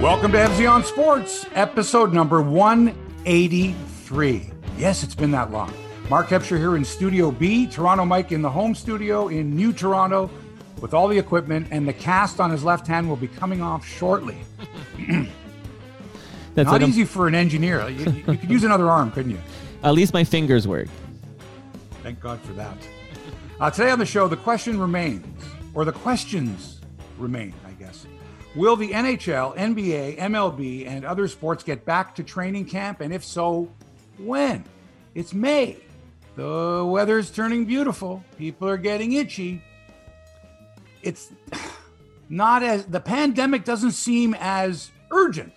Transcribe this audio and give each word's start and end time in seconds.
Welcome 0.00 0.30
to 0.30 0.38
FZ 0.38 0.70
on 0.70 0.84
Sports, 0.84 1.44
episode 1.54 2.12
number 2.12 2.40
183. 2.40 4.52
Yes, 4.76 5.02
it's 5.02 5.16
been 5.16 5.32
that 5.32 5.50
long. 5.50 5.74
Mark 6.08 6.28
Hebscher 6.28 6.56
here 6.56 6.76
in 6.76 6.84
Studio 6.84 7.32
B, 7.32 7.66
Toronto 7.66 8.04
Mike 8.04 8.30
in 8.30 8.40
the 8.40 8.48
home 8.48 8.76
studio 8.76 9.26
in 9.26 9.56
New 9.56 9.72
Toronto 9.72 10.30
with 10.80 10.94
all 10.94 11.08
the 11.08 11.18
equipment, 11.18 11.66
and 11.72 11.88
the 11.88 11.92
cast 11.92 12.38
on 12.38 12.52
his 12.52 12.62
left 12.62 12.86
hand 12.86 13.08
will 13.08 13.16
be 13.16 13.26
coming 13.26 13.60
off 13.60 13.84
shortly. 13.84 14.36
That's 16.54 16.70
Not 16.70 16.82
easy 16.82 17.04
for 17.04 17.26
an 17.26 17.34
engineer. 17.34 17.88
You, 17.88 18.12
you 18.12 18.22
could 18.22 18.48
use 18.48 18.62
another 18.62 18.88
arm, 18.88 19.10
couldn't 19.10 19.32
you? 19.32 19.40
At 19.82 19.94
least 19.94 20.14
my 20.14 20.22
fingers 20.22 20.68
work. 20.68 20.86
Thank 22.04 22.20
God 22.20 22.40
for 22.42 22.52
that. 22.52 22.76
Uh, 23.58 23.68
today 23.68 23.90
on 23.90 23.98
the 23.98 24.06
show, 24.06 24.28
the 24.28 24.36
question 24.36 24.78
remains, 24.78 25.26
or 25.74 25.84
the 25.84 25.90
questions 25.90 26.80
remain. 27.18 27.52
Will 28.58 28.74
the 28.74 28.90
NHL, 28.90 29.56
NBA, 29.56 30.18
MLB, 30.18 30.84
and 30.88 31.04
other 31.04 31.28
sports 31.28 31.62
get 31.62 31.84
back 31.84 32.16
to 32.16 32.24
training 32.24 32.64
camp? 32.64 33.00
And 33.00 33.14
if 33.14 33.24
so, 33.24 33.70
when? 34.18 34.64
It's 35.14 35.32
May. 35.32 35.76
The 36.34 36.84
weather's 36.84 37.30
turning 37.30 37.66
beautiful. 37.66 38.24
People 38.36 38.68
are 38.68 38.76
getting 38.76 39.12
itchy. 39.12 39.62
It's 41.04 41.30
not 42.28 42.64
as, 42.64 42.84
the 42.86 42.98
pandemic 42.98 43.64
doesn't 43.64 43.92
seem 43.92 44.34
as 44.40 44.90
urgent 45.12 45.54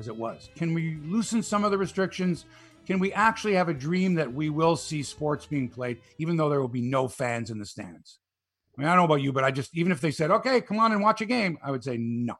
as 0.00 0.08
it 0.08 0.16
was. 0.16 0.50
Can 0.56 0.74
we 0.74 0.98
loosen 1.04 1.44
some 1.44 1.62
of 1.62 1.70
the 1.70 1.78
restrictions? 1.78 2.46
Can 2.84 2.98
we 2.98 3.12
actually 3.12 3.54
have 3.54 3.68
a 3.68 3.74
dream 3.74 4.14
that 4.16 4.32
we 4.34 4.50
will 4.50 4.74
see 4.74 5.04
sports 5.04 5.46
being 5.46 5.68
played, 5.68 6.00
even 6.18 6.36
though 6.36 6.48
there 6.48 6.60
will 6.60 6.66
be 6.66 6.82
no 6.82 7.06
fans 7.06 7.52
in 7.52 7.60
the 7.60 7.66
stands? 7.66 8.19
I 8.80 8.82
mean, 8.82 8.88
I 8.88 8.94
don't 8.94 9.00
know 9.06 9.12
about 9.14 9.22
you, 9.22 9.30
but 9.32 9.44
I 9.44 9.50
just, 9.50 9.76
even 9.76 9.92
if 9.92 10.00
they 10.00 10.10
said, 10.10 10.30
okay, 10.30 10.62
come 10.62 10.78
on 10.78 10.92
and 10.92 11.02
watch 11.02 11.20
a 11.20 11.26
game, 11.26 11.58
I 11.62 11.70
would 11.70 11.84
say 11.84 11.98
no. 11.98 12.34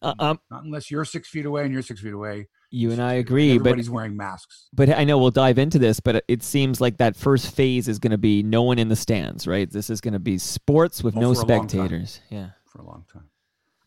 Uh, 0.00 0.14
um, 0.20 0.40
Not 0.50 0.62
unless 0.62 0.88
you're 0.90 1.04
six 1.04 1.28
feet 1.28 1.44
away 1.46 1.64
and 1.64 1.72
you're 1.72 1.82
six 1.82 2.00
feet 2.00 2.12
away. 2.12 2.46
you 2.70 2.92
and 2.92 3.02
I 3.02 3.14
agree, 3.14 3.48
away. 3.50 3.58
but 3.58 3.62
Everybody's 3.70 3.90
wearing 3.90 4.16
masks. 4.16 4.68
but 4.72 4.88
I 4.90 5.02
know 5.02 5.18
we'll 5.18 5.32
dive 5.32 5.58
into 5.58 5.80
this, 5.80 5.98
but 5.98 6.22
it 6.28 6.44
seems 6.44 6.80
like 6.80 6.98
that 6.98 7.16
first 7.16 7.52
phase 7.52 7.88
is 7.88 7.98
going 7.98 8.12
to 8.12 8.18
be 8.18 8.44
no 8.44 8.62
one 8.62 8.78
in 8.78 8.86
the 8.88 8.94
stands, 8.94 9.48
right? 9.48 9.68
This 9.68 9.90
is 9.90 10.00
going 10.00 10.12
to 10.14 10.20
be 10.20 10.38
sports 10.38 11.02
with 11.02 11.16
Oh, 11.16 11.20
no 11.20 11.34
for 11.34 11.40
a 11.40 11.44
long 11.46 11.48
time. 11.48 11.68
spectators. 11.68 12.20
Yeah. 12.30 12.50
for 12.66 12.78
a 12.82 12.86
long 12.86 13.04
time 13.12 13.24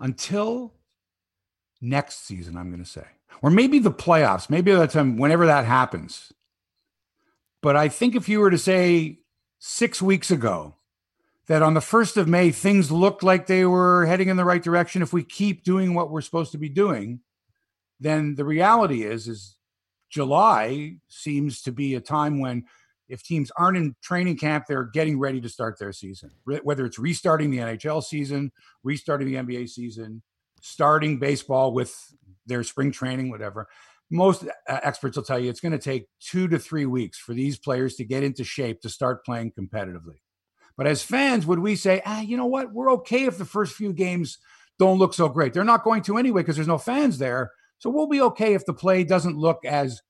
until 0.01 0.73
next 1.79 2.25
season 2.25 2.57
i'm 2.57 2.69
going 2.71 2.83
to 2.83 2.89
say 2.89 3.05
or 3.41 3.49
maybe 3.51 3.77
the 3.79 3.91
playoffs 3.91 4.49
maybe 4.49 4.71
that 4.71 4.89
time 4.89 5.15
whenever 5.17 5.45
that 5.45 5.63
happens 5.65 6.31
but 7.61 7.75
i 7.75 7.87
think 7.87 8.15
if 8.15 8.27
you 8.27 8.39
were 8.39 8.49
to 8.51 8.57
say 8.57 9.19
six 9.59 10.01
weeks 10.01 10.29
ago 10.31 10.75
that 11.47 11.61
on 11.61 11.73
the 11.73 11.79
1st 11.79 12.17
of 12.17 12.27
may 12.27 12.51
things 12.51 12.91
looked 12.91 13.23
like 13.23 13.47
they 13.47 13.65
were 13.65 14.05
heading 14.05 14.29
in 14.29 14.37
the 14.37 14.45
right 14.45 14.63
direction 14.63 15.01
if 15.01 15.13
we 15.13 15.23
keep 15.23 15.63
doing 15.63 15.93
what 15.93 16.09
we're 16.09 16.21
supposed 16.21 16.51
to 16.51 16.57
be 16.57 16.69
doing 16.69 17.19
then 17.99 18.35
the 18.35 18.45
reality 18.45 19.03
is 19.03 19.27
is 19.27 19.57
july 20.09 20.95
seems 21.07 21.61
to 21.61 21.71
be 21.71 21.95
a 21.95 22.01
time 22.01 22.39
when 22.39 22.63
if 23.11 23.21
teams 23.23 23.51
aren't 23.57 23.77
in 23.77 23.93
training 24.01 24.37
camp, 24.37 24.65
they're 24.67 24.85
getting 24.85 25.19
ready 25.19 25.41
to 25.41 25.49
start 25.49 25.77
their 25.77 25.91
season. 25.91 26.31
Whether 26.45 26.85
it's 26.85 26.97
restarting 26.97 27.51
the 27.51 27.57
NHL 27.57 28.01
season, 28.01 28.53
restarting 28.83 29.27
the 29.27 29.35
NBA 29.35 29.67
season, 29.67 30.23
starting 30.61 31.19
baseball 31.19 31.73
with 31.73 31.93
their 32.45 32.63
spring 32.63 32.89
training, 32.89 33.29
whatever. 33.29 33.67
Most 34.09 34.45
uh, 34.45 34.79
experts 34.81 35.17
will 35.17 35.23
tell 35.23 35.37
you 35.37 35.49
it's 35.49 35.59
going 35.59 35.73
to 35.73 35.77
take 35.77 36.07
two 36.21 36.47
to 36.47 36.57
three 36.57 36.85
weeks 36.85 37.17
for 37.17 37.33
these 37.33 37.57
players 37.57 37.95
to 37.95 38.05
get 38.05 38.23
into 38.23 38.45
shape 38.45 38.81
to 38.81 38.89
start 38.89 39.25
playing 39.25 39.51
competitively. 39.59 40.19
But 40.81 40.89
as 40.89 41.03
fans, 41.03 41.45
would 41.45 41.59
we 41.59 41.75
say, 41.75 42.01
ah, 42.07 42.21
you 42.21 42.35
know 42.35 42.47
what? 42.47 42.73
We're 42.73 42.91
okay 42.93 43.25
if 43.25 43.37
the 43.37 43.45
first 43.45 43.75
few 43.75 43.93
games 43.93 44.39
don't 44.79 44.97
look 44.97 45.13
so 45.13 45.29
great. 45.29 45.53
They're 45.53 45.63
not 45.63 45.83
going 45.83 46.01
to 46.01 46.17
anyway 46.17 46.41
because 46.41 46.55
there's 46.55 46.67
no 46.67 46.79
fans 46.79 47.19
there. 47.19 47.51
So 47.77 47.91
we'll 47.91 48.07
be 48.07 48.19
okay 48.21 48.55
if 48.55 48.65
the 48.65 48.73
play 48.73 49.03
doesn't 49.03 49.37
look 49.37 49.63
as 49.63 50.01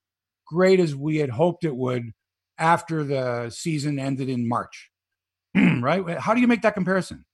great 0.46 0.80
as 0.80 0.96
we 0.96 1.18
had 1.18 1.28
hoped 1.28 1.64
it 1.64 1.76
would 1.76 2.12
after 2.56 3.04
the 3.04 3.50
season 3.50 3.98
ended 3.98 4.30
in 4.30 4.48
March. 4.48 4.88
right? 5.54 6.18
How 6.18 6.32
do 6.32 6.40
you 6.40 6.48
make 6.48 6.62
that 6.62 6.72
comparison? 6.72 7.26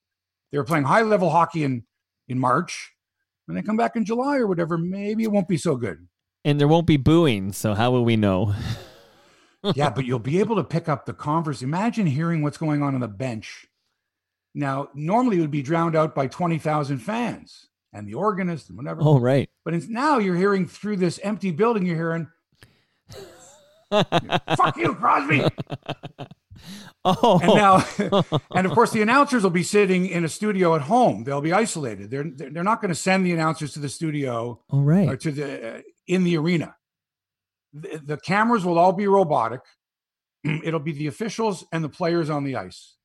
They 0.51 0.57
were 0.57 0.65
playing 0.65 0.83
high 0.83 1.03
level 1.03 1.29
hockey 1.29 1.63
in 1.63 1.83
in 2.27 2.39
March. 2.39 2.91
When 3.45 3.55
they 3.55 3.61
come 3.61 3.77
back 3.77 3.95
in 3.95 4.03
July 4.03 4.35
or 4.35 4.47
whatever, 4.47 4.77
maybe 4.77 5.23
it 5.23 5.31
won't 5.31 5.47
be 5.47 5.55
so 5.55 5.77
good. 5.77 6.09
And 6.43 6.59
there 6.59 6.67
won't 6.67 6.87
be 6.87 6.97
booing, 6.97 7.53
so 7.53 7.73
how 7.73 7.89
will 7.91 8.03
we 8.03 8.17
know? 8.17 8.53
yeah, 9.75 9.89
but 9.89 10.05
you'll 10.05 10.19
be 10.19 10.39
able 10.39 10.55
to 10.55 10.63
pick 10.63 10.87
up 10.87 11.05
the 11.05 11.13
converse. 11.13 11.61
Imagine 11.61 12.05
hearing 12.07 12.41
what's 12.41 12.57
going 12.57 12.81
on 12.81 12.93
on 12.95 13.01
the 13.01 13.07
bench. 13.07 13.65
Now, 14.55 14.89
normally 14.93 15.37
it 15.37 15.41
would 15.41 15.51
be 15.51 15.61
drowned 15.61 15.95
out 15.95 16.15
by 16.15 16.27
20,000 16.27 16.99
fans 16.99 17.67
and 17.93 18.07
the 18.07 18.15
organist 18.15 18.69
and 18.69 18.77
whatever. 18.77 19.01
Oh, 19.03 19.19
right. 19.19 19.49
But 19.63 19.73
it's, 19.73 19.87
now 19.87 20.17
you're 20.17 20.35
hearing 20.35 20.65
through 20.67 20.97
this 20.97 21.19
empty 21.23 21.51
building, 21.51 21.85
you're 21.85 21.95
hearing, 21.95 22.27
fuck 23.91 24.77
you, 24.77 24.95
Crosby. 24.95 25.43
Oh, 27.05 27.39
And 27.41 27.55
now, 27.55 27.85
and 28.53 28.67
of 28.67 28.73
course, 28.73 28.91
the 28.91 29.01
announcers 29.01 29.43
will 29.43 29.49
be 29.49 29.63
sitting 29.63 30.07
in 30.07 30.25
a 30.25 30.29
studio 30.29 30.75
at 30.75 30.81
home. 30.81 31.23
They'll 31.23 31.39
be 31.39 31.53
isolated. 31.53 32.11
They're 32.11 32.25
they're 32.25 32.63
not 32.63 32.81
going 32.81 32.89
to 32.89 32.95
send 32.95 33.25
the 33.25 33.31
announcers 33.31 33.71
to 33.73 33.79
the 33.79 33.87
studio 33.87 34.59
All 34.69 34.81
right. 34.81 35.07
or 35.07 35.15
to 35.15 35.31
the 35.31 35.77
uh, 35.77 35.81
in 36.07 36.25
the 36.25 36.37
arena. 36.37 36.75
The, 37.73 38.01
the 38.03 38.17
cameras 38.17 38.65
will 38.65 38.79
all 38.79 38.93
be 38.93 39.07
robotic. 39.07 39.61
It'll 40.43 40.79
be 40.79 40.93
the 40.93 41.07
officials 41.07 41.65
and 41.71 41.83
the 41.83 41.89
players 41.89 42.29
on 42.29 42.43
the 42.43 42.55
ice. 42.55 42.95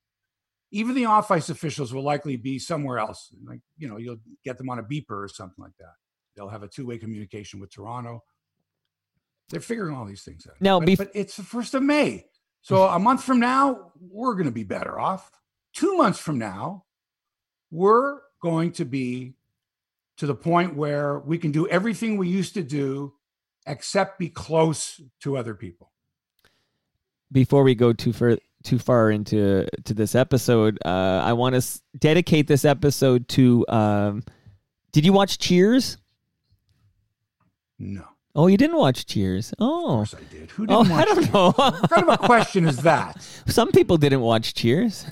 Even 0.71 0.95
the 0.95 1.05
off 1.05 1.31
ice 1.31 1.49
officials 1.49 1.93
will 1.93 2.03
likely 2.03 2.35
be 2.37 2.59
somewhere 2.59 2.99
else. 2.99 3.29
Like 3.45 3.59
you 3.77 3.87
know, 3.87 3.97
you'll 3.97 4.17
get 4.43 4.57
them 4.57 4.69
on 4.69 4.79
a 4.79 4.83
beeper 4.83 5.23
or 5.23 5.27
something 5.27 5.63
like 5.63 5.77
that. 5.79 5.93
They'll 6.35 6.49
have 6.49 6.63
a 6.63 6.67
two 6.67 6.85
way 6.85 6.97
communication 6.97 7.59
with 7.59 7.71
Toronto. 7.71 8.23
They're 9.49 9.61
figuring 9.61 9.95
all 9.95 10.05
these 10.05 10.23
things 10.23 10.47
out. 10.47 10.55
Now, 10.59 10.79
but, 10.79 10.89
bef- 10.89 10.97
but 10.97 11.11
it's 11.13 11.37
the 11.37 11.43
first 11.43 11.75
of 11.75 11.83
May, 11.83 12.25
so 12.61 12.83
a 12.87 12.99
month 12.99 13.23
from 13.23 13.39
now 13.39 13.91
we're 13.99 14.33
going 14.33 14.47
to 14.47 14.51
be 14.51 14.63
better 14.63 14.99
off. 14.99 15.29
Two 15.73 15.97
months 15.97 16.19
from 16.19 16.39
now, 16.39 16.85
we're 17.69 18.19
going 18.41 18.71
to 18.73 18.85
be 18.85 19.35
to 20.17 20.25
the 20.25 20.35
point 20.35 20.75
where 20.75 21.19
we 21.19 21.37
can 21.37 21.51
do 21.51 21.67
everything 21.67 22.17
we 22.17 22.27
used 22.27 22.53
to 22.53 22.63
do 22.63 23.13
except 23.65 24.19
be 24.19 24.29
close 24.29 25.01
to 25.21 25.37
other 25.37 25.53
people. 25.55 25.91
Before 27.31 27.63
we 27.63 27.75
go 27.75 27.91
too 27.93 28.13
far 28.13 28.37
too 28.63 28.79
far 28.79 29.11
into 29.11 29.67
to 29.83 29.93
this 29.93 30.15
episode, 30.15 30.79
uh, 30.85 30.89
I 31.23 31.33
want 31.33 31.53
to 31.53 31.57
s- 31.57 31.81
dedicate 31.99 32.47
this 32.47 32.65
episode 32.65 33.27
to. 33.29 33.65
Um, 33.67 34.23
did 34.91 35.05
you 35.05 35.13
watch 35.13 35.37
Cheers? 35.37 35.97
No, 37.77 38.05
Oh, 38.37 38.47
you 38.47 38.57
didn't 38.57 38.77
watch 38.77 39.05
Cheers. 39.05 39.51
of 39.53 39.57
Oh, 39.59 39.81
course 39.97 40.13
I 40.13 40.19
did. 40.33 40.51
Who 40.51 40.63
oh, 40.69 40.83
didn't 40.83 40.91
I 40.91 40.97
watch 40.97 41.05
don't 41.05 41.15
Cheers? 41.15 41.33
know. 41.33 41.51
What 41.51 41.89
kind 41.89 42.09
of 42.09 42.13
a 42.13 42.17
question 42.17 42.67
is 42.67 42.77
that? 42.77 43.21
Some 43.47 43.71
people 43.71 43.97
didn't 43.97 44.21
watch 44.21 44.53
Cheers. 44.53 45.05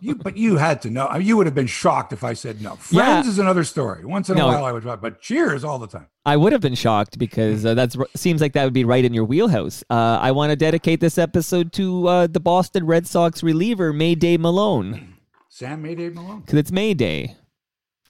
You, 0.00 0.14
but 0.14 0.36
you 0.36 0.56
had 0.56 0.80
to 0.82 0.90
know. 0.90 1.12
You 1.16 1.36
would 1.36 1.46
have 1.46 1.54
been 1.54 1.66
shocked 1.66 2.12
if 2.12 2.22
I 2.24 2.32
said 2.34 2.60
no. 2.62 2.78
Yeah. 2.90 3.04
Friends 3.22 3.26
is 3.28 3.38
another 3.38 3.64
story. 3.64 4.04
Once 4.04 4.30
in 4.30 4.36
No. 4.36 4.44
a 4.48 4.52
while 4.52 4.64
I 4.64 4.72
would 4.72 4.84
but 5.00 5.20
Cheers 5.20 5.64
all 5.64 5.78
the 5.78 5.86
time. 5.88 6.06
I 6.24 6.36
would 6.36 6.52
have 6.52 6.60
been 6.60 6.74
shocked 6.74 7.18
because 7.18 7.64
uh, 7.66 7.74
that's 7.74 7.96
seems 8.14 8.40
like 8.40 8.52
that 8.52 8.64
would 8.64 8.72
be 8.72 8.84
right 8.84 9.04
in 9.04 9.12
your 9.14 9.24
wheelhouse. 9.24 9.82
Uh, 9.90 10.18
I 10.20 10.30
want 10.32 10.50
to 10.50 10.56
dedicate 10.56 11.00
this 11.00 11.18
episode 11.18 11.72
to 11.74 12.06
uh, 12.06 12.26
the 12.26 12.40
Boston 12.40 12.86
Red 12.86 13.06
Sox 13.06 13.42
reliever 13.42 13.92
Mayday 13.92 14.36
Malone 14.36 15.14
Sam 15.48 15.82
Mayday 15.82 16.10
Malone. 16.10 16.40
because 16.40 16.58
it's 16.58 16.70
May 16.72 16.94
Day. 16.94 17.36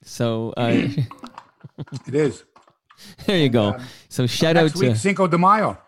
So 0.04 0.52
uh, 0.56 0.66
It 2.06 2.14
is. 2.14 2.44
there 3.26 3.38
you 3.38 3.48
go. 3.48 3.68
uh, 3.70 3.80
So 4.08 4.26
shout 4.26 4.56
out 4.56 4.74
to. 4.74 4.94
Cinco 4.96 5.26
de 5.28 5.38
Mayo. 5.38 5.78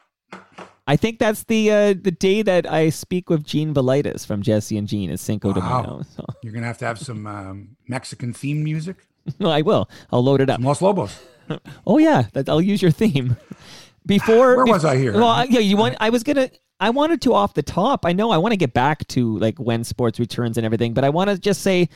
I 0.91 0.97
think 0.97 1.21
that's 1.21 1.45
the 1.45 1.71
uh, 1.71 1.95
the 1.95 2.11
day 2.11 2.43
that 2.43 2.71
I 2.71 2.91
speak 2.91 3.31
with 3.31 3.45
Gene 3.45 3.73
Valaitis 3.73 4.27
from 4.27 4.43
Jesse 4.43 4.77
and 4.77 4.89
Gene 4.89 5.09
is 5.11 5.21
Cinco 5.21 5.53
de 5.53 5.61
Wow. 5.61 5.83
Mayo. 5.83 6.03
So 6.17 6.25
You're 6.43 6.53
gonna 6.53 6.67
have 6.67 6.79
to 6.79 6.85
have 6.87 6.99
some 6.99 7.29
um, 7.29 7.77
Mexican 7.87 8.33
theme 8.33 8.65
music. 8.65 8.97
No, 9.39 9.51
I 9.59 9.63
will. 9.63 9.89
I'll 10.11 10.25
load 10.25 10.41
it 10.41 10.51
up. 10.51 10.57
Some 10.57 10.65
Los 10.65 10.83
Lobos. 10.83 11.13
Oh 11.87 11.99
yeah, 11.99 12.25
that, 12.33 12.49
I'll 12.49 12.61
use 12.61 12.81
your 12.83 12.91
theme. 12.91 13.37
Before 14.07 14.57
Where 14.57 14.67
was 14.67 14.85
I 14.85 14.97
here? 14.97 15.13
Well, 15.13 15.29
I- 15.29 15.45
yeah, 15.45 15.61
you 15.61 15.77
want. 15.77 15.97
I 16.01 16.11
was 16.11 16.23
gonna. 16.25 16.51
I 16.81 16.91
wanted 16.91 17.21
to 17.23 17.35
off 17.35 17.55
the 17.55 17.63
top. 17.63 18.05
I 18.07 18.13
know 18.13 18.31
I 18.33 18.39
want 18.39 18.53
to 18.53 18.57
get 18.57 18.73
back 18.73 19.07
to 19.09 19.39
like 19.39 19.59
when 19.61 19.85
sports 19.85 20.19
returns 20.19 20.57
and 20.59 20.65
everything, 20.65 20.93
but 20.95 21.05
I 21.05 21.11
want 21.11 21.31
to 21.31 21.39
just 21.39 21.61
say 21.63 21.89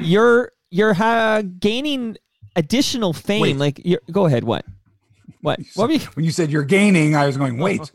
you're 0.00 0.52
you're 0.70 0.94
ha- 0.94 1.42
gaining 1.58 2.16
additional 2.56 3.12
fame. 3.12 3.40
Wait. 3.42 3.56
Like, 3.56 3.80
you're, 3.84 4.00
go 4.12 4.26
ahead. 4.26 4.44
What? 4.44 4.64
What? 5.40 5.60
What 5.74 5.88
were 5.88 5.94
you? 5.94 6.00
When 6.14 6.24
you 6.24 6.30
said 6.30 6.50
you're 6.50 6.64
gaining, 6.64 7.14
I 7.16 7.26
was 7.26 7.36
going, 7.36 7.58
wait. 7.58 7.90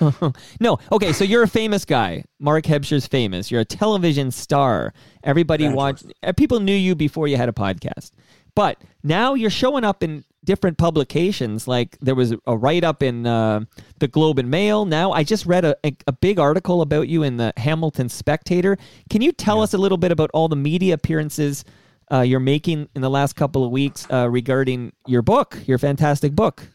no. 0.60 0.78
Okay, 0.92 1.12
so 1.12 1.24
you're 1.24 1.42
a 1.42 1.48
famous 1.48 1.84
guy. 1.84 2.24
Mark 2.38 2.64
Hebscher's 2.64 3.06
famous. 3.06 3.50
You're 3.50 3.60
a 3.60 3.64
television 3.64 4.30
star. 4.30 4.92
Everybody 5.24 5.68
watched. 5.68 6.06
uh, 6.22 6.32
People 6.32 6.60
knew 6.60 6.74
you 6.74 6.94
before 6.94 7.28
you 7.28 7.36
had 7.36 7.48
a 7.48 7.52
podcast. 7.52 8.10
But 8.54 8.80
now 9.02 9.34
you're 9.34 9.50
showing 9.50 9.84
up 9.84 10.02
in 10.02 10.24
different 10.44 10.76
publications. 10.78 11.68
Like 11.68 11.96
there 12.00 12.14
was 12.14 12.34
a 12.46 12.56
write 12.56 12.82
up 12.82 13.02
in 13.02 13.26
uh, 13.26 13.60
the 14.00 14.08
Globe 14.08 14.38
and 14.38 14.50
Mail. 14.50 14.84
Now 14.86 15.12
I 15.12 15.22
just 15.22 15.46
read 15.46 15.64
a, 15.64 15.76
a, 15.84 15.96
a 16.06 16.12
big 16.12 16.38
article 16.38 16.82
about 16.82 17.08
you 17.08 17.22
in 17.22 17.36
the 17.36 17.52
Hamilton 17.56 18.08
Spectator. 18.08 18.76
Can 19.08 19.22
you 19.22 19.32
tell 19.32 19.62
us 19.62 19.72
a 19.74 19.78
little 19.78 19.98
bit 19.98 20.10
about 20.12 20.30
all 20.34 20.48
the 20.48 20.56
media 20.56 20.94
appearances 20.94 21.64
uh, 22.12 22.20
you're 22.20 22.40
making 22.40 22.88
in 22.94 23.02
the 23.02 23.10
last 23.10 23.34
couple 23.34 23.64
of 23.64 23.70
weeks 23.70 24.06
uh, 24.10 24.28
regarding 24.28 24.92
your 25.06 25.22
book, 25.22 25.58
your 25.66 25.78
fantastic 25.78 26.34
book. 26.34 26.66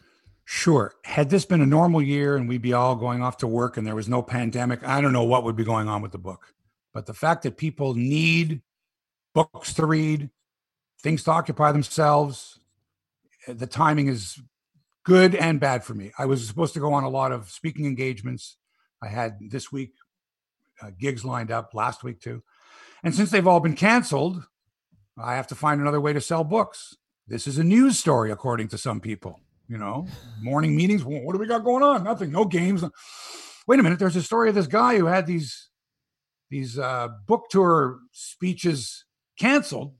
Sure. 0.44 0.94
Had 1.04 1.30
this 1.30 1.44
been 1.44 1.60
a 1.60 1.66
normal 1.66 2.00
year 2.00 2.36
and 2.36 2.48
we'd 2.48 2.62
be 2.62 2.72
all 2.72 2.94
going 2.94 3.22
off 3.22 3.36
to 3.38 3.46
work 3.46 3.76
and 3.76 3.86
there 3.86 3.96
was 3.96 4.08
no 4.08 4.22
pandemic, 4.22 4.86
I 4.86 5.00
don't 5.00 5.12
know 5.12 5.24
what 5.24 5.44
would 5.44 5.56
be 5.56 5.64
going 5.64 5.88
on 5.88 6.02
with 6.02 6.12
the 6.12 6.18
book. 6.18 6.54
But 6.94 7.06
the 7.06 7.14
fact 7.14 7.42
that 7.42 7.56
people 7.56 7.94
need 7.94 8.62
books 9.34 9.74
to 9.74 9.84
read, 9.86 10.30
things 11.02 11.24
to 11.24 11.32
occupy 11.32 11.72
themselves, 11.72 12.60
eh, 13.46 13.54
the 13.54 13.66
timing 13.66 14.06
is 14.06 14.40
good 15.04 15.34
and 15.34 15.60
bad 15.60 15.84
for 15.84 15.94
me. 15.94 16.12
I 16.16 16.26
was 16.26 16.46
supposed 16.46 16.74
to 16.74 16.80
go 16.80 16.92
on 16.92 17.04
a 17.04 17.08
lot 17.08 17.32
of 17.32 17.50
speaking 17.50 17.84
engagements. 17.84 18.56
I 19.02 19.08
had 19.08 19.38
this 19.50 19.72
week 19.72 19.94
uh, 20.80 20.90
gigs 20.98 21.24
lined 21.24 21.50
up, 21.50 21.74
last 21.74 22.04
week 22.04 22.20
too. 22.20 22.42
And 23.02 23.14
since 23.14 23.30
they've 23.30 23.46
all 23.46 23.60
been 23.60 23.76
canceled, 23.76 24.44
I 25.18 25.34
have 25.34 25.46
to 25.48 25.54
find 25.54 25.80
another 25.80 26.00
way 26.00 26.12
to 26.12 26.20
sell 26.20 26.44
books. 26.44 26.94
This 27.26 27.46
is 27.46 27.58
a 27.58 27.64
news 27.64 27.98
story, 27.98 28.30
according 28.30 28.68
to 28.68 28.78
some 28.78 29.00
people 29.00 29.40
you 29.68 29.78
know, 29.78 30.06
morning 30.40 30.76
meetings. 30.76 31.04
What 31.04 31.32
do 31.32 31.38
we 31.38 31.46
got 31.46 31.64
going 31.64 31.82
on? 31.82 32.04
Nothing. 32.04 32.30
No 32.30 32.44
games. 32.44 32.84
Wait 33.66 33.80
a 33.80 33.82
minute. 33.82 33.98
There's 33.98 34.16
a 34.16 34.22
story 34.22 34.48
of 34.48 34.54
this 34.54 34.66
guy 34.66 34.96
who 34.96 35.06
had 35.06 35.26
these 35.26 35.70
these 36.50 36.78
uh, 36.78 37.08
book 37.26 37.46
tour 37.50 37.98
speeches 38.12 39.04
canceled, 39.38 39.94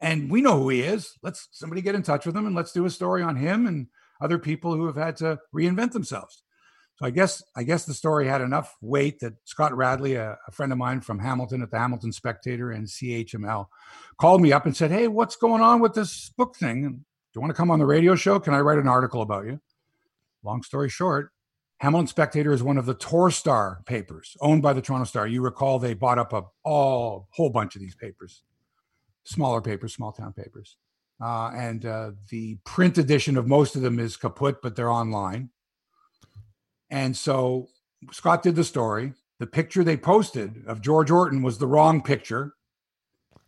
and 0.00 0.30
we 0.30 0.40
know 0.40 0.60
who 0.60 0.68
he 0.68 0.80
is. 0.80 1.12
Let's 1.22 1.48
somebody 1.50 1.82
get 1.82 1.96
in 1.96 2.02
touch 2.02 2.26
with 2.26 2.36
him 2.36 2.46
and 2.46 2.54
let's 2.54 2.72
do 2.72 2.84
a 2.84 2.90
story 2.90 3.22
on 3.22 3.36
him 3.36 3.66
and 3.66 3.88
other 4.20 4.38
people 4.38 4.74
who 4.74 4.86
have 4.86 4.96
had 4.96 5.16
to 5.16 5.40
reinvent 5.54 5.92
themselves. 5.92 6.43
So 6.96 7.06
I 7.06 7.10
guess 7.10 7.42
I 7.56 7.64
guess 7.64 7.84
the 7.84 7.94
story 7.94 8.26
had 8.26 8.40
enough 8.40 8.76
weight 8.80 9.18
that 9.20 9.34
Scott 9.44 9.76
Radley, 9.76 10.14
a, 10.14 10.38
a, 10.46 10.50
friend 10.52 10.70
of 10.70 10.78
mine 10.78 11.00
from 11.00 11.18
Hamilton 11.18 11.60
at 11.60 11.70
the 11.70 11.78
Hamilton 11.78 12.12
Spectator 12.12 12.70
and 12.70 12.86
CHML, 12.86 13.66
called 14.20 14.40
me 14.40 14.52
up 14.52 14.64
and 14.64 14.76
said, 14.76 14.92
"Hey, 14.92 15.08
what's 15.08 15.34
going 15.34 15.60
on 15.60 15.80
with 15.80 15.94
this 15.94 16.30
book 16.36 16.54
thing?" 16.56 16.82
Do 16.82 17.38
you 17.38 17.40
want 17.40 17.50
to 17.50 17.56
come 17.56 17.70
on 17.72 17.80
the 17.80 17.86
radio 17.86 18.14
show? 18.14 18.38
Can 18.38 18.54
I 18.54 18.60
write 18.60 18.78
an 18.78 18.86
article 18.86 19.22
about 19.22 19.44
you? 19.44 19.60
Long 20.44 20.62
story 20.62 20.88
short, 20.88 21.32
Hamilton 21.78 22.06
Spectator 22.06 22.52
is 22.52 22.62
one 22.62 22.78
of 22.78 22.86
the 22.86 22.94
Torstar 22.94 23.84
papers 23.86 24.36
owned 24.40 24.62
by 24.62 24.72
the 24.72 24.80
Toronto 24.80 25.04
Star. 25.04 25.26
You 25.26 25.42
recall 25.42 25.78
they 25.78 25.94
bought 25.94 26.18
up 26.18 26.32
a 26.32 26.44
all 26.62 27.28
whole 27.30 27.50
bunch 27.50 27.74
of 27.74 27.80
these 27.80 27.96
papers, 27.96 28.42
smaller 29.24 29.60
papers, 29.60 29.94
small 29.94 30.12
town 30.12 30.32
papers. 30.32 30.76
Uh, 31.20 31.50
and 31.54 31.86
uh, 31.86 32.12
the 32.30 32.56
print 32.64 32.98
edition 32.98 33.36
of 33.36 33.46
most 33.46 33.76
of 33.76 33.82
them 33.82 33.98
is 33.98 34.16
kaput, 34.16 34.62
but 34.62 34.76
they're 34.76 34.90
online. 34.90 35.50
And 36.90 37.16
so 37.16 37.68
Scott 38.12 38.42
did 38.42 38.56
the 38.56 38.64
story. 38.64 39.14
The 39.38 39.46
picture 39.46 39.82
they 39.82 39.96
posted 39.96 40.64
of 40.66 40.80
George 40.80 41.10
Orton 41.10 41.42
was 41.42 41.58
the 41.58 41.66
wrong 41.66 42.02
picture 42.02 42.54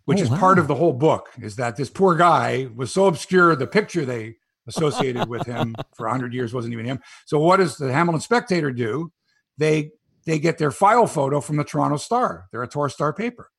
which 0.07 0.21
oh, 0.21 0.23
is 0.23 0.31
wow. 0.31 0.39
part 0.39 0.59
of 0.59 0.67
the 0.67 0.75
whole 0.75 0.93
book 0.93 1.29
is 1.41 1.57
that 1.57 1.77
this 1.77 1.91
poor 1.91 2.15
guy 2.15 2.69
was 2.75 2.93
so 2.93 3.07
obscure 3.07 3.55
the 3.55 3.67
picture 3.67 4.05
they 4.05 4.37
associated 4.67 5.29
with 5.29 5.45
him 5.47 5.77
for 5.95 6.07
100 6.07 6.33
years 6.33 6.55
wasn't 6.55 6.73
even 6.73 6.87
him. 6.87 7.01
So 7.27 7.39
what 7.39 7.59
does 7.59 7.77
the 7.77 7.93
hamilton 7.93 8.21
spectator 8.21 8.73
do? 8.73 9.13
They 9.59 9.91
they 10.25 10.39
get 10.39 10.59
their 10.59 10.73
file 10.73 11.07
photo 11.07 11.41
from 11.41 11.57
the 11.57 11.65
toronto 11.65 11.99
star. 11.99 12.47
They're 12.51 12.63
a 12.63 12.69
Toronto 12.69 12.95
torstar 12.95 13.17
paper. 13.17 13.51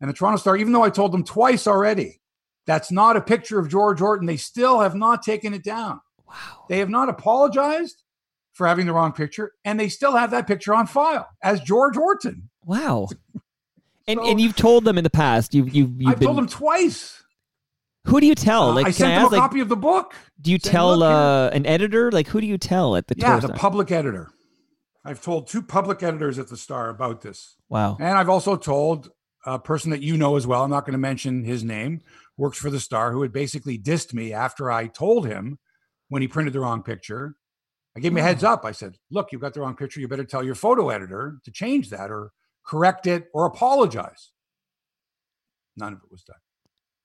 And 0.00 0.08
the 0.08 0.14
toronto 0.14 0.38
star 0.38 0.56
even 0.56 0.72
though 0.72 0.84
i 0.84 0.90
told 0.90 1.12
them 1.12 1.24
twice 1.24 1.66
already 1.66 2.20
that's 2.66 2.90
not 2.90 3.16
a 3.16 3.20
picture 3.20 3.58
of 3.58 3.68
george 3.68 4.00
orton. 4.00 4.26
They 4.26 4.36
still 4.36 4.80
have 4.80 4.94
not 4.94 5.22
taken 5.22 5.54
it 5.54 5.64
down. 5.64 6.00
Wow. 6.28 6.64
They 6.68 6.78
have 6.78 6.90
not 6.90 7.08
apologized 7.08 8.03
for 8.54 8.66
having 8.66 8.86
the 8.86 8.92
wrong 8.92 9.12
picture 9.12 9.52
and 9.64 9.78
they 9.78 9.88
still 9.88 10.16
have 10.16 10.30
that 10.30 10.46
picture 10.46 10.74
on 10.74 10.86
file 10.86 11.28
as 11.42 11.60
george 11.60 11.96
orton 11.96 12.48
wow 12.64 13.06
and 14.06 14.18
so, 14.18 14.26
and 14.26 14.40
you've 14.40 14.56
told 14.56 14.84
them 14.84 14.98
in 14.98 15.04
the 15.04 15.10
past. 15.10 15.54
You've 15.54 15.74
you've, 15.74 16.00
you've 16.00 16.10
I've 16.10 16.18
been, 16.18 16.26
told 16.26 16.38
them 16.38 16.48
twice. 16.48 17.22
Who 18.06 18.20
do 18.20 18.26
you 18.26 18.34
tell? 18.34 18.70
Uh, 18.70 18.74
like, 18.74 18.86
I 18.86 18.90
sent 18.90 19.12
I 19.12 19.16
them 19.16 19.26
a 19.26 19.28
like, 19.30 19.40
copy 19.40 19.60
of 19.60 19.68
the 19.68 19.76
book. 19.76 20.14
Do 20.40 20.50
you 20.50 20.58
tell 20.58 21.02
uh, 21.02 21.48
an 21.50 21.64
editor? 21.66 22.10
Like, 22.10 22.28
who 22.28 22.40
do 22.40 22.46
you 22.46 22.58
tell 22.58 22.96
at 22.96 23.06
the? 23.06 23.14
Yeah, 23.16 23.40
the 23.40 23.48
public 23.48 23.90
editor. 23.90 24.30
I've 25.04 25.22
told 25.22 25.48
two 25.48 25.62
public 25.62 26.02
editors 26.02 26.38
at 26.38 26.48
the 26.48 26.56
Star 26.56 26.88
about 26.88 27.20
this. 27.20 27.56
Wow. 27.68 27.96
And 28.00 28.16
I've 28.16 28.30
also 28.30 28.56
told 28.56 29.10
a 29.44 29.58
person 29.58 29.90
that 29.90 30.02
you 30.02 30.16
know 30.16 30.36
as 30.36 30.46
well. 30.46 30.64
I'm 30.64 30.70
not 30.70 30.86
going 30.86 30.92
to 30.92 30.98
mention 30.98 31.44
his 31.44 31.62
name. 31.62 32.00
Works 32.36 32.58
for 32.58 32.70
the 32.70 32.80
Star, 32.80 33.12
who 33.12 33.22
had 33.22 33.32
basically 33.32 33.78
dissed 33.78 34.14
me 34.14 34.32
after 34.32 34.70
I 34.70 34.86
told 34.86 35.26
him 35.26 35.58
when 36.08 36.22
he 36.22 36.28
printed 36.28 36.54
the 36.54 36.60
wrong 36.60 36.82
picture. 36.82 37.36
I 37.96 38.00
gave 38.00 38.12
him 38.12 38.18
a 38.18 38.22
heads 38.22 38.42
mm. 38.42 38.48
up. 38.48 38.64
I 38.64 38.72
said, 38.72 38.98
"Look, 39.10 39.30
you've 39.30 39.40
got 39.40 39.54
the 39.54 39.60
wrong 39.60 39.76
picture. 39.76 40.00
You 40.00 40.08
better 40.08 40.24
tell 40.24 40.44
your 40.44 40.54
photo 40.54 40.90
editor 40.90 41.38
to 41.44 41.50
change 41.50 41.90
that 41.90 42.10
or 42.10 42.32
correct 42.64 43.06
it 43.06 43.28
or 43.32 43.46
apologize." 43.46 44.32
None 45.76 45.92
of 45.92 46.00
it 46.00 46.10
was 46.10 46.22
done. 46.22 46.36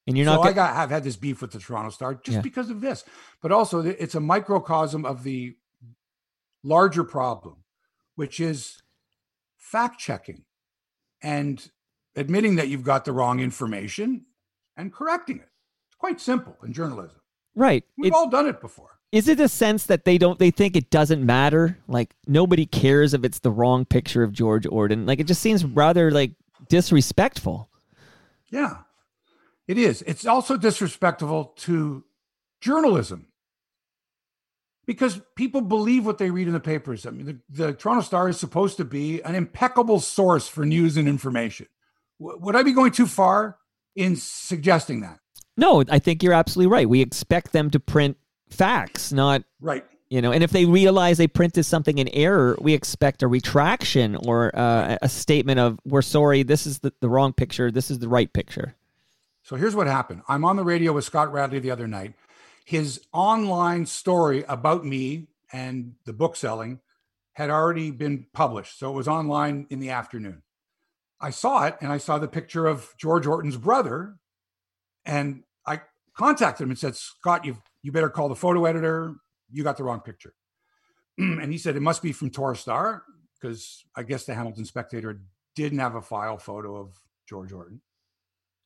And 0.07 0.18
you're 0.18 0.25
so 0.25 0.36
not. 0.36 0.38
Gonna... 0.38 0.50
I 0.50 0.53
got 0.53 0.75
have 0.75 0.89
had 0.89 1.03
this 1.03 1.15
beef 1.15 1.41
with 1.41 1.51
the 1.51 1.59
Toronto 1.59 1.91
Star 1.91 2.15
just 2.15 2.38
yeah. 2.38 2.41
because 2.41 2.69
of 2.69 2.81
this, 2.81 3.03
but 3.41 3.51
also 3.51 3.81
it's 3.81 4.15
a 4.15 4.19
microcosm 4.19 5.06
of 5.06 5.24
the 5.24 5.56
larger 6.63 7.03
problem, 7.03 7.63
which 8.15 8.39
is 8.39 8.81
fact 9.57 10.00
checking 10.00 10.44
and 11.21 11.69
admitting 12.15 12.56
that 12.56 12.68
you've 12.68 12.83
got 12.83 13.06
the 13.06 13.12
wrong 13.12 13.39
information 13.39 14.25
and 14.75 14.94
correcting 14.94 15.38
it. 15.38 15.50
It's 15.88 15.95
quite 15.97 16.19
simple 16.19 16.57
in 16.63 16.74
journalism. 16.74 17.19
Right. 17.56 17.83
We've 17.97 18.12
it, 18.12 18.15
all 18.15 18.30
done 18.30 18.47
it 18.47 18.62
before. 18.62 18.99
Is 19.12 19.28
it 19.28 19.40
a 19.40 19.50
sense 19.50 19.88
that 19.88 20.06
they 20.06 20.18
don't 20.18 20.38
they 20.38 20.52
think 20.52 20.76
it 20.76 20.92
doesn't 20.92 21.26
matter? 21.26 21.78
Like 21.88 22.14
nobody 22.28 22.66
cares 22.66 23.14
if 23.14 23.24
it's 23.24 23.40
the 23.40 23.52
wrong 23.52 23.86
picture 23.86 24.22
of 24.24 24.32
George 24.32 24.68
Orton. 24.68 25.06
Like 25.06 25.20
it 25.20 25.28
just 25.28 25.42
seems 25.42 25.66
rather 25.66 26.12
like 26.12 26.34
disrespectful. 26.68 27.70
Yeah, 28.52 28.78
it 29.68 29.78
is. 29.78 30.04
It's 30.04 30.26
also 30.26 30.58
disrespectful 30.58 31.54
to 31.58 32.04
journalism 32.62 33.28
because 34.86 35.22
people 35.36 35.62
believe 35.62 36.06
what 36.06 36.18
they 36.18 36.32
read 36.32 36.48
in 36.48 36.54
the 36.54 36.60
papers. 36.60 37.06
I 37.06 37.12
mean, 37.12 37.26
the, 37.26 37.40
the 37.50 37.74
Toronto 37.74 38.02
Star 38.02 38.30
is 38.30 38.40
supposed 38.40 38.78
to 38.78 38.86
be 38.86 39.22
an 39.22 39.36
impeccable 39.36 40.00
source 40.00 40.48
for 40.48 40.66
news 40.66 40.98
and 40.98 41.08
information. 41.08 41.68
W- 42.20 42.40
would 42.42 42.56
I 42.56 42.64
be 42.64 42.74
going 42.74 42.92
too 42.92 43.06
far 43.06 43.58
in 43.96 44.16
suggesting 44.16 45.02
that? 45.02 45.20
No, 45.58 45.84
I 45.90 46.00
think 46.00 46.24
you're 46.24 46.34
absolutely 46.34 46.72
right. 46.72 46.90
We 46.90 47.02
expect 47.02 47.52
them 47.52 47.70
to 47.72 47.80
print 47.80 48.18
facts, 48.50 49.12
not 49.12 49.44
right. 49.62 49.86
you 50.10 50.22
know 50.22 50.31
and 50.31 50.44
if 50.44 50.51
they 50.51 50.66
realize 50.66 51.18
they 51.18 51.28
printed 51.28 51.66
something 51.66 51.98
in 51.98 52.07
error 52.10 52.57
we 52.62 52.74
expect 52.74 53.24
a 53.24 53.28
retraction 53.28 54.16
or 54.16 54.51
uh, 54.56 54.98
a 55.01 55.10
statement 55.10 55.60
of 55.60 55.80
we're 55.86 56.01
sorry 56.01 56.44
this 56.44 56.66
is 56.66 56.80
the, 56.80 56.94
the 57.00 57.10
wrong 57.10 57.34
picture 57.34 57.72
this 57.72 57.92
is 57.92 58.00
the 58.00 58.10
right 58.10 58.31
picture. 58.34 58.75
So 59.41 59.56
here's 59.56 59.75
what 59.75 59.88
happened. 59.88 60.22
I'm 60.27 60.46
on 60.46 60.58
the 60.58 60.63
radio 60.63 60.94
with 60.94 61.06
scott 61.06 61.32
radley 61.32 61.60
the 61.60 61.72
other 61.72 61.88
night. 61.88 62.13
His 62.65 63.01
online 63.13 63.86
story 63.86 64.44
about 64.48 64.86
me 64.86 65.27
and 65.51 65.94
the 66.06 66.13
book 66.13 66.36
selling 66.36 66.79
had 67.34 67.50
already 67.50 67.89
been 67.89 68.27
published 68.34 68.77
so 68.77 68.91
it 68.91 68.96
was 68.96 69.08
online 69.08 69.65
in 69.70 69.79
the 69.79 69.89
afternoon. 69.89 70.44
I 71.22 71.32
saw 71.32 71.65
it 71.65 71.77
and 71.82 71.91
i 71.91 71.98
saw 71.98 72.18
the 72.18 72.27
picture 72.27 72.65
of 72.65 72.94
george 72.98 73.25
orton's 73.27 73.58
brother 73.58 74.15
and 75.06 75.44
i 75.65 75.82
contacted 76.15 76.63
him 76.63 76.70
and 76.70 76.79
said 76.79 76.96
scott 76.96 77.46
you 77.46 77.58
you 77.81 77.91
better 77.91 78.09
call 78.09 78.29
the 78.29 78.36
photo 78.36 78.65
editor 78.65 79.15
you 79.51 79.63
got 79.63 79.77
the 79.77 79.83
wrong 79.83 80.01
picture. 80.01 80.33
and 81.17 81.51
he 81.51 81.57
said 81.57 81.75
it 81.75 81.81
must 81.81 82.01
be 82.01 82.12
from 82.12 82.29
Torstar 82.29 83.01
because 83.39 83.83
I 83.95 84.03
guess 84.03 84.25
the 84.25 84.36
Hamilton 84.36 84.65
Spectator 84.65 85.21
didn't 85.55 85.79
have 85.79 85.95
a 85.95 86.01
file 86.01 86.38
photo 86.38 86.75
of 86.75 87.00
George 87.27 87.51
Orton. 87.51 87.81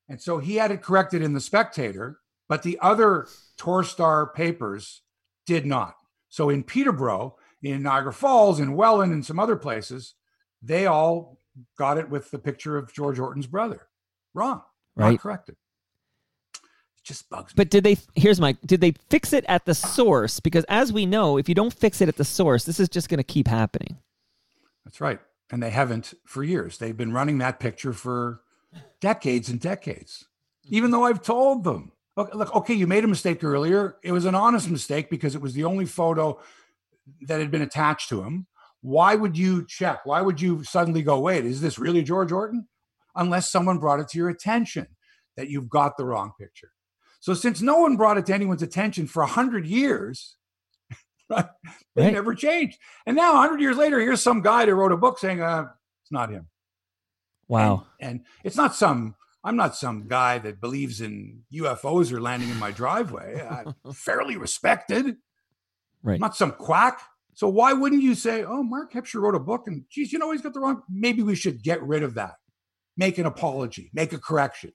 And 0.10 0.22
so 0.22 0.38
he 0.38 0.56
had 0.56 0.72
it 0.72 0.82
corrected 0.82 1.22
in 1.22 1.34
the 1.34 1.42
Spectator, 1.42 2.20
but 2.50 2.64
the 2.64 2.78
other 2.82 3.28
Torstar 3.58 4.34
papers 4.34 5.02
did 5.46 5.66
not. 5.66 5.96
So 6.30 6.50
in 6.50 6.64
Peterborough, 6.64 7.38
in 7.62 7.84
Niagara 7.84 8.14
Falls, 8.14 8.60
in 8.60 8.76
Welland, 8.76 9.14
and 9.14 9.26
some 9.26 9.40
other 9.40 9.56
places, 9.56 10.16
they 10.62 10.86
all 10.86 11.38
got 11.78 11.98
it 11.98 12.10
with 12.10 12.32
the 12.32 12.40
picture 12.40 12.78
of 12.78 12.94
George 12.94 13.20
Orton's 13.20 13.48
brother. 13.48 13.88
Wrong. 14.34 14.62
Right. 14.96 15.12
Not 15.12 15.22
corrected 15.22 15.56
just 17.04 17.30
bugs 17.30 17.52
me. 17.52 17.54
But 17.58 17.70
did 17.70 17.84
they? 17.84 17.98
Here's 18.16 18.40
my. 18.40 18.54
Did 18.66 18.82
they 18.82 18.94
fix 19.10 19.34
it 19.34 19.46
at 19.48 19.66
the 19.66 19.76
source? 19.76 20.40
Because 20.40 20.66
as 20.70 20.94
we 20.94 21.06
know, 21.06 21.38
if 21.38 21.50
you 21.50 21.56
don't 21.56 21.74
fix 21.74 22.02
it 22.02 22.08
at 22.08 22.18
the 22.18 22.26
source, 22.26 22.64
this 22.64 22.80
is 22.80 22.90
just 22.90 23.10
going 23.10 23.18
to 23.18 23.24
keep 23.24 23.48
happening. 23.48 23.98
That's 24.86 25.02
right, 25.02 25.20
and 25.52 25.62
they 25.62 25.70
haven't 25.70 26.14
for 26.26 26.44
years. 26.44 26.78
They've 26.78 26.96
been 26.96 27.14
running 27.14 27.38
that 27.40 27.60
picture 27.60 27.94
for 27.94 28.42
decades 29.02 29.50
and 29.50 29.60
decades. 29.60 30.26
Even 30.66 30.92
though 30.92 31.04
I've 31.04 31.22
told 31.22 31.64
them, 31.64 31.92
okay, 32.18 32.38
look, 32.38 32.56
okay, 32.56 32.74
you 32.74 32.88
made 32.88 33.04
a 33.04 33.08
mistake 33.08 33.44
earlier. 33.44 33.98
It 34.04 34.12
was 34.12 34.26
an 34.26 34.36
honest 34.36 34.70
mistake 34.70 35.10
because 35.10 35.36
it 35.36 35.42
was 35.42 35.54
the 35.54 35.66
only 35.66 35.86
photo 35.86 36.40
that 37.28 37.40
had 37.40 37.52
been 37.52 37.62
attached 37.62 38.10
to 38.10 38.24
him. 38.24 38.48
Why 38.82 39.16
would 39.16 39.38
you 39.38 39.66
check? 39.66 40.06
Why 40.06 40.22
would 40.22 40.42
you 40.42 40.64
suddenly 40.64 41.02
go, 41.02 41.20
wait, 41.20 41.46
is 41.46 41.62
this 41.62 41.80
really 41.80 42.04
George 42.04 42.32
Orton? 42.32 42.68
Unless 43.16 43.50
someone 43.50 43.78
brought 43.78 44.00
it 44.00 44.10
to 44.10 44.18
your 44.18 44.30
attention 44.30 44.88
that 45.38 45.50
you've 45.50 45.70
got 45.70 45.98
the 45.98 46.06
wrong 46.06 46.34
picture. 46.40 46.73
So 47.24 47.34
since 47.34 47.62
no 47.62 47.78
one 47.78 47.96
brought 47.96 48.18
it 48.18 48.26
to 48.26 48.34
anyone's 48.34 48.64
attention 48.64 49.08
for 49.08 49.24
a 49.24 49.28
hundred 49.28 49.66
years, 49.66 50.36
right, 51.30 51.46
they 51.96 52.04
right. 52.04 52.14
never 52.14 52.36
changed. 52.36 52.78
And 53.06 53.16
now, 53.16 53.38
hundred 53.38 53.62
years 53.62 53.78
later, 53.78 53.98
here's 53.98 54.22
some 54.22 54.42
guy 54.42 54.66
that 54.66 54.76
wrote 54.76 54.92
a 54.92 54.98
book 54.98 55.18
saying, 55.18 55.42
uh, 55.42 55.68
"It's 56.02 56.12
not 56.12 56.32
him." 56.32 56.48
Wow. 57.48 57.86
And, 58.02 58.10
and, 58.10 58.22
it's 58.44 58.58
not 58.58 58.76
some 58.76 59.16
I'm 59.42 59.56
not 59.56 59.78
some 59.78 60.10
guy 60.10 60.38
that 60.40 60.60
believes 60.60 61.00
in 61.00 61.44
UFOs 61.54 62.12
or 62.12 62.20
landing 62.20 62.50
in 62.50 62.60
my 62.60 62.72
driveway. 62.72 63.42
I'm 63.42 63.74
fairly 63.94 64.36
respected. 64.36 65.16
Right. 66.04 66.16
I'm 66.16 66.20
not 66.20 66.36
some 66.36 66.52
quack. 66.52 67.00
So 67.36 67.48
why 67.48 67.72
wouldn't 67.72 68.04
you 68.04 68.16
say, 68.16 68.44
"Oh, 68.44 68.64
Mark 68.64 68.92
Hebscher 68.92 69.22
wrote 69.22 69.36
a 69.36 69.40
book, 69.40 69.64
and 69.68 69.86
geez, 69.90 70.12
you 70.12 70.20
know 70.20 70.34
he's 70.34 70.42
got 70.42 70.54
the 70.54 70.60
wrong." 70.60 70.84
Maybe 70.90 71.24
we 71.24 71.36
should 71.36 71.64
get 71.64 71.82
rid 71.82 72.04
of 72.04 72.16
that. 72.16 72.34
Make 72.98 73.18
an 73.18 73.26
apology. 73.26 73.92
Make 73.94 74.12
a 74.12 74.20
correction. 74.20 74.74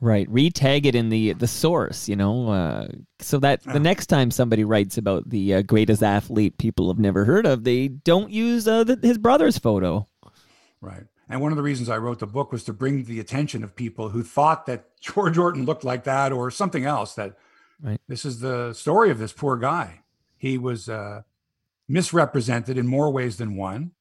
Right. 0.00 0.28
Retag 0.30 0.84
it 0.84 0.94
in 0.94 1.08
the 1.08 1.32
the 1.32 1.46
source, 1.46 2.06
you 2.06 2.16
know, 2.16 2.50
uh, 2.50 2.88
so 3.18 3.38
that 3.38 3.62
the 3.62 3.80
next 3.80 4.06
time 4.08 4.30
somebody 4.30 4.62
writes 4.62 4.98
about 4.98 5.28
the 5.30 5.54
uh, 5.54 5.62
greatest 5.62 6.02
athlete 6.02 6.58
people 6.58 6.88
have 6.88 6.98
never 6.98 7.24
heard 7.24 7.46
of, 7.46 7.64
they 7.64 7.88
don't 7.88 8.30
use 8.30 8.68
uh, 8.68 8.84
the, 8.84 8.98
his 9.00 9.16
brother's 9.16 9.56
photo. 9.56 10.06
Right. 10.82 11.04
And 11.30 11.40
one 11.40 11.50
of 11.50 11.56
the 11.56 11.62
reasons 11.62 11.88
I 11.88 11.96
wrote 11.96 12.18
the 12.18 12.26
book 12.26 12.52
was 12.52 12.62
to 12.64 12.74
bring 12.74 13.04
the 13.04 13.18
attention 13.20 13.64
of 13.64 13.74
people 13.74 14.10
who 14.10 14.22
thought 14.22 14.66
that 14.66 14.84
George 15.00 15.38
Orton 15.38 15.64
looked 15.64 15.84
like 15.84 16.04
that 16.04 16.30
or 16.30 16.50
something 16.50 16.84
else. 16.84 17.14
That 17.14 17.36
Right. 17.82 18.00
this 18.08 18.24
is 18.24 18.40
the 18.40 18.72
story 18.72 19.10
of 19.10 19.18
this 19.18 19.32
poor 19.32 19.56
guy. 19.56 20.00
He 20.38 20.56
was 20.56 20.88
uh, 20.88 21.22
misrepresented 21.88 22.78
in 22.78 22.86
more 22.86 23.10
ways 23.10 23.36
than 23.36 23.56
one. 23.56 23.92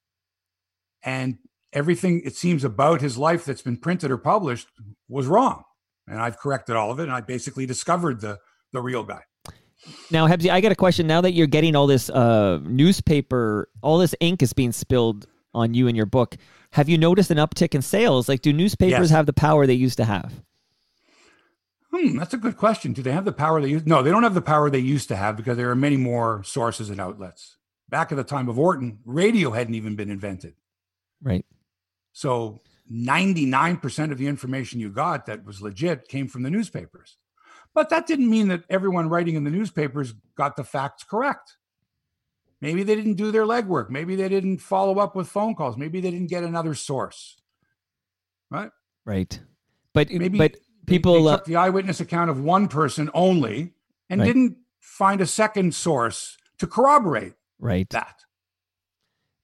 And 1.03 1.39
everything 1.73 2.21
it 2.23 2.35
seems 2.35 2.63
about 2.63 3.01
his 3.01 3.17
life 3.17 3.45
that's 3.45 3.61
been 3.61 3.77
printed 3.77 4.11
or 4.11 4.17
published 4.17 4.69
was 5.09 5.27
wrong. 5.27 5.65
And 6.07 6.19
I've 6.19 6.37
corrected 6.37 6.75
all 6.75 6.91
of 6.91 6.99
it. 6.99 7.03
And 7.03 7.11
I 7.11 7.21
basically 7.21 7.65
discovered 7.65 8.21
the, 8.21 8.39
the 8.71 8.81
real 8.81 9.03
guy. 9.03 9.21
Now, 10.11 10.27
Hebsy, 10.27 10.49
I 10.49 10.61
got 10.61 10.71
a 10.71 10.75
question. 10.75 11.05
Now 11.07 11.21
that 11.21 11.33
you're 11.33 11.47
getting 11.47 11.75
all 11.75 11.87
this 11.87 12.09
uh, 12.09 12.59
newspaper, 12.63 13.69
all 13.81 13.97
this 13.97 14.15
ink 14.19 14.41
is 14.41 14.53
being 14.53 14.71
spilled 14.71 15.27
on 15.53 15.73
you 15.73 15.87
and 15.87 15.95
your 15.95 16.05
book. 16.05 16.35
Have 16.71 16.89
you 16.89 16.97
noticed 16.97 17.31
an 17.31 17.37
uptick 17.37 17.73
in 17.75 17.81
sales? 17.81 18.27
Like, 18.27 18.41
do 18.41 18.51
newspapers 18.51 18.91
Yes. 18.99 19.09
have 19.11 19.25
the 19.25 19.33
power 19.33 19.65
they 19.67 19.73
used 19.73 19.97
to 19.97 20.05
have? 20.05 20.41
Hmm, 21.91 22.17
that's 22.17 22.33
a 22.33 22.37
good 22.37 22.57
question. 22.57 22.91
Do 22.93 23.01
they 23.01 23.11
have 23.11 23.25
the 23.25 23.31
power 23.31 23.61
they 23.61 23.69
use? 23.69 23.85
No, 23.85 24.01
they 24.03 24.09
don't 24.11 24.23
have 24.23 24.33
the 24.33 24.41
power 24.41 24.69
they 24.69 24.79
used 24.79 25.07
to 25.09 25.15
have 25.15 25.37
because 25.37 25.55
there 25.55 25.69
are 25.69 25.75
many 25.75 25.97
more 25.97 26.43
sources 26.43 26.89
and 26.89 26.99
outlets. 26.99 27.55
Back 27.87 28.11
at 28.11 28.15
the 28.15 28.23
time 28.23 28.49
of 28.49 28.59
Orton, 28.59 28.99
radio 29.05 29.51
hadn't 29.51 29.75
even 29.75 29.95
been 29.95 30.09
invented. 30.09 30.55
Right. 31.21 31.45
So 32.11 32.61
99% 32.91 34.11
of 34.11 34.17
the 34.17 34.27
information 34.27 34.79
you 34.79 34.89
got 34.89 35.25
that 35.25 35.45
was 35.45 35.61
legit 35.61 36.07
came 36.07 36.27
from 36.27 36.43
the 36.43 36.49
newspapers. 36.49 37.17
But 37.73 37.89
that 37.89 38.07
didn't 38.07 38.29
mean 38.29 38.47
that 38.49 38.63
everyone 38.69 39.09
writing 39.09 39.35
in 39.35 39.43
the 39.43 39.51
newspapers 39.51 40.13
got 40.35 40.55
the 40.55 40.63
facts 40.63 41.03
correct. 41.03 41.57
Maybe 42.61 42.83
they 42.83 42.95
didn't 42.95 43.15
do 43.15 43.31
their 43.31 43.45
legwork. 43.45 43.89
Maybe 43.89 44.15
they 44.15 44.29
didn't 44.29 44.59
follow 44.59 44.99
up 44.99 45.15
with 45.15 45.27
phone 45.27 45.55
calls. 45.55 45.77
Maybe 45.77 45.99
they 45.99 46.09
didn't 46.11 46.29
get 46.29 46.43
another 46.43 46.73
source. 46.73 47.41
Right? 48.49 48.71
Right. 49.03 49.39
But 49.93 50.09
Maybe 50.09 50.37
but 50.37 50.55
people 50.85 51.23
they, 51.23 51.31
uh, 51.31 51.37
took 51.37 51.45
the 51.45 51.57
eyewitness 51.57 51.99
account 51.99 52.29
of 52.29 52.41
one 52.41 52.67
person 52.67 53.09
only 53.13 53.73
and 54.09 54.21
Right. 54.21 54.27
didn't 54.27 54.57
find 54.79 55.19
a 55.21 55.25
second 55.25 55.75
source 55.75 56.37
to 56.59 56.67
corroborate 56.67 57.33
right. 57.59 57.89
that. 57.89 58.24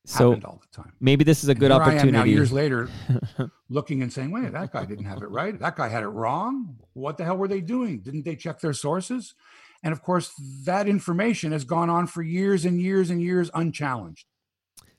So 0.05 0.29
Happened 0.31 0.45
all 0.45 0.61
the 0.61 0.75
time. 0.83 0.93
maybe 0.99 1.23
this 1.23 1.43
is 1.43 1.49
a 1.49 1.51
And 1.51 1.59
good 1.59 1.71
am 1.71 1.79
now, 1.79 1.85
opportunity. 1.85 2.31
years 2.31 2.51
later, 2.51 2.89
looking 3.69 4.01
and 4.01 4.11
saying, 4.11 4.31
"Wait, 4.31 4.51
that 4.51 4.71
guy 4.73 4.83
didn't 4.85 5.05
have 5.05 5.21
it 5.21 5.29
right. 5.29 5.57
That 5.59 5.75
guy 5.75 5.89
had 5.89 6.01
it 6.03 6.07
wrong. 6.07 6.77
What 6.93 7.17
the 7.17 7.23
hell 7.23 7.37
were 7.37 7.47
they 7.47 7.61
doing? 7.61 7.99
Didn't 7.99 8.25
they 8.25 8.35
check 8.35 8.59
their 8.59 8.73
sources?" 8.73 9.35
And 9.83 9.91
of 9.93 10.01
course, 10.01 10.33
that 10.65 10.87
information 10.87 11.51
has 11.51 11.63
gone 11.63 11.89
on 11.89 12.07
for 12.07 12.21
years 12.23 12.65
and 12.65 12.81
years 12.81 13.09
and 13.09 13.21
years 13.21 13.49
unchallenged. 13.53 14.25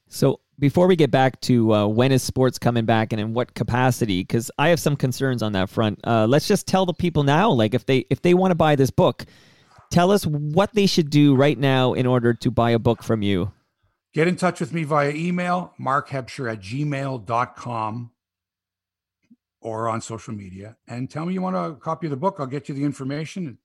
So 0.09 0.41
before 0.59 0.87
we 0.87 0.95
get 0.97 1.11
back 1.11 1.41
to 1.43 1.73
uh, 1.75 1.87
when 1.87 2.13
is 2.13 2.23
sports 2.23 2.59
coming 2.59 2.85
back 2.85 3.13
and 3.13 3.21
in 3.21 3.33
what 3.35 3.55
capacity, 3.55 4.21
because 4.23 4.51
I 4.59 4.69
have 4.69 4.79
some 4.79 4.95
concerns 4.97 5.43
on 5.43 5.53
that 5.53 5.69
front. 5.71 5.99
Uh, 6.05 6.27
let's 6.27 6.47
just 6.47 6.67
tell 6.67 6.85
the 6.87 6.93
people 6.95 7.23
now, 7.25 7.51
like 7.51 7.75
if 7.75 7.87
they 7.87 8.05
if 8.11 8.23
they 8.23 8.35
want 8.35 8.51
to 8.51 8.57
buy 8.57 8.77
this 8.77 8.91
book, 8.91 9.25
tell 9.91 10.11
us 10.13 10.25
what 10.27 10.73
they 10.75 10.87
should 10.87 11.11
do 11.11 11.35
right 11.35 11.59
now 11.59 11.93
in 11.95 12.07
order 12.07 12.35
to 12.35 12.51
buy 12.51 12.71
a 12.71 12.79
book 12.79 13.03
from 13.03 13.23
you. 13.23 13.51
Get 14.15 14.29
in 14.29 14.37
touch 14.37 14.61
with 14.61 14.73
me 14.75 14.85
via 14.85 15.11
email, 15.11 15.73
markhebscher 15.81 16.51
at 16.53 16.61
gmail.com 16.61 18.11
or 19.61 19.89
on 19.89 20.01
social 20.01 20.35
media 20.35 20.77
and 20.89 21.09
tell 21.11 21.25
me 21.25 21.33
you 21.35 21.41
want 21.41 21.57
a 21.57 21.75
copy 21.79 22.07
of 22.07 22.11
the 22.11 22.17
book. 22.17 22.37
I'll 22.39 22.47
get 22.47 22.69
you 22.69 22.75
the 22.75 22.85
information. 22.85 23.59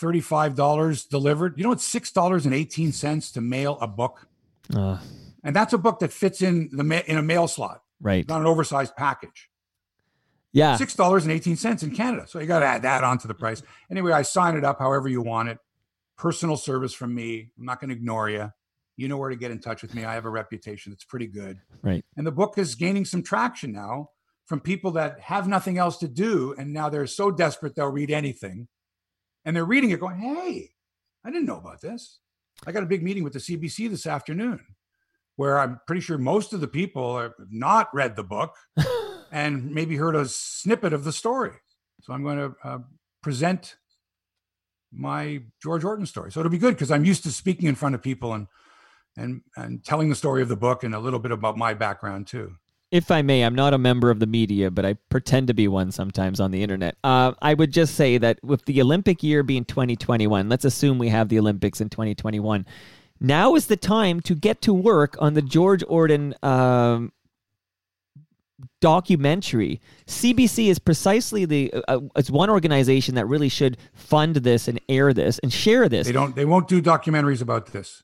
$35 0.00 1.08
delivered. 1.08 1.54
You 1.58 1.64
know, 1.64 1.72
it's 1.72 1.86
$6.18 1.94 3.32
to 3.34 3.40
mail 3.40 3.78
a 3.80 3.86
book. 3.86 4.26
Uh, 4.74 4.98
And 5.44 5.54
that's 5.54 5.72
a 5.72 5.78
book 5.78 6.00
that 6.00 6.12
fits 6.12 6.42
in 6.42 6.68
the 6.72 6.84
ma- 6.84 7.02
in 7.06 7.16
a 7.16 7.22
mail 7.22 7.46
slot, 7.48 7.82
right? 8.00 8.26
not 8.28 8.40
an 8.40 8.46
oversized 8.46 8.96
package. 8.96 9.48
Yeah. 10.52 10.76
Six 10.76 10.94
dollars 10.94 11.24
and 11.24 11.32
eighteen 11.32 11.56
cents 11.56 11.82
in 11.82 11.94
Canada. 11.94 12.26
So 12.26 12.38
you 12.40 12.46
got 12.46 12.60
to 12.60 12.66
add 12.66 12.82
that 12.82 13.04
onto 13.04 13.28
the 13.28 13.34
price. 13.34 13.62
Anyway, 13.90 14.12
I 14.12 14.22
sign 14.22 14.56
it 14.56 14.64
up 14.64 14.78
however 14.78 15.08
you 15.08 15.22
want 15.22 15.48
it. 15.50 15.58
Personal 16.16 16.56
service 16.56 16.92
from 16.92 17.14
me. 17.14 17.50
I'm 17.58 17.64
not 17.66 17.80
going 17.80 17.90
to 17.90 17.94
ignore 17.96 18.28
you. 18.28 18.52
You 18.98 19.06
know 19.06 19.16
where 19.16 19.30
to 19.30 19.36
get 19.36 19.52
in 19.52 19.60
touch 19.60 19.80
with 19.80 19.94
me. 19.94 20.04
I 20.04 20.14
have 20.14 20.24
a 20.24 20.30
reputation 20.30 20.90
that's 20.90 21.04
pretty 21.04 21.28
good. 21.28 21.60
Right. 21.82 22.04
And 22.16 22.26
the 22.26 22.32
book 22.32 22.58
is 22.58 22.74
gaining 22.74 23.04
some 23.04 23.22
traction 23.22 23.72
now 23.72 24.10
from 24.44 24.60
people 24.60 24.90
that 24.92 25.20
have 25.20 25.46
nothing 25.46 25.78
else 25.78 25.98
to 25.98 26.08
do, 26.08 26.52
and 26.58 26.72
now 26.72 26.88
they're 26.88 27.06
so 27.06 27.30
desperate 27.30 27.76
they'll 27.76 27.86
read 27.86 28.10
anything, 28.10 28.66
and 29.44 29.54
they're 29.54 29.64
reading 29.64 29.90
it 29.90 30.00
going, 30.00 30.18
"Hey, 30.18 30.72
I 31.24 31.30
didn't 31.30 31.46
know 31.46 31.58
about 31.58 31.80
this." 31.80 32.18
I 32.66 32.72
got 32.72 32.82
a 32.82 32.86
big 32.86 33.04
meeting 33.04 33.22
with 33.22 33.34
the 33.34 33.38
CBC 33.38 33.88
this 33.88 34.04
afternoon, 34.04 34.64
where 35.36 35.60
I'm 35.60 35.80
pretty 35.86 36.00
sure 36.00 36.18
most 36.18 36.52
of 36.52 36.60
the 36.60 36.66
people 36.66 37.20
have 37.20 37.34
not 37.48 37.94
read 37.94 38.16
the 38.16 38.24
book 38.24 38.56
and 39.30 39.72
maybe 39.72 39.96
heard 39.96 40.16
a 40.16 40.26
snippet 40.26 40.92
of 40.92 41.04
the 41.04 41.12
story. 41.12 41.52
So 42.00 42.12
I'm 42.12 42.24
going 42.24 42.38
to 42.38 42.54
uh, 42.64 42.78
present 43.22 43.76
my 44.92 45.42
George 45.62 45.84
Orton 45.84 46.06
story. 46.06 46.32
So 46.32 46.40
it'll 46.40 46.50
be 46.50 46.58
good 46.58 46.74
because 46.74 46.90
I'm 46.90 47.04
used 47.04 47.22
to 47.24 47.30
speaking 47.30 47.68
in 47.68 47.74
front 47.74 47.94
of 47.94 48.02
people 48.02 48.32
and 48.32 48.46
and 49.18 49.42
and 49.56 49.84
telling 49.84 50.08
the 50.08 50.14
story 50.14 50.42
of 50.42 50.48
the 50.48 50.56
book 50.56 50.84
and 50.84 50.94
a 50.94 50.98
little 50.98 51.18
bit 51.18 51.32
about 51.32 51.56
my 51.56 51.74
background 51.74 52.26
too. 52.26 52.56
if 52.90 53.10
I 53.10 53.20
may, 53.20 53.42
I'm 53.42 53.54
not 53.54 53.74
a 53.74 53.78
member 53.78 54.10
of 54.10 54.18
the 54.18 54.26
media, 54.26 54.70
but 54.70 54.86
I 54.86 54.94
pretend 55.10 55.48
to 55.48 55.54
be 55.54 55.68
one 55.68 55.92
sometimes 55.92 56.40
on 56.40 56.52
the 56.52 56.62
internet. 56.62 56.96
Uh, 57.04 57.32
I 57.42 57.52
would 57.52 57.70
just 57.70 57.94
say 57.96 58.16
that 58.18 58.42
with 58.42 58.64
the 58.64 58.80
Olympic 58.80 59.22
year 59.22 59.42
being 59.42 59.66
2021, 59.66 60.48
let's 60.48 60.64
assume 60.64 60.98
we 60.98 61.10
have 61.10 61.28
the 61.28 61.38
Olympics 61.38 61.80
in 61.82 61.90
2021. 61.90 62.64
Now 63.20 63.54
is 63.56 63.66
the 63.66 63.76
time 63.76 64.20
to 64.20 64.34
get 64.34 64.62
to 64.62 64.72
work 64.72 65.16
on 65.18 65.34
the 65.34 65.42
George 65.42 65.82
Orton 65.88 66.34
um, 66.42 67.12
documentary. 68.80 69.80
CBC 70.06 70.68
is 70.68 70.78
precisely 70.78 71.44
the 71.44 71.72
uh, 71.72 71.82
uh, 71.88 72.00
it's 72.16 72.30
one 72.30 72.50
organization 72.50 73.14
that 73.16 73.26
really 73.26 73.48
should 73.48 73.76
fund 73.92 74.36
this 74.36 74.68
and 74.68 74.80
air 74.88 75.12
this 75.12 75.38
and 75.40 75.52
share 75.52 75.88
this. 75.88 76.06
They 76.06 76.12
don't 76.12 76.34
they 76.34 76.44
won't 76.44 76.68
do 76.68 76.80
documentaries 76.80 77.42
about 77.42 77.66
this. 77.66 78.02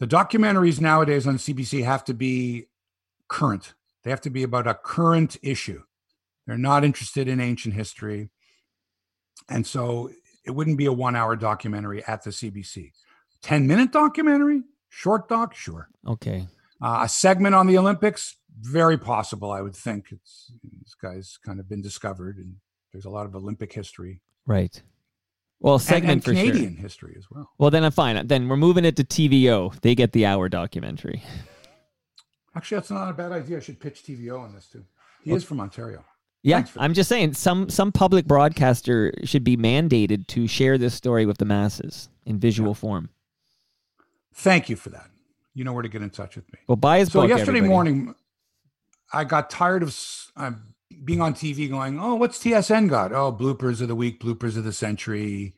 The 0.00 0.06
documentaries 0.06 0.80
nowadays 0.80 1.26
on 1.26 1.36
CBC 1.36 1.84
have 1.84 2.04
to 2.04 2.14
be 2.14 2.66
current. 3.28 3.74
They 4.02 4.10
have 4.10 4.22
to 4.22 4.30
be 4.30 4.42
about 4.42 4.66
a 4.66 4.74
current 4.74 5.36
issue. 5.42 5.82
They're 6.46 6.58
not 6.58 6.84
interested 6.84 7.28
in 7.28 7.38
ancient 7.38 7.74
history. 7.74 8.30
And 9.48 9.66
so 9.66 10.10
it 10.44 10.52
wouldn't 10.52 10.78
be 10.78 10.86
a 10.86 10.92
1-hour 10.92 11.36
documentary 11.36 12.02
at 12.06 12.24
the 12.24 12.30
CBC. 12.30 12.92
10-minute 13.44 13.92
documentary? 13.92 14.62
Short 14.88 15.28
doc? 15.28 15.54
Sure. 15.54 15.88
Okay. 16.06 16.48
Uh, 16.82 17.00
a 17.02 17.08
segment 17.08 17.54
on 17.54 17.66
the 17.66 17.76
Olympics, 17.76 18.36
very 18.62 18.96
possible, 18.96 19.52
I 19.52 19.60
would 19.60 19.76
think. 19.76 20.06
It's 20.10 20.50
this 20.82 20.94
guy's 20.94 21.38
kind 21.44 21.60
of 21.60 21.68
been 21.68 21.82
discovered, 21.82 22.38
and 22.38 22.54
there's 22.92 23.04
a 23.04 23.10
lot 23.10 23.26
of 23.26 23.36
Olympic 23.36 23.72
history 23.72 24.22
Right. 24.46 24.82
Well, 25.60 25.74
and, 25.74 25.82
segment 25.82 26.12
and 26.12 26.24
for 26.24 26.34
sure. 26.34 26.42
Canadian 26.44 26.76
history 26.76 27.14
as 27.18 27.30
well. 27.30 27.50
Well, 27.58 27.70
then 27.70 27.84
I'm 27.84 27.92
fine. 27.92 28.26
Then 28.26 28.48
we're 28.48 28.56
moving 28.56 28.84
it 28.84 28.96
to 28.96 29.04
TVO. 29.04 29.78
They 29.82 29.94
get 29.94 30.12
the 30.12 30.24
hour 30.26 30.48
documentary. 30.48 31.22
Actually, 32.56 32.78
that's 32.78 32.90
not 32.90 33.10
a 33.10 33.12
bad 33.12 33.30
idea. 33.32 33.58
I 33.58 33.60
should 33.60 33.78
pitch 33.78 34.02
TVO 34.02 34.40
on 34.40 34.54
this 34.54 34.66
too. 34.66 34.84
He 35.22 35.32
is 35.32 35.44
from 35.44 35.60
Ontario. 35.60 36.04
Yeah, 36.42 36.64
I'm 36.78 36.94
just 36.94 37.10
saying 37.10 37.34
some 37.34 37.68
some 37.68 37.92
public 37.92 38.24
broadcaster 38.26 39.12
should 39.24 39.44
be 39.44 39.58
mandated 39.58 40.26
to 40.28 40.46
share 40.46 40.78
this 40.78 40.94
story 40.94 41.26
with 41.26 41.36
the 41.36 41.44
masses 41.44 42.08
in 42.24 42.38
visual 42.38 42.72
form. 42.72 43.10
Thank 44.34 44.70
you 44.70 44.76
for 44.76 44.88
that. 44.88 45.10
You 45.52 45.64
know 45.64 45.74
where 45.74 45.82
to 45.82 45.88
get 45.90 46.00
in 46.00 46.08
touch 46.08 46.36
with 46.36 46.50
me. 46.50 46.58
Well, 46.66 46.76
buy 46.76 47.00
his 47.00 47.12
So 47.12 47.20
book. 47.20 47.28
yesterday 47.28 47.58
everybody. 47.58 47.68
morning, 47.68 48.14
I 49.12 49.24
got 49.24 49.50
tired 49.50 49.82
of 49.82 49.94
uh, 50.34 50.52
being 51.04 51.20
on 51.20 51.34
TV 51.34 51.68
going, 51.68 51.98
"Oh, 52.00 52.14
what's 52.14 52.38
TSN 52.38 52.88
got? 52.88 53.12
Oh, 53.12 53.32
bloopers 53.32 53.80
of 53.80 53.88
the 53.88 53.94
week, 53.94 54.20
bloopers 54.20 54.56
of 54.56 54.64
the 54.64 54.72
century, 54.72 55.54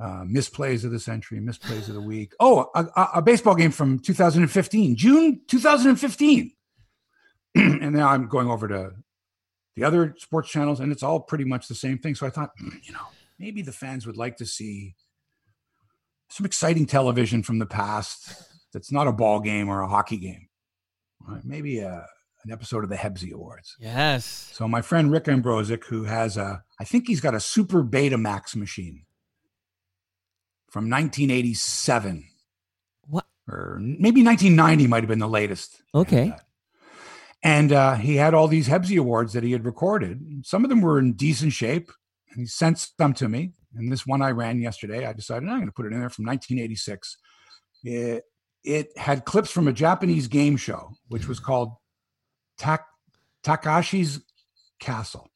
uh, 0.00 0.24
misplays 0.24 0.84
of 0.84 0.90
the 0.90 1.00
century, 1.00 1.38
misplays 1.38 1.88
of 1.88 1.94
the 1.94 2.00
week. 2.00 2.32
Oh, 2.40 2.70
a, 2.74 2.86
a- 3.14 3.22
baseball 3.22 3.54
game 3.54 3.70
from 3.70 3.98
2015, 3.98 4.96
June 4.96 5.40
2015." 5.48 6.52
and 7.54 7.92
now 7.92 8.08
I'm 8.08 8.28
going 8.28 8.48
over 8.48 8.66
to 8.68 8.92
the 9.76 9.84
other 9.84 10.14
sports 10.18 10.50
channels, 10.50 10.80
and 10.80 10.90
it's 10.90 11.02
all 11.02 11.20
pretty 11.20 11.44
much 11.44 11.68
the 11.68 11.74
same 11.74 11.98
thing. 11.98 12.14
So 12.14 12.26
I 12.26 12.30
thought, 12.30 12.50
"Hmm, 12.58 12.76
you 12.82 12.92
know, 12.92 13.06
maybe 13.38 13.62
the 13.62 13.72
fans 13.72 14.06
would 14.06 14.16
like 14.16 14.36
to 14.38 14.46
see 14.46 14.94
some 16.28 16.46
exciting 16.46 16.86
television 16.86 17.42
from 17.42 17.58
the 17.58 17.66
past 17.66 18.32
that's 18.72 18.90
not 18.90 19.06
a 19.06 19.12
ball 19.12 19.38
game 19.38 19.68
or 19.68 19.82
a 19.82 19.88
hockey 19.88 20.16
game. 20.16 20.48
Right? 21.20 21.44
Maybe 21.44 21.80
a, 21.80 22.06
an 22.44 22.52
episode 22.52 22.84
of 22.84 22.90
the 22.90 22.96
Hebsy 22.96 23.32
Awards. 23.32 23.76
Yes. 23.78 24.50
So 24.52 24.66
my 24.66 24.82
friend 24.82 25.10
Rick 25.10 25.24
Ambrosic, 25.28 25.84
who 25.84 26.04
has 26.04 26.36
a, 26.36 26.62
I 26.80 26.84
think 26.84 27.06
he's 27.06 27.20
got 27.20 27.34
a 27.34 27.40
Super 27.40 27.82
Betamax 27.84 28.56
machine 28.56 29.04
from 30.70 30.90
1987. 30.90 32.24
What? 33.06 33.26
Or 33.48 33.78
maybe 33.80 34.24
1990 34.24 34.86
might 34.86 35.02
have 35.02 35.08
been 35.08 35.18
the 35.18 35.28
latest. 35.28 35.82
Okay. 35.94 36.34
And 37.42 37.72
uh, 37.72 37.96
he 37.96 38.16
had 38.16 38.34
all 38.34 38.48
these 38.48 38.68
Hebsy 38.68 38.98
Awards 38.98 39.32
that 39.32 39.42
he 39.42 39.52
had 39.52 39.64
recorded. 39.64 40.42
Some 40.44 40.64
of 40.64 40.70
them 40.70 40.80
were 40.80 40.98
in 40.98 41.14
decent 41.14 41.52
shape, 41.52 41.90
and 42.30 42.40
he 42.40 42.46
sent 42.46 42.78
some 42.78 43.14
to 43.14 43.28
me. 43.28 43.52
And 43.74 43.90
this 43.90 44.06
one 44.06 44.22
I 44.22 44.30
ran 44.30 44.60
yesterday, 44.60 45.06
I 45.06 45.12
decided 45.12 45.48
I'm 45.48 45.56
going 45.56 45.66
to 45.66 45.72
put 45.72 45.86
it 45.86 45.92
in 45.92 46.00
there 46.00 46.10
from 46.10 46.26
1986. 46.26 47.16
It, 47.84 48.24
it 48.64 48.96
had 48.96 49.24
clips 49.24 49.50
from 49.50 49.66
a 49.66 49.72
Japanese 49.72 50.28
game 50.28 50.56
show, 50.56 50.92
which 51.08 51.26
was 51.26 51.40
called 51.40 51.72
Tak- 52.58 52.86
Takashi's 53.44 54.20
Castle. 54.80 55.30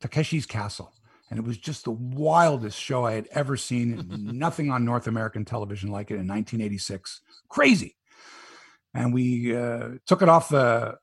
Takeshi's 0.00 0.46
Castle. 0.46 0.92
And 1.30 1.38
it 1.38 1.44
was 1.44 1.58
just 1.58 1.84
the 1.84 1.92
wildest 1.92 2.78
show 2.78 3.04
I 3.06 3.12
had 3.12 3.28
ever 3.30 3.56
seen. 3.56 4.04
Nothing 4.32 4.70
on 4.70 4.84
North 4.84 5.06
American 5.06 5.44
television 5.44 5.90
like 5.90 6.10
it 6.10 6.14
in 6.14 6.26
1986. 6.26 7.20
Crazy. 7.48 7.96
And 8.94 9.14
we 9.14 9.54
uh, 9.56 9.90
took 10.06 10.22
it 10.22 10.28
off 10.28 10.48
the 10.48 10.98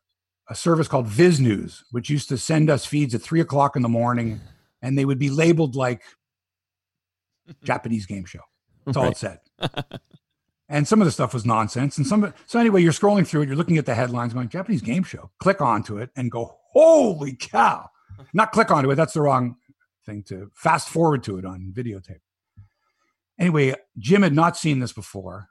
a 0.49 0.55
service 0.55 0.87
called 0.87 1.07
Visnews, 1.07 1.83
which 1.91 2.09
used 2.09 2.29
to 2.29 2.37
send 2.37 2.69
us 2.69 2.85
feeds 2.85 3.13
at 3.15 3.21
three 3.21 3.41
o'clock 3.41 3.75
in 3.75 3.81
the 3.81 3.89
morning, 3.89 4.39
and 4.81 4.97
they 4.97 5.03
would 5.05 5.19
be 5.19 5.29
labeled 5.29 5.75
like 5.75 6.01
Japanese 7.63 8.05
game 8.05 8.25
show. 8.25 8.39
That's 8.85 8.97
all 8.97 9.03
Right. 9.03 9.11
it 9.11 9.17
said. 9.17 9.39
and 10.69 10.87
some 10.87 11.01
of 11.01 11.05
the 11.05 11.11
stuff 11.11 11.33
was 11.33 11.45
nonsense. 11.45 11.97
And 11.97 12.05
some 12.05 12.33
so 12.45 12.59
anyway, 12.59 12.81
you're 12.81 12.91
scrolling 12.91 13.25
through 13.25 13.43
it, 13.43 13.47
you're 13.47 13.55
looking 13.55 13.77
at 13.77 13.85
the 13.85 13.95
headlines, 13.95 14.33
going 14.33 14.49
Japanese 14.49 14.81
game 14.81 15.03
show. 15.03 15.31
Click 15.39 15.61
onto 15.61 15.97
it 15.97 16.09
and 16.15 16.31
go, 16.31 16.57
holy 16.71 17.35
cow! 17.35 17.89
Not 18.33 18.51
click 18.51 18.71
onto 18.71 18.89
it. 18.91 18.95
That's 18.95 19.13
the 19.13 19.21
wrong 19.21 19.55
thing 20.05 20.23
to 20.23 20.49
fast 20.53 20.89
forward 20.89 21.23
to 21.23 21.37
it 21.37 21.45
on 21.45 21.73
videotape. 21.75 22.19
Anyway, 23.39 23.75
Jim 23.97 24.23
had 24.23 24.33
not 24.33 24.57
seen 24.57 24.79
this 24.79 24.93
before. 24.93 25.49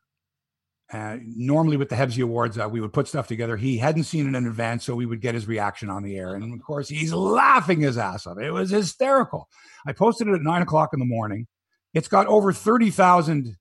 Uh, 0.93 1.17
normally 1.21 1.77
with 1.77 1.89
the 1.89 1.97
Hebsy 1.97 2.23
Awards, 2.23 2.59
uh, 2.59 2.69
we 2.69 2.81
would 2.81 2.93
put 2.93 3.09
stuff 3.09 3.27
together. 3.27 3.57
He 3.57 3.77
hadn't 3.77 4.05
seen 4.05 4.27
it 4.27 4.37
in 4.37 4.47
advance, 4.47 4.85
so 4.85 4.95
we 4.95 5.07
would 5.07 5.21
get 5.21 5.35
his 5.35 5.49
reaction 5.49 5.91
on 5.91 6.05
the 6.05 6.17
air. 6.17 6.35
And 6.35 6.55
of 6.55 6.65
course, 6.65 6.89
he's 6.89 7.13
laughing 7.13 7.81
his 7.81 7.99
ass 7.99 8.27
off. 8.27 8.39
It 8.39 8.53
was 8.53 8.71
hysterical. 8.71 9.49
I 9.87 9.93
posted 9.93 10.29
it 10.29 10.35
at 10.35 10.43
nine 10.43 10.63
o'clock 10.63 10.91
in 10.93 11.01
the 11.01 11.07
morning. 11.07 11.49
It's 11.93 12.09
got 12.09 12.29
over 12.29 12.53
30,000, 12.53 13.57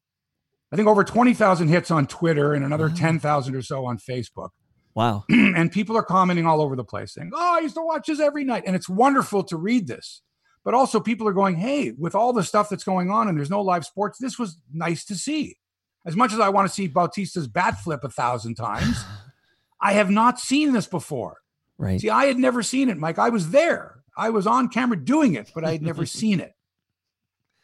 I 0.75 0.77
think 0.77 0.89
over 0.89 1.05
20,000 1.05 1.69
hits 1.69 1.89
on 1.89 2.05
Twitter 2.05 2.53
and 2.53 2.65
another 2.65 2.89
Wow. 2.89 2.95
10,000 2.97 3.55
or 3.55 3.61
so 3.61 3.85
on 3.85 3.97
Facebook. 3.97 4.49
Wow. 4.93 5.23
and 5.29 5.71
people 5.71 5.95
are 5.97 6.03
commenting 6.03 6.45
all 6.45 6.61
over 6.61 6.75
the 6.75 6.83
place 6.83 7.13
saying, 7.13 7.31
Oh, 7.33 7.55
I 7.57 7.59
used 7.59 7.75
to 7.75 7.81
watch 7.81 8.07
this 8.07 8.19
every 8.21 8.43
night. 8.45 8.63
And 8.65 8.75
it's 8.77 8.87
wonderful 8.89 9.43
to 9.45 9.55
read 9.57 9.87
this. 9.87 10.21
But 10.65 10.73
also, 10.73 10.99
people 11.01 11.27
are 11.29 11.33
going, 11.33 11.55
Hey, 11.55 11.91
with 11.97 12.13
all 12.13 12.31
the 12.33 12.43
stuff 12.43 12.67
that's 12.69 12.83
going 12.83 13.09
on 13.09 13.27
and 13.29 13.37
there's 13.37 13.49
no 13.49 13.61
live 13.61 13.85
sports, 13.85 14.17
this 14.19 14.37
was 14.37 14.57
nice 14.73 15.03
to 15.05 15.15
see. 15.15 15.57
As 16.05 16.15
much 16.17 16.31
as 16.33 16.39
I 16.41 16.49
want 16.49 16.67
to 16.69 16.73
see 16.73 16.87
Bautista's 16.87 17.47
bat 17.47 17.79
flip 17.81 18.03
a 18.03 18.09
thousand 18.09 18.55
times, 18.55 19.03
I 19.81 19.93
have 19.93 20.09
not 20.09 20.39
seen 20.41 20.73
this 20.73 20.87
before. 20.87 21.37
Right. 21.77 21.99
See, 22.01 22.09
I 22.09 22.25
had 22.25 22.37
never 22.37 22.63
seen 22.63 22.89
it, 22.89 22.97
Mike. 22.97 23.17
I 23.19 23.29
was 23.29 23.49
there. 23.51 24.01
I 24.17 24.29
was 24.29 24.45
on 24.47 24.69
camera 24.69 24.97
doing 25.01 25.35
it, 25.35 25.51
but 25.53 25.63
I 25.65 25.73
had 25.73 25.81
never 25.81 26.05
seen 26.21 26.39
it. 26.39 26.53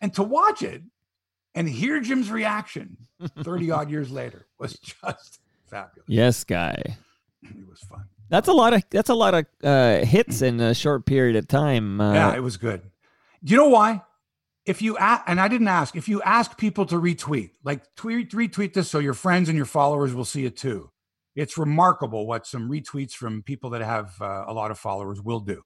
And 0.02 0.14
to 0.16 0.24
watch 0.24 0.64
it 0.64 0.82
and 1.56 1.68
hear 1.68 2.00
Jim's 2.00 2.32
reaction 2.32 2.98
30 3.40 3.72
odd 3.72 3.90
years 3.90 4.12
later 4.12 4.48
was 4.60 4.74
just 4.80 5.40
fabulous. 5.66 6.08
Yes, 6.08 6.44
guy. 6.44 6.98
It 7.44 7.70
was 7.70 7.80
fun. 7.80 8.06
That's 8.30 8.48
a 8.48 8.54
lot 8.54 8.74
of 8.74 8.84
that's 8.90 9.10
a 9.10 9.14
lot 9.14 9.34
of 9.34 9.46
uh, 9.62 10.06
hits 10.06 10.42
in 10.42 10.62
a 10.62 10.74
short 10.74 11.06
period 11.06 11.36
of 11.36 11.48
time. 11.48 12.00
Uh, 12.00 12.14
yeah, 12.14 12.36
it 12.36 12.40
was 12.40 12.56
good. 12.56 12.82
Do 13.44 13.52
you 13.52 13.58
know 13.58 13.68
why? 13.68 14.04
If 14.66 14.82
you 14.82 14.96
ask, 14.98 15.24
and 15.28 15.42
I 15.42 15.48
didn't 15.48 15.68
ask, 15.68 15.96
if 15.96 16.08
you 16.08 16.22
ask 16.22 16.56
people 16.58 16.86
to 16.86 16.96
retweet, 16.96 17.52
like 17.64 17.84
tweet, 17.96 18.32
retweet 18.32 18.74
this 18.74 18.90
so 18.90 19.00
your 19.00 19.16
friends 19.16 19.50
and 19.50 19.58
your 19.58 19.66
followers 19.66 20.14
will 20.14 20.24
see 20.24 20.46
it 20.46 20.56
too. 20.56 20.92
It's 21.36 21.58
remarkable 21.58 22.28
what 22.28 22.46
some 22.46 22.70
retweets 22.70 23.14
from 23.14 23.42
people 23.42 23.72
that 23.72 23.82
have 23.82 24.14
uh, 24.22 24.46
a 24.48 24.54
lot 24.54 24.70
of 24.70 24.78
followers 24.78 25.22
will 25.22 25.40
do. 25.40 25.64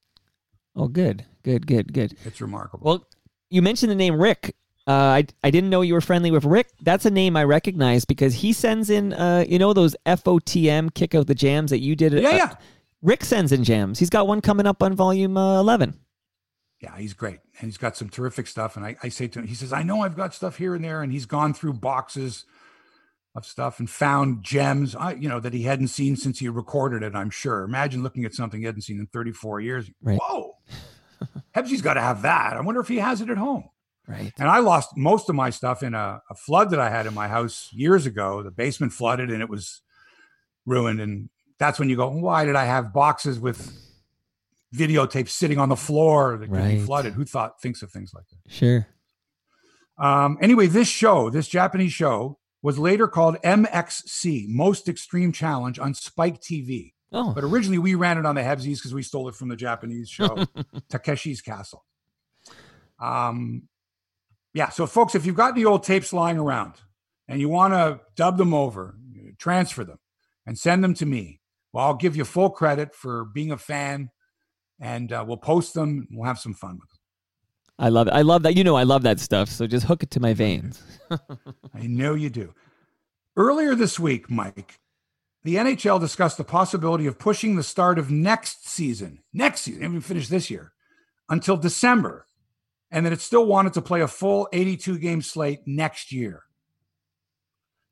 Oh, 0.74 0.88
good, 0.88 1.24
good, 1.42 1.66
good, 1.66 1.92
good. 1.92 2.16
It's 2.24 2.40
remarkable. 2.40 2.84
Well, 2.84 3.08
you 3.50 3.62
mentioned 3.62 3.90
the 3.90 3.96
name 3.96 4.20
Rick. 4.20 4.56
Uh, 4.86 4.92
I 4.92 5.26
I 5.42 5.50
didn't 5.50 5.70
know 5.70 5.82
you 5.82 5.94
were 5.94 6.00
friendly 6.00 6.30
with 6.30 6.44
Rick. 6.44 6.68
That's 6.80 7.04
a 7.04 7.10
name 7.10 7.36
I 7.36 7.44
recognize 7.44 8.04
because 8.04 8.34
he 8.34 8.52
sends 8.52 8.88
in, 8.88 9.12
uh, 9.12 9.44
you 9.48 9.58
know, 9.58 9.72
those 9.72 9.96
FOTM 10.06 10.94
kick 10.94 11.14
out 11.14 11.26
the 11.26 11.34
jams 11.34 11.70
that 11.70 11.80
you 11.80 11.96
did. 11.96 12.12
yeah, 12.12 12.28
uh, 12.28 12.32
yeah. 12.32 12.54
Rick 13.02 13.24
sends 13.24 13.52
in 13.52 13.64
jams. 13.64 13.98
He's 13.98 14.10
got 14.10 14.26
one 14.26 14.40
coming 14.40 14.66
up 14.66 14.82
on 14.82 14.94
volume 14.94 15.36
uh, 15.36 15.60
eleven. 15.60 15.98
Yeah, 16.80 16.96
he's 16.98 17.14
great. 17.14 17.40
And 17.58 17.68
he's 17.68 17.78
got 17.78 17.96
some 17.96 18.08
terrific 18.10 18.46
stuff. 18.46 18.76
And 18.76 18.84
I, 18.84 18.96
I 19.02 19.08
say 19.08 19.28
to 19.28 19.38
him, 19.38 19.46
he 19.46 19.54
says, 19.54 19.72
I 19.72 19.82
know 19.82 20.02
I've 20.02 20.16
got 20.16 20.34
stuff 20.34 20.58
here 20.58 20.74
and 20.74 20.84
there. 20.84 21.02
And 21.02 21.10
he's 21.10 21.26
gone 21.26 21.54
through 21.54 21.74
boxes 21.74 22.44
of 23.34 23.46
stuff 23.46 23.78
and 23.78 23.88
found 23.88 24.42
gems, 24.42 24.94
I, 24.94 25.12
you 25.12 25.28
know, 25.28 25.40
that 25.40 25.52
he 25.52 25.62
hadn't 25.62 25.88
seen 25.88 26.16
since 26.16 26.38
he 26.38 26.48
recorded 26.48 27.02
it, 27.02 27.14
I'm 27.14 27.30
sure. 27.30 27.62
Imagine 27.62 28.02
looking 28.02 28.24
at 28.24 28.34
something 28.34 28.60
he 28.60 28.66
hadn't 28.66 28.82
seen 28.82 28.98
in 28.98 29.06
34 29.06 29.60
years. 29.60 29.90
Right. 30.02 30.18
Whoa. 30.18 30.56
Hebsy's 31.54 31.82
got 31.82 31.94
to 31.94 32.00
have 32.00 32.22
that. 32.22 32.54
I 32.54 32.60
wonder 32.60 32.80
if 32.80 32.88
he 32.88 32.96
has 32.98 33.20
it 33.20 33.30
at 33.30 33.38
home. 33.38 33.68
Right. 34.08 34.32
And 34.38 34.48
I 34.48 34.60
lost 34.60 34.96
most 34.96 35.28
of 35.28 35.34
my 35.34 35.50
stuff 35.50 35.82
in 35.82 35.94
a, 35.94 36.22
a 36.30 36.34
flood 36.34 36.70
that 36.70 36.78
I 36.80 36.90
had 36.90 37.06
in 37.06 37.14
my 37.14 37.28
house 37.28 37.68
years 37.72 38.06
ago. 38.06 38.42
The 38.42 38.50
basement 38.52 38.92
flooded 38.92 39.30
and 39.30 39.42
it 39.42 39.48
was 39.48 39.82
ruined. 40.64 41.00
And 41.00 41.28
that's 41.58 41.78
when 41.78 41.88
you 41.88 41.96
go, 41.96 42.08
why 42.10 42.44
did 42.44 42.54
I 42.54 42.64
have 42.66 42.92
boxes 42.92 43.40
with 43.40 43.76
videotapes 44.74 45.30
sitting 45.30 45.58
on 45.58 45.68
the 45.68 45.76
floor 45.76 46.36
that 46.38 46.50
could 46.50 46.64
be 46.68 46.80
flooded? 46.80 47.14
Who 47.14 47.24
thought 47.24 47.60
thinks 47.60 47.82
of 47.82 47.90
things 47.90 48.12
like 48.14 48.24
that? 48.28 48.52
Sure. 48.52 48.86
Um, 49.98 50.38
anyway, 50.40 50.66
this 50.66 50.88
show, 50.88 51.30
this 51.30 51.48
Japanese 51.48 51.92
show, 51.92 52.38
was 52.62 52.78
later 52.78 53.08
called 53.08 53.36
MXC, 53.42 54.46
Most 54.48 54.88
Extreme 54.88 55.32
Challenge, 55.32 55.78
on 55.78 55.94
Spike 55.94 56.40
TV. 56.40 56.92
Oh, 57.12 57.32
But 57.32 57.44
originally, 57.44 57.78
we 57.78 57.94
ran 57.94 58.18
it 58.18 58.26
on 58.26 58.34
the 58.34 58.40
Hebsies 58.40 58.76
because 58.78 58.92
we 58.92 59.02
stole 59.02 59.28
it 59.28 59.34
from 59.34 59.48
the 59.48 59.56
Japanese 59.56 60.08
show, 60.08 60.28
Takeshi's 60.90 61.40
Castle. 61.40 61.84
Um, 63.00 63.68
yeah. 64.56 64.70
So, 64.70 64.86
folks, 64.86 65.14
if 65.14 65.26
you've 65.26 65.36
got 65.36 65.54
the 65.54 65.66
old 65.66 65.82
tapes 65.82 66.14
lying 66.14 66.38
around 66.38 66.72
and 67.28 67.38
you 67.40 67.50
want 67.50 67.74
to 67.74 68.00
dub 68.14 68.38
them 68.38 68.54
over, 68.54 68.96
transfer 69.38 69.84
them, 69.84 69.98
and 70.46 70.58
send 70.58 70.82
them 70.82 70.94
to 70.94 71.04
me, 71.04 71.40
well, 71.74 71.84
I'll 71.84 71.94
give 71.94 72.16
you 72.16 72.24
full 72.24 72.48
credit 72.48 72.94
for 72.94 73.26
being 73.26 73.52
a 73.52 73.58
fan, 73.58 74.08
and 74.80 75.12
uh, 75.12 75.22
we'll 75.28 75.36
post 75.36 75.74
them. 75.74 76.08
We'll 76.10 76.26
have 76.26 76.38
some 76.38 76.54
fun 76.54 76.78
with 76.80 76.88
them. 76.88 76.98
I 77.78 77.90
love 77.90 78.06
it. 78.06 78.14
I 78.14 78.22
love 78.22 78.44
that. 78.44 78.56
You 78.56 78.64
know, 78.64 78.76
I 78.76 78.84
love 78.84 79.02
that 79.02 79.20
stuff. 79.20 79.50
So 79.50 79.66
just 79.66 79.84
hook 79.84 80.02
it 80.02 80.10
to 80.12 80.20
my 80.20 80.32
veins. 80.32 80.82
I 81.10 81.86
know 81.86 82.14
you 82.14 82.30
do. 82.30 82.54
Earlier 83.36 83.74
this 83.74 84.00
week, 84.00 84.30
Mike, 84.30 84.80
the 85.44 85.56
NHL 85.56 86.00
discussed 86.00 86.38
the 86.38 86.44
possibility 86.44 87.06
of 87.06 87.18
pushing 87.18 87.56
the 87.56 87.62
start 87.62 87.98
of 87.98 88.10
next 88.10 88.66
season, 88.66 89.22
next 89.34 89.60
season, 89.60 89.84
even 89.84 90.00
finish 90.00 90.28
this 90.28 90.50
year, 90.50 90.72
until 91.28 91.58
December, 91.58 92.25
and 92.90 93.04
that 93.04 93.12
it 93.12 93.20
still 93.20 93.46
wanted 93.46 93.74
to 93.74 93.82
play 93.82 94.00
a 94.00 94.08
full 94.08 94.48
82 94.52 94.98
game 94.98 95.22
slate 95.22 95.60
next 95.66 96.12
year. 96.12 96.42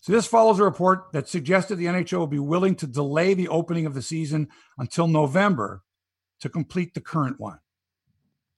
So 0.01 0.13
this 0.13 0.27
follows 0.27 0.59
a 0.59 0.65
report 0.65 1.13
that 1.13 1.29
suggested 1.29 1.77
the 1.77 1.87
NHL 1.87 2.21
would 2.21 2.31
be 2.31 2.39
willing 2.39 2.75
to 2.77 2.87
delay 2.87 3.33
the 3.33 3.49
opening 3.49 3.87
of 3.87 3.95
the 3.95 4.03
season 4.03 4.49
until 4.77 5.09
November 5.09 5.83
to 6.41 6.49
complete 6.51 6.93
the 6.93 7.01
current 7.01 7.41
one. 7.41 7.59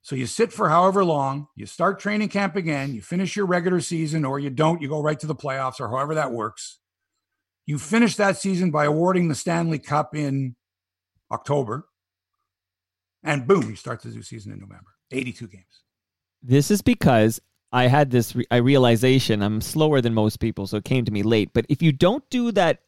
So 0.03 0.17
you 0.17 0.27
sit 0.27 0.53
for 0.53 0.69
however 0.69 1.05
long, 1.05 1.49
you 1.55 1.67
start 1.67 2.01
training 2.01 2.31
camp 2.31 2.57
again, 2.57 2.95
you 2.95 3.03
finish 3.03 3.37
your 3.37 3.47
regular 3.47 3.81
season, 3.81 4.25
or 4.25 4.39
you 4.39 4.51
don't, 4.51 4.83
you 4.83 4.89
go 4.89 5.03
right 5.03 5.19
to 5.21 5.27
the 5.27 5.35
playoffs, 5.35 5.81
or 5.81 5.89
however 5.89 6.15
that 6.17 6.33
works. 6.33 6.79
You 7.65 7.79
finish 7.79 8.17
that 8.17 8.37
season 8.37 8.71
by 8.71 8.85
awarding 8.85 9.29
the 9.29 9.35
Stanley 9.35 9.79
Cup 9.79 10.15
in 10.15 10.55
October, 11.33 11.89
and 13.25 13.47
boom, 13.49 13.69
you 13.69 13.77
start 13.77 14.03
the 14.03 14.11
new 14.11 14.23
season 14.23 14.53
in 14.53 14.61
November. 14.61 14.95
82 15.11 15.49
games. 15.49 15.83
This 16.43 16.71
is 16.71 16.83
because 16.83 17.41
I 17.73 17.87
had 17.89 18.11
this 18.11 18.35
re- 18.37 18.47
I 18.51 18.57
realization. 18.57 19.43
I'm 19.43 19.61
slower 19.61 20.01
than 20.01 20.15
most 20.15 20.39
people, 20.41 20.67
so 20.67 20.77
it 20.79 20.85
came 20.85 21.05
to 21.05 21.13
me 21.13 21.23
late. 21.23 21.51
But 21.53 21.67
if 21.69 21.83
you 21.83 21.93
don't 21.93 22.29
do 22.31 22.53
that 22.53 22.81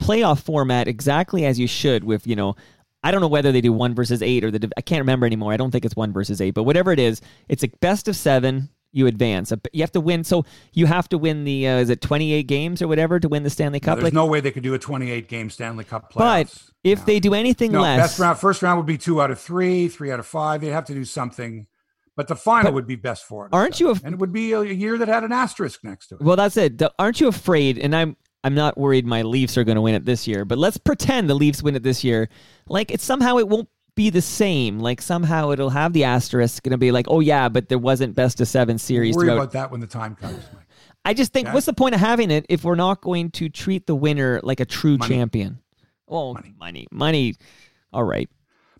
playoff 0.00 0.42
format 0.42 0.88
exactly 0.88 1.44
as 1.44 1.58
you 1.58 1.66
should, 1.66 2.04
with 2.04 2.26
you 2.26 2.36
know, 2.36 2.54
I 3.02 3.10
don't 3.10 3.20
know 3.20 3.28
whether 3.28 3.50
they 3.52 3.60
do 3.60 3.72
one 3.72 3.94
versus 3.94 4.22
eight 4.22 4.44
or 4.44 4.50
the 4.50 4.70
I 4.76 4.80
can't 4.80 5.00
remember 5.00 5.26
anymore. 5.26 5.52
I 5.52 5.56
don't 5.56 5.70
think 5.70 5.84
it's 5.84 5.96
one 5.96 6.12
versus 6.12 6.40
eight, 6.40 6.52
but 6.52 6.62
whatever 6.64 6.92
it 6.92 6.98
is, 6.98 7.20
it's 7.48 7.64
a 7.64 7.68
best 7.80 8.08
of 8.08 8.16
seven. 8.16 8.68
You 8.94 9.06
advance. 9.06 9.50
You 9.72 9.82
have 9.82 9.92
to 9.92 10.02
win. 10.02 10.22
So 10.22 10.44
you 10.74 10.84
have 10.84 11.08
to 11.08 11.16
win 11.16 11.44
the 11.44 11.66
uh, 11.66 11.78
is 11.78 11.88
it 11.88 12.02
28 12.02 12.42
games 12.42 12.82
or 12.82 12.88
whatever 12.88 13.18
to 13.18 13.26
win 13.26 13.42
the 13.42 13.48
Stanley 13.48 13.80
Cup. 13.80 13.96
there's 13.96 14.04
Like, 14.04 14.12
no 14.12 14.26
way 14.26 14.40
they 14.40 14.50
could 14.50 14.62
do 14.62 14.74
a 14.74 14.78
28 14.78 15.28
game 15.30 15.48
Stanley 15.48 15.84
Cup 15.84 16.10
play. 16.10 16.20
but 16.44 16.62
if 16.84 16.98
No. 16.98 17.04
they 17.06 17.18
do 17.18 17.32
anything 17.32 17.72
no, 17.72 17.80
less, 17.80 17.98
best 17.98 18.18
round, 18.18 18.38
first 18.38 18.60
round 18.60 18.76
would 18.76 18.84
be 18.86 18.98
two 18.98 19.22
out 19.22 19.30
of 19.30 19.40
three, 19.40 19.88
three 19.88 20.12
out 20.12 20.20
of 20.20 20.26
five. 20.26 20.60
They'd 20.60 20.72
have 20.72 20.84
to 20.84 20.92
do 20.94 21.06
something, 21.06 21.66
but 22.16 22.28
the 22.28 22.36
final 22.36 22.70
But 22.70 22.74
would 22.74 22.86
be 22.86 22.96
best 22.96 23.24
for 23.24 23.46
it. 23.46 23.50
aren't 23.52 23.80
you 23.80 23.90
af- 23.90 24.02
and 24.04 24.14
it 24.14 24.18
would 24.18 24.32
be 24.32 24.52
a, 24.52 24.62
year 24.62 24.98
that 24.98 25.08
had 25.08 25.24
an 25.24 25.32
asterisk 25.32 25.82
next 25.84 26.08
to 26.08 26.16
it. 26.16 26.20
Well, 26.22 26.36
that's 26.36 26.56
it. 26.56 26.80
Aren't 26.98 27.20
you 27.20 27.28
afraid? 27.28 27.78
And 27.78 27.94
I'm 27.96 28.16
I'm 28.44 28.54
not 28.54 28.76
worried 28.76 29.06
my 29.06 29.22
Leafs 29.22 29.56
are 29.56 29.64
going 29.64 29.76
to 29.76 29.80
win 29.82 29.94
it 29.94 30.04
this 30.04 30.26
year, 30.26 30.44
but 30.44 30.58
let's 30.58 30.76
pretend 30.76 31.30
the 31.30 31.34
Leafs 31.34 31.62
win 31.62 31.76
it 31.76 31.82
this 31.84 32.02
year. 32.02 32.28
Like 32.66 32.90
it 32.90 33.00
somehow 33.00 33.36
it 33.38 33.48
won't 33.48 33.68
be 33.94 34.10
the 34.10 34.22
same. 34.22 34.78
Like 34.80 35.00
somehow 35.00 35.50
it'll 35.52 35.70
have 35.70 35.92
the 35.92 36.04
asterisk 36.04 36.62
going 36.64 36.72
to 36.72 36.78
be 36.78 36.90
like, 36.92 37.06
oh 37.08 37.20
yeah, 37.20 37.48
but 37.48 37.68
there 37.68 37.78
wasn't 37.78 38.14
best 38.14 38.40
of 38.40 38.48
seven 38.48 38.78
series. 38.78 39.14
Worry 39.14 39.26
throughout. 39.26 39.36
about 39.36 39.52
that 39.52 39.70
when 39.70 39.80
the 39.80 39.86
time 39.86 40.16
comes. 40.16 40.38
Mike. 40.54 40.66
I 41.04 41.14
just 41.14 41.32
think, 41.32 41.48
Okay. 41.48 41.54
what's 41.54 41.66
the 41.66 41.72
point 41.72 41.94
of 41.94 42.00
having 42.00 42.30
it 42.30 42.46
if 42.48 42.62
we're 42.64 42.74
not 42.76 43.00
going 43.00 43.30
to 43.32 43.48
treat 43.48 43.86
the 43.86 43.94
winner 43.94 44.40
like 44.42 44.60
a 44.60 44.64
true 44.64 44.96
Money. 44.98 45.14
champion? 45.14 45.58
Oh, 46.08 46.34
Money. 46.34 46.54
money, 46.58 46.86
money. 46.92 47.34
All 47.92 48.04
right, 48.04 48.28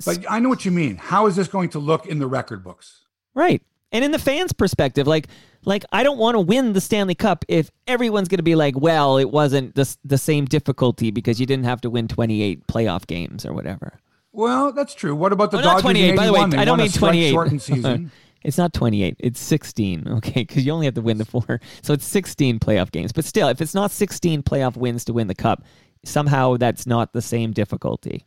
But 0.07 0.25
I 0.31 0.39
know 0.39 0.49
what 0.49 0.65
you 0.65 0.71
mean. 0.71 0.97
How 0.97 1.27
is 1.27 1.37
this 1.37 1.49
going 1.49 1.69
to 1.71 1.79
look 1.79 2.07
in 2.07 2.19
the 2.19 2.27
record 2.27 2.63
books? 2.65 3.01
Right. 3.35 3.63
And 3.95 4.05
in 4.05 4.11
the 4.11 4.19
fans' 4.19 4.55
perspective, 4.55 5.07
like, 5.07 5.29
like 5.65 5.85
I 5.93 6.03
don't 6.03 6.19
want 6.19 6.35
to 6.35 6.41
win 6.41 6.73
the 6.73 6.81
Stanley 6.81 7.15
Cup 7.15 7.45
if 7.47 7.71
everyone's 7.87 8.29
going 8.29 8.39
to 8.39 8.43
be 8.43 8.55
like, 8.55 8.79
well, 8.79 9.19
it 9.19 9.31
wasn't 9.31 9.75
the 9.75 9.95
the 10.05 10.19
same 10.19 10.47
difficulty 10.47 11.11
because 11.11 11.39
you 11.39 11.47
didn't 11.47 11.65
have 11.67 11.81
to 11.83 11.91
win 11.91 12.09
28 12.09 12.67
playoff 12.67 13.07
games 13.07 13.45
or 13.45 13.53
whatever. 13.53 13.99
Well, 14.33 14.73
that's 14.73 14.95
true. 14.95 15.15
What 15.15 15.33
about 15.33 15.51
the 15.51 15.59
Oh, 15.59 15.61
not 15.61 15.83
Dodgers? 15.83 15.83
28, 15.83 16.09
in 16.09 16.17
by 16.17 16.27
the 16.27 16.33
way, 16.33 16.41
I 16.41 16.65
don't 16.65 16.79
mean 16.79 16.91
28. 16.91 17.31
Shortened 17.31 17.63
season. 17.71 18.11
It's 18.45 18.59
not 18.59 18.73
28, 18.73 19.17
it's 19.21 19.41
16, 19.41 20.09
okay? 20.17 20.43
Because 20.43 20.65
you 20.67 20.73
only 20.73 20.87
have 20.87 20.95
to 20.95 21.01
win 21.03 21.19
the 21.19 21.25
four. 21.25 21.61
So 21.83 21.93
it's 21.93 22.05
16 22.05 22.59
playoff 22.59 22.91
games. 22.91 23.13
But 23.13 23.25
still, 23.25 23.49
if 23.49 23.61
it's 23.61 23.75
not 23.75 23.91
16 23.91 24.43
playoff 24.43 24.77
wins 24.77 25.05
to 25.05 25.13
win 25.13 25.29
the 25.29 25.35
cup, 25.35 25.63
somehow 26.05 26.57
that's 26.57 26.87
not 26.87 27.13
the 27.13 27.23
same 27.23 27.53
difficulty. 27.53 28.27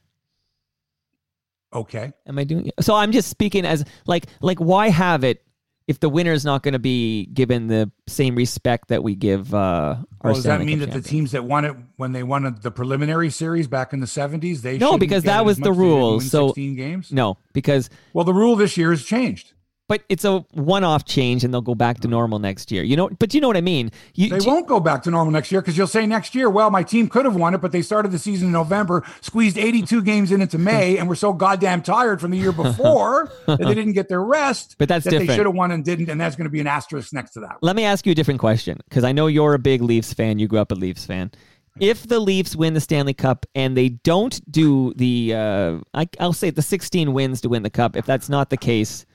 Okay. 1.75 2.13
Am 2.27 2.39
I 2.39 2.43
doing 2.43 2.71
So 2.79 2.95
I'm 2.95 3.11
just 3.11 3.29
speaking 3.29 3.65
as 3.65 3.83
like 4.07 4.25
like 4.41 4.59
why 4.59 4.89
have 4.89 5.23
it 5.23 5.41
if 5.88 5.99
the 5.99 6.09
winner 6.09 6.31
is 6.31 6.43
not 6.43 6.63
going 6.63 6.73
to 6.73 6.79
be 6.79 7.27
given 7.27 7.67
the 7.67 7.91
same 8.07 8.35
respect 8.35 8.88
that 8.88 9.03
we 9.03 9.15
give 9.15 9.53
uh 9.53 9.57
our 9.57 10.05
Well, 10.23 10.33
does 10.33 10.43
that 10.45 10.61
mean 10.61 10.79
Cup 10.79 10.89
that 10.89 11.03
the 11.03 11.07
teams 11.07 11.31
that 11.31 11.43
won 11.43 11.65
it 11.65 11.75
when 11.97 12.11
they 12.11 12.23
won 12.23 12.57
the 12.61 12.71
preliminary 12.71 13.29
series 13.29 13.67
back 13.67 13.93
in 13.93 13.99
the 13.99 14.07
70s, 14.07 14.61
they 14.61 14.77
No, 14.77 14.97
because 14.97 15.23
that 15.23 15.45
was 15.45 15.57
the? 15.57 15.71
Rules, 15.71 16.31
so- 16.31 16.47
16 16.47 16.75
games. 16.75 17.11
No, 17.11 17.38
because 17.53 17.89
Well, 18.13 18.25
the 18.25 18.33
rule 18.33 18.55
this 18.55 18.77
year 18.77 18.91
has 18.91 19.03
changed. 19.03 19.53
But 19.87 20.03
it's 20.09 20.25
a 20.25 20.39
one-off 20.53 21.05
change 21.05 21.43
and 21.43 21.53
they'll 21.53 21.61
go 21.61 21.75
back 21.75 21.99
to 21.99 22.07
normal 22.07 22.39
next 22.39 22.71
year. 22.71 22.83
You 22.83 22.95
know, 22.95 23.09
but 23.19 23.33
you 23.33 23.41
know 23.41 23.47
what 23.47 23.57
I 23.57 23.61
mean? 23.61 23.91
You, 24.15 24.29
They 24.29 24.45
won't 24.45 24.67
go 24.67 24.79
back 24.79 25.03
to 25.03 25.11
normal 25.11 25.31
next 25.31 25.51
year 25.51 25.61
because 25.61 25.77
you'll 25.77 25.87
say 25.87 26.07
next 26.07 26.33
year, 26.33 26.49
well, 26.49 26.71
my 26.71 26.81
team 26.81 27.07
could 27.07 27.25
have 27.25 27.35
won 27.35 27.53
it, 27.53 27.59
but 27.59 27.71
they 27.71 27.81
started 27.81 28.11
the 28.11 28.19
season 28.19 28.47
in 28.47 28.51
November, 28.51 29.03
squeezed 29.21 29.57
82 29.57 30.01
games 30.01 30.31
in 30.31 30.41
into 30.41 30.57
May, 30.57 30.97
and 30.97 31.07
were 31.07 31.15
so 31.15 31.33
goddamn 31.33 31.83
tired 31.83 32.19
from 32.19 32.31
the 32.31 32.37
year 32.37 32.51
before 32.51 33.31
that 33.45 33.59
they 33.59 33.75
didn't 33.75 33.93
get 33.93 34.09
their 34.09 34.23
rest. 34.23 34.75
But 34.79 34.89
that's 34.89 35.05
that 35.05 35.11
they 35.11 35.27
should 35.27 35.45
have 35.45 35.55
won 35.55 35.71
and 35.71 35.85
didn't, 35.85 36.09
and 36.09 36.19
that's 36.19 36.35
going 36.35 36.45
to 36.45 36.51
be 36.51 36.59
an 36.59 36.67
asterisk 36.67 37.13
next 37.13 37.31
to 37.31 37.41
that. 37.41 37.57
Let 37.61 37.75
me 37.75 37.85
ask 37.85 38.05
you 38.05 38.11
a 38.11 38.15
different 38.15 38.39
question 38.39 38.79
because 38.89 39.03
I 39.03 39.11
know 39.11 39.27
you're 39.27 39.53
a 39.53 39.59
big 39.59 39.81
Leafs 39.81 40.13
fan. 40.13 40.39
You 40.39 40.47
grew 40.47 40.59
up 40.59 40.71
a 40.71 40.75
Leafs 40.75 41.05
fan. 41.05 41.31
If 41.79 42.07
the 42.07 42.19
Leafs 42.19 42.55
win 42.55 42.73
the 42.73 42.79
Stanley 42.79 43.13
Cup 43.13 43.45
and 43.53 43.75
they 43.75 43.89
don't 43.89 44.39
do 44.49 44.93
the, 44.95 45.33
uh, 45.33 45.77
I, 45.93 46.07
I'll 46.21 46.31
say 46.31 46.49
the 46.49 46.61
16 46.61 47.11
wins 47.11 47.41
to 47.41 47.49
win 47.49 47.63
the 47.63 47.69
cup. 47.69 47.97
If 47.97 48.05
that's 48.05 48.29
not 48.29 48.49
the 48.49 48.55
case 48.55 49.05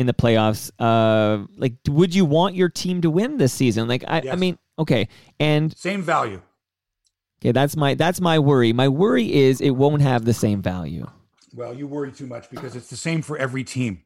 in 0.00 0.06
the 0.06 0.14
playoffs, 0.14 0.70
uh, 0.78 1.44
like 1.58 1.74
would 1.86 2.14
you 2.14 2.24
want 2.24 2.54
your 2.54 2.70
team 2.70 3.02
to 3.02 3.10
win 3.10 3.36
this 3.36 3.52
season? 3.52 3.86
Like 3.86 4.02
I, 4.08 4.22
I 4.32 4.36
mean, 4.36 4.56
okay, 4.78 5.08
and 5.38 5.76
Same 5.76 6.02
value. 6.02 6.40
okay, 7.42 7.52
that's 7.52 7.76
my 7.76 7.92
that's 7.92 8.18
my 8.18 8.38
worry. 8.38 8.72
My 8.72 8.88
worry 8.88 9.30
is 9.30 9.60
it 9.60 9.72
won't 9.72 10.00
have 10.00 10.24
the 10.24 10.32
same 10.32 10.62
value. 10.62 11.06
Well, 11.52 11.74
you 11.74 11.86
worry 11.86 12.12
too 12.12 12.26
much 12.26 12.48
because 12.48 12.74
it's 12.76 12.88
the 12.88 12.96
same 12.96 13.20
for 13.20 13.36
every 13.36 13.62
team. 13.62 14.02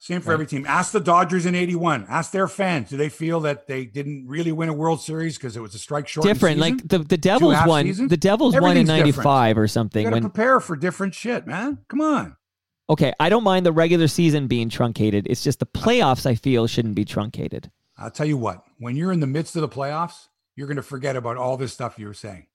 Same 0.00 0.20
for 0.20 0.32
every 0.32 0.46
team. 0.46 0.66
Ask 0.66 0.92
the 0.92 1.00
Dodgers 1.00 1.46
in 1.46 1.54
81. 1.54 2.04
Ask 2.10 2.30
their 2.32 2.48
fans. 2.48 2.90
Do 2.90 2.98
they 2.98 3.08
feel 3.08 3.40
that 3.40 3.68
they 3.68 3.86
didn't 3.86 4.26
really 4.26 4.52
win 4.52 4.68
a 4.68 4.74
World 4.74 5.00
Series 5.00 5.38
because 5.38 5.56
it 5.56 5.60
was 5.60 5.74
a 5.74 5.78
strike 5.78 6.08
short? 6.08 6.26
Different, 6.26 6.58
like 6.58 6.76
the 6.86 6.98
the 6.98 7.16
Devils 7.16 7.56
won. 7.64 8.08
The 8.08 8.16
Devils 8.16 8.58
won 8.60 8.76
in 8.76 8.88
'95 8.88 9.56
or 9.56 9.62
you 9.62 9.68
something 9.68 10.02
got 10.02 10.10
to 10.10 10.14
when 10.14 10.22
prepare 10.22 10.58
for 10.58 10.74
different 10.74 11.14
shit, 11.14 11.46
man. 11.46 11.78
Come 11.88 12.00
on. 12.00 12.36
Okay, 12.90 13.14
I 13.18 13.30
don't 13.30 13.44
mind 13.44 13.64
the 13.64 13.72
regular 13.72 14.08
season 14.08 14.46
being 14.46 14.68
truncated. 14.68 15.26
It's 15.28 15.42
just 15.42 15.58
the 15.58 15.66
playoffs 15.66 16.26
I 16.26 16.34
feel 16.34 16.66
shouldn't 16.66 16.94
be 16.94 17.06
truncated. 17.06 17.70
I'll 17.96 18.10
tell 18.10 18.26
you 18.26 18.36
what, 18.36 18.62
when 18.78 18.94
you're 18.96 19.12
in 19.12 19.20
the 19.20 19.26
midst 19.26 19.56
of 19.56 19.62
the 19.62 19.68
playoffs, 19.68 20.28
you're 20.54 20.66
going 20.66 20.76
to 20.76 20.82
forget 20.82 21.16
about 21.16 21.38
all 21.38 21.56
this 21.56 21.72
stuff 21.72 21.98
you 21.98 22.06
were 22.06 22.14
saying. 22.14 22.46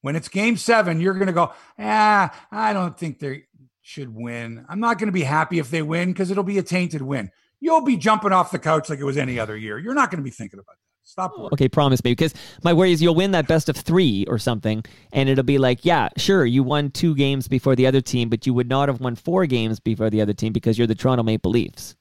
When 0.00 0.14
it's 0.14 0.28
game 0.28 0.56
seven, 0.56 1.00
you're 1.00 1.14
going 1.14 1.26
to 1.26 1.32
go, 1.32 1.52
ah, 1.78 2.46
I 2.50 2.72
don't 2.72 2.96
think 2.96 3.18
they 3.18 3.44
should 3.80 4.14
win. 4.14 4.64
I'm 4.68 4.80
not 4.80 4.98
going 4.98 5.08
to 5.08 5.12
be 5.12 5.22
happy 5.22 5.58
if 5.58 5.70
they 5.70 5.82
win 5.82 6.12
because 6.12 6.30
it'll 6.30 6.44
be 6.44 6.58
a 6.58 6.62
tainted 6.62 7.02
win. 7.02 7.30
You'll 7.58 7.84
be 7.84 7.96
jumping 7.96 8.32
off 8.32 8.52
the 8.52 8.58
couch 8.58 8.88
like 8.88 9.00
it 9.00 9.04
was 9.04 9.16
any 9.16 9.38
other 9.38 9.56
year. 9.56 9.78
You're 9.78 9.94
not 9.94 10.10
going 10.10 10.18
to 10.18 10.24
be 10.24 10.30
thinking 10.30 10.60
about 10.60 10.76
that. 10.76 10.91
Stop 11.04 11.32
oh. 11.34 11.38
worrying. 11.38 11.52
Okay, 11.54 11.68
promise 11.68 12.02
me 12.04 12.12
because 12.12 12.34
my 12.62 12.72
worry 12.72 12.92
is 12.92 13.02
you'll 13.02 13.14
win 13.14 13.32
that 13.32 13.46
best 13.48 13.68
of 13.68 13.76
3 13.76 14.26
or 14.28 14.38
something 14.38 14.84
and 15.12 15.28
it'll 15.28 15.44
be 15.44 15.58
like, 15.58 15.84
yeah, 15.84 16.08
sure, 16.16 16.44
you 16.46 16.62
won 16.62 16.90
2 16.90 17.14
games 17.14 17.48
before 17.48 17.76
the 17.76 17.86
other 17.86 18.00
team, 18.00 18.28
but 18.28 18.46
you 18.46 18.54
would 18.54 18.68
not 18.68 18.88
have 18.88 19.00
won 19.00 19.16
4 19.16 19.46
games 19.46 19.80
before 19.80 20.10
the 20.10 20.20
other 20.20 20.32
team 20.32 20.52
because 20.52 20.78
you're 20.78 20.86
the 20.86 20.94
Toronto 20.94 21.22
Maple 21.22 21.50
Leafs. 21.50 21.96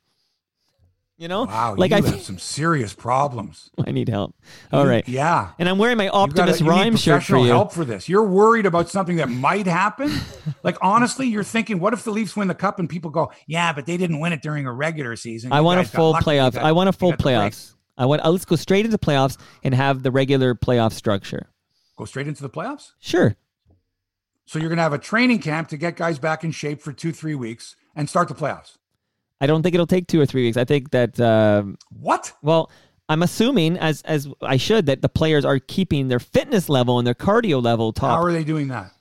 You 1.17 1.27
know? 1.27 1.43
Wow, 1.43 1.75
like 1.77 1.91
you 1.91 1.97
I 1.97 2.01
have 2.01 2.21
some 2.21 2.39
serious 2.39 2.95
problems. 2.95 3.69
I 3.85 3.91
need 3.91 4.09
help. 4.09 4.33
All 4.71 4.87
right. 4.87 5.07
Yeah. 5.07 5.51
And 5.59 5.69
I'm 5.69 5.77
wearing 5.77 5.97
my 5.97 6.05
You 6.05 6.09
gotta- 6.09 6.31
Optimus 6.31 6.59
you 6.61 6.65
need 6.65 6.71
rhyme 6.71 6.95
shirt 6.95 7.01
for 7.01 7.11
professional 7.11 7.45
you. 7.45 7.51
help 7.51 7.73
for 7.73 7.85
this. 7.85 8.09
You're 8.09 8.25
worried 8.25 8.65
about 8.65 8.89
something 8.89 9.17
that 9.17 9.29
might 9.29 9.67
happen. 9.67 10.11
like 10.63 10.77
honestly, 10.81 11.27
you're 11.27 11.43
thinking, 11.43 11.79
what 11.79 11.93
if 11.93 12.03
the 12.03 12.09
Leafs 12.11 12.35
win 12.35 12.47
the 12.47 12.55
cup 12.55 12.79
and 12.79 12.89
people 12.89 13.11
go, 13.11 13.31
yeah, 13.45 13.71
but 13.71 13.85
they 13.85 13.97
didn't 13.97 14.19
win 14.19 14.33
it 14.33 14.41
during 14.41 14.65
a 14.65 14.73
regular 14.73 15.15
season. 15.15 15.51
I 15.51 15.57
You 15.57 15.63
want 15.63 15.79
a 15.79 15.83
full 15.83 16.11
lucky. 16.11 16.31
You 16.31 16.37
playoff. 16.37 16.53
got- 16.53 16.63
I 16.63 16.71
want 16.71 16.89
a 16.89 16.93
full 16.93 17.11
got 17.11 17.19
the 17.19 17.23
playoffs. 17.25 17.73
I 17.97 18.05
want 18.05 18.23
uh, 18.23 18.29
let's 18.29 18.45
go 18.45 18.55
straight 18.55 18.85
into 18.85 18.97
playoffs 18.97 19.37
and 19.63 19.73
have 19.73 20.03
the 20.03 20.11
regular 20.11 20.55
playoff 20.55 20.93
structure. 20.93 21.47
Go 21.97 22.05
straight 22.05 22.27
into 22.27 22.41
the 22.41 22.49
playoffs. 22.49 22.91
Sure. 22.99 23.35
So 24.45 24.59
you're 24.59 24.69
going 24.69 24.77
to 24.77 24.83
have 24.83 24.93
a 24.93 24.97
training 24.97 25.39
camp 25.39 25.69
to 25.69 25.77
get 25.77 25.95
guys 25.95 26.19
back 26.19 26.43
in 26.43 26.51
shape 26.51 26.81
for 26.81 26.91
two, 26.91 27.11
three 27.11 27.35
weeks 27.35 27.75
and 27.95 28.09
start 28.09 28.27
the 28.27 28.35
playoffs. 28.35 28.77
I 29.39 29.47
don't 29.47 29.63
think 29.63 29.73
it'll 29.73 29.87
take 29.87 30.07
2 30.07 30.21
or 30.21 30.25
3 30.25 30.43
weeks. 30.43 30.57
I 30.57 30.65
think 30.65 30.91
that 30.91 31.19
um, 31.19 31.77
What? 31.89 32.33
Well, 32.43 32.69
I'm 33.09 33.23
assuming 33.23 33.77
as 33.77 34.01
as 34.03 34.27
I 34.41 34.57
should 34.57 34.85
that 34.85 35.01
the 35.01 35.09
players 35.09 35.43
are 35.43 35.59
keeping 35.59 36.07
their 36.07 36.19
fitness 36.19 36.69
level 36.69 36.97
and 36.97 37.05
their 37.05 37.15
cardio 37.15 37.61
level 37.61 37.91
top. 37.91 38.11
How 38.11 38.23
are 38.23 38.31
they 38.31 38.43
doing 38.43 38.69
that? 38.69 38.93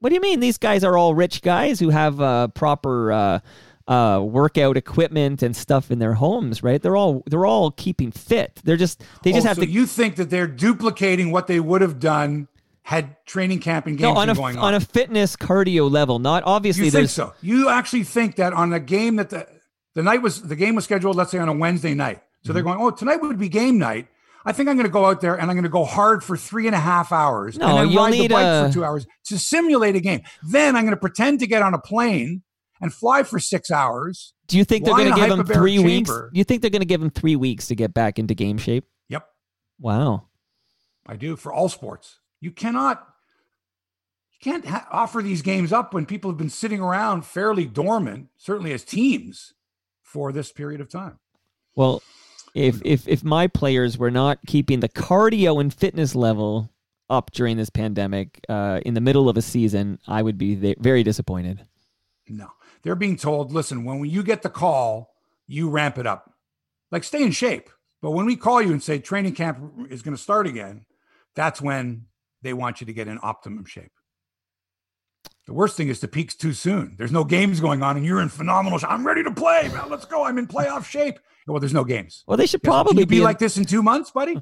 what 0.00 0.10
do 0.10 0.16
you 0.16 0.20
mean? 0.20 0.40
These 0.40 0.58
guys 0.58 0.84
are 0.84 0.98
all 0.98 1.14
rich 1.14 1.40
guys 1.40 1.80
who 1.80 1.88
have 1.88 2.20
uh, 2.20 2.48
proper 2.48 3.10
uh, 3.10 3.38
uh, 3.86 4.20
workout 4.24 4.76
equipment 4.76 5.42
and 5.42 5.54
stuff 5.54 5.90
in 5.90 5.98
their 5.98 6.14
homes, 6.14 6.62
right? 6.62 6.80
They're 6.80 6.96
all 6.96 7.22
they're 7.26 7.46
all 7.46 7.70
keeping 7.70 8.10
fit. 8.12 8.60
They're 8.64 8.76
just 8.76 9.02
they 9.22 9.32
just 9.32 9.44
Oh, 9.44 9.48
have 9.48 9.56
so 9.56 9.62
to 9.64 9.68
you 9.68 9.86
think 9.86 10.16
that 10.16 10.30
they're 10.30 10.46
duplicating 10.46 11.30
what 11.30 11.46
they 11.46 11.60
would 11.60 11.82
have 11.82 11.98
done 11.98 12.48
had 12.82 13.16
training 13.26 13.60
camp 13.60 13.86
and 13.86 13.96
games 13.96 14.14
no 14.14 14.20
on 14.20 14.26
been 14.28 14.36
a 14.36 14.38
going 14.38 14.58
on 14.58 14.74
a 14.74 14.80
fitness 14.80 15.36
cardio 15.36 15.90
level. 15.90 16.18
Not 16.18 16.42
obviously. 16.46 16.84
You 16.86 16.90
think 16.90 17.08
so? 17.10 17.32
You 17.42 17.68
actually 17.68 18.04
think 18.04 18.36
that 18.36 18.52
on 18.52 18.72
a 18.72 18.80
game 18.80 19.16
that 19.16 19.30
the 19.30 19.46
the 19.94 20.02
night 20.02 20.22
was 20.22 20.42
the 20.42 20.56
game 20.56 20.74
was 20.74 20.84
scheduled, 20.84 21.16
let's 21.16 21.30
say 21.30 21.38
on 21.38 21.48
a 21.48 21.52
Wednesday 21.52 21.94
night. 21.94 22.20
So 22.44 22.52
they're 22.52 22.62
Mm-hmm. 22.62 22.78
going, 22.78 22.92
oh, 22.92 22.96
tonight 22.96 23.22
would 23.22 23.38
be 23.38 23.48
game 23.48 23.78
night. 23.78 24.08
I 24.46 24.52
think 24.52 24.68
I'm 24.68 24.76
going 24.76 24.84
to 24.86 24.92
go 24.92 25.06
out 25.06 25.22
there 25.22 25.34
and 25.34 25.50
I'm 25.50 25.56
going 25.56 25.62
to 25.64 25.70
go 25.70 25.84
hard 25.84 26.22
for 26.22 26.36
three 26.36 26.66
and 26.66 26.74
a 26.74 26.78
half 26.78 27.10
hours 27.12 27.56
No, 27.56 27.66
and 27.68 27.78
then 27.78 27.88
you'll 27.90 28.02
ride 28.04 28.12
the 28.12 28.28
bike 28.28 28.44
a- 28.44 28.66
for 28.68 28.72
two 28.74 28.84
hours 28.84 29.06
to 29.28 29.38
simulate 29.38 29.96
a 29.96 30.00
game. 30.00 30.20
Then 30.42 30.76
I'm 30.76 30.82
going 30.84 30.94
to 30.94 31.00
pretend 31.00 31.40
to 31.40 31.46
get 31.46 31.62
on 31.62 31.72
a 31.72 31.78
plane 31.78 32.42
and 32.80 32.92
fly 32.92 33.22
for 33.22 33.38
six 33.38 33.70
hours. 33.70 34.34
Do 34.46 34.58
you 34.58 34.64
think 34.64 34.84
they're 34.84 34.94
going 34.94 35.12
to 35.14 35.20
give 35.20 35.30
him 35.30 35.46
three 35.46 35.78
weeks? 35.78 36.10
chamber? 36.10 36.30
You 36.32 36.44
think 36.44 36.60
they're 36.60 36.70
going 36.70 36.80
to 36.80 36.86
give 36.86 37.02
him 37.02 37.10
three 37.10 37.36
weeks 37.36 37.68
to 37.68 37.74
get 37.74 37.94
back 37.94 38.18
into 38.18 38.34
game 38.34 38.58
shape? 38.58 38.84
Yep, 39.08 39.26
Wow. 39.80 40.28
I 41.06 41.16
do 41.16 41.36
for 41.36 41.52
all 41.52 41.68
sports. 41.68 42.18
You 42.40 42.50
cannot. 42.50 43.06
You 44.32 44.52
can't 44.52 44.66
ha- 44.66 44.86
offer 44.90 45.22
these 45.22 45.42
games 45.42 45.72
up 45.72 45.94
when 45.94 46.06
people 46.06 46.30
have 46.30 46.38
been 46.38 46.50
sitting 46.50 46.80
around 46.80 47.24
fairly 47.24 47.66
dormant, 47.66 48.28
certainly 48.36 48.72
as 48.72 48.84
teams, 48.84 49.54
for 50.02 50.32
this 50.32 50.52
period 50.52 50.80
of 50.80 50.88
time. 50.88 51.18
Well, 51.74 52.02
if 52.54 52.80
if 52.84 53.08
if 53.08 53.24
my 53.24 53.46
players 53.48 53.98
were 53.98 54.10
not 54.10 54.38
keeping 54.46 54.80
the 54.80 54.88
cardio 54.88 55.60
and 55.60 55.72
fitness 55.72 56.14
level 56.14 56.70
up 57.10 57.30
during 57.32 57.56
this 57.56 57.68
pandemic 57.70 58.40
uh, 58.48 58.80
in 58.86 58.94
the 58.94 59.00
middle 59.00 59.28
of 59.28 59.36
a 59.36 59.42
season, 59.42 59.98
I 60.06 60.22
would 60.22 60.38
be 60.38 60.74
very 60.78 61.02
disappointed. 61.02 61.66
No, 62.28 62.48
they're 62.84 62.94
being 62.94 63.16
told, 63.16 63.52
listen, 63.52 63.84
when 63.84 64.04
you 64.04 64.22
get 64.22 64.42
the 64.42 64.50
call, 64.50 65.14
you 65.46 65.68
ramp 65.68 65.98
it 65.98 66.06
up. 66.06 66.32
Like 66.92 67.02
stay 67.02 67.22
in 67.22 67.32
shape. 67.32 67.70
But 68.00 68.12
when 68.12 68.26
we 68.26 68.36
call 68.36 68.60
you 68.62 68.70
and 68.70 68.82
say 68.82 68.98
training 68.98 69.34
camp 69.34 69.58
is 69.90 70.02
going 70.02 70.16
to 70.16 70.22
start 70.22 70.46
again, 70.46 70.84
that's 71.34 71.60
when 71.60 72.06
they 72.42 72.52
want 72.52 72.80
you 72.80 72.86
to 72.86 72.92
get 72.92 73.08
in 73.08 73.18
optimum 73.22 73.64
shape. 73.64 73.90
The 75.46 75.54
worst 75.54 75.76
thing 75.76 75.88
is 75.88 76.00
to 76.00 76.08
peak 76.08 76.36
too 76.38 76.52
soon. 76.52 76.94
There's 76.96 77.12
no 77.12 77.24
games 77.24 77.60
going 77.60 77.82
on 77.82 77.96
and 77.96 78.04
you're 78.04 78.20
in 78.20 78.28
phenomenal 78.28 78.78
shape. 78.78 78.90
I'm 78.90 79.06
ready 79.06 79.22
to 79.24 79.30
play. 79.30 79.70
Man, 79.72 79.90
let's 79.90 80.04
go. 80.04 80.24
I'm 80.24 80.38
in 80.38 80.46
playoff 80.46 80.84
shape. 80.84 81.18
Well, 81.46 81.60
there's 81.60 81.74
no 81.74 81.84
games. 81.84 82.24
Well, 82.26 82.38
they 82.38 82.46
should 82.46 82.62
probably 82.62 83.04
be, 83.04 83.18
in- 83.18 83.22
like 83.22 83.38
this 83.38 83.58
in 83.58 83.66
two 83.66 83.82
months, 83.82 84.10
buddy? 84.10 84.40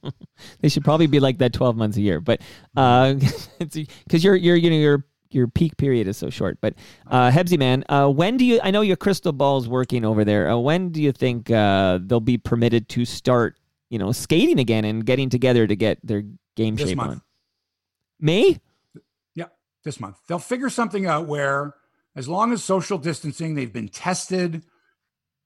they 0.60 0.70
should 0.70 0.84
probably 0.84 1.06
be 1.06 1.20
like 1.20 1.38
that 1.38 1.52
twelve 1.52 1.76
months 1.76 1.98
a 1.98 2.00
year. 2.00 2.20
But 2.20 2.40
uh, 2.74 3.16
because 3.58 4.24
you're 4.24 4.34
you 4.34 4.70
know 4.70 4.76
your 4.76 5.04
your 5.30 5.48
peak 5.48 5.76
period 5.76 6.08
is 6.08 6.16
so 6.16 6.30
short. 6.30 6.58
But 6.60 6.74
uh, 7.06 7.30
Hebsy 7.30 7.58
man, 7.58 7.84
uh, 7.88 8.08
when 8.08 8.36
do 8.36 8.44
you? 8.44 8.60
I 8.62 8.70
know 8.70 8.80
your 8.80 8.96
crystal 8.96 9.32
ball's 9.32 9.68
working 9.68 10.04
over 10.04 10.24
there. 10.24 10.50
Uh, 10.50 10.56
when 10.58 10.90
do 10.90 11.02
you 11.02 11.12
think 11.12 11.50
uh, 11.50 11.98
they'll 12.02 12.20
be 12.20 12.38
permitted 12.38 12.88
to 12.90 13.04
start? 13.04 13.58
You 13.90 13.98
know, 13.98 14.12
skating 14.12 14.58
again 14.58 14.84
and 14.84 15.04
getting 15.06 15.30
together 15.30 15.66
to 15.66 15.74
get 15.74 15.98
their 16.06 16.22
game 16.56 16.76
This 16.76 16.90
shape 16.90 16.96
month. 16.98 17.10
on. 17.10 17.22
May? 18.20 18.60
Yeah, 19.34 19.46
this 19.84 19.98
month. 19.98 20.18
They'll 20.28 20.38
figure 20.38 20.68
something 20.68 21.06
out 21.06 21.26
where, 21.26 21.74
as 22.14 22.28
long 22.28 22.52
as 22.52 22.62
social 22.62 22.98
distancing, 22.98 23.54
they've 23.54 23.72
been 23.72 23.88
tested. 23.88 24.64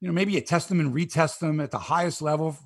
You 0.01 0.09
know, 0.09 0.13
maybe 0.13 0.33
you 0.33 0.41
test 0.41 0.69
them 0.69 0.81
and 0.81 0.93
retest 0.93 1.39
them 1.39 1.61
at 1.61 1.71
the 1.71 1.79
highest 1.79 2.21
level 2.21 2.57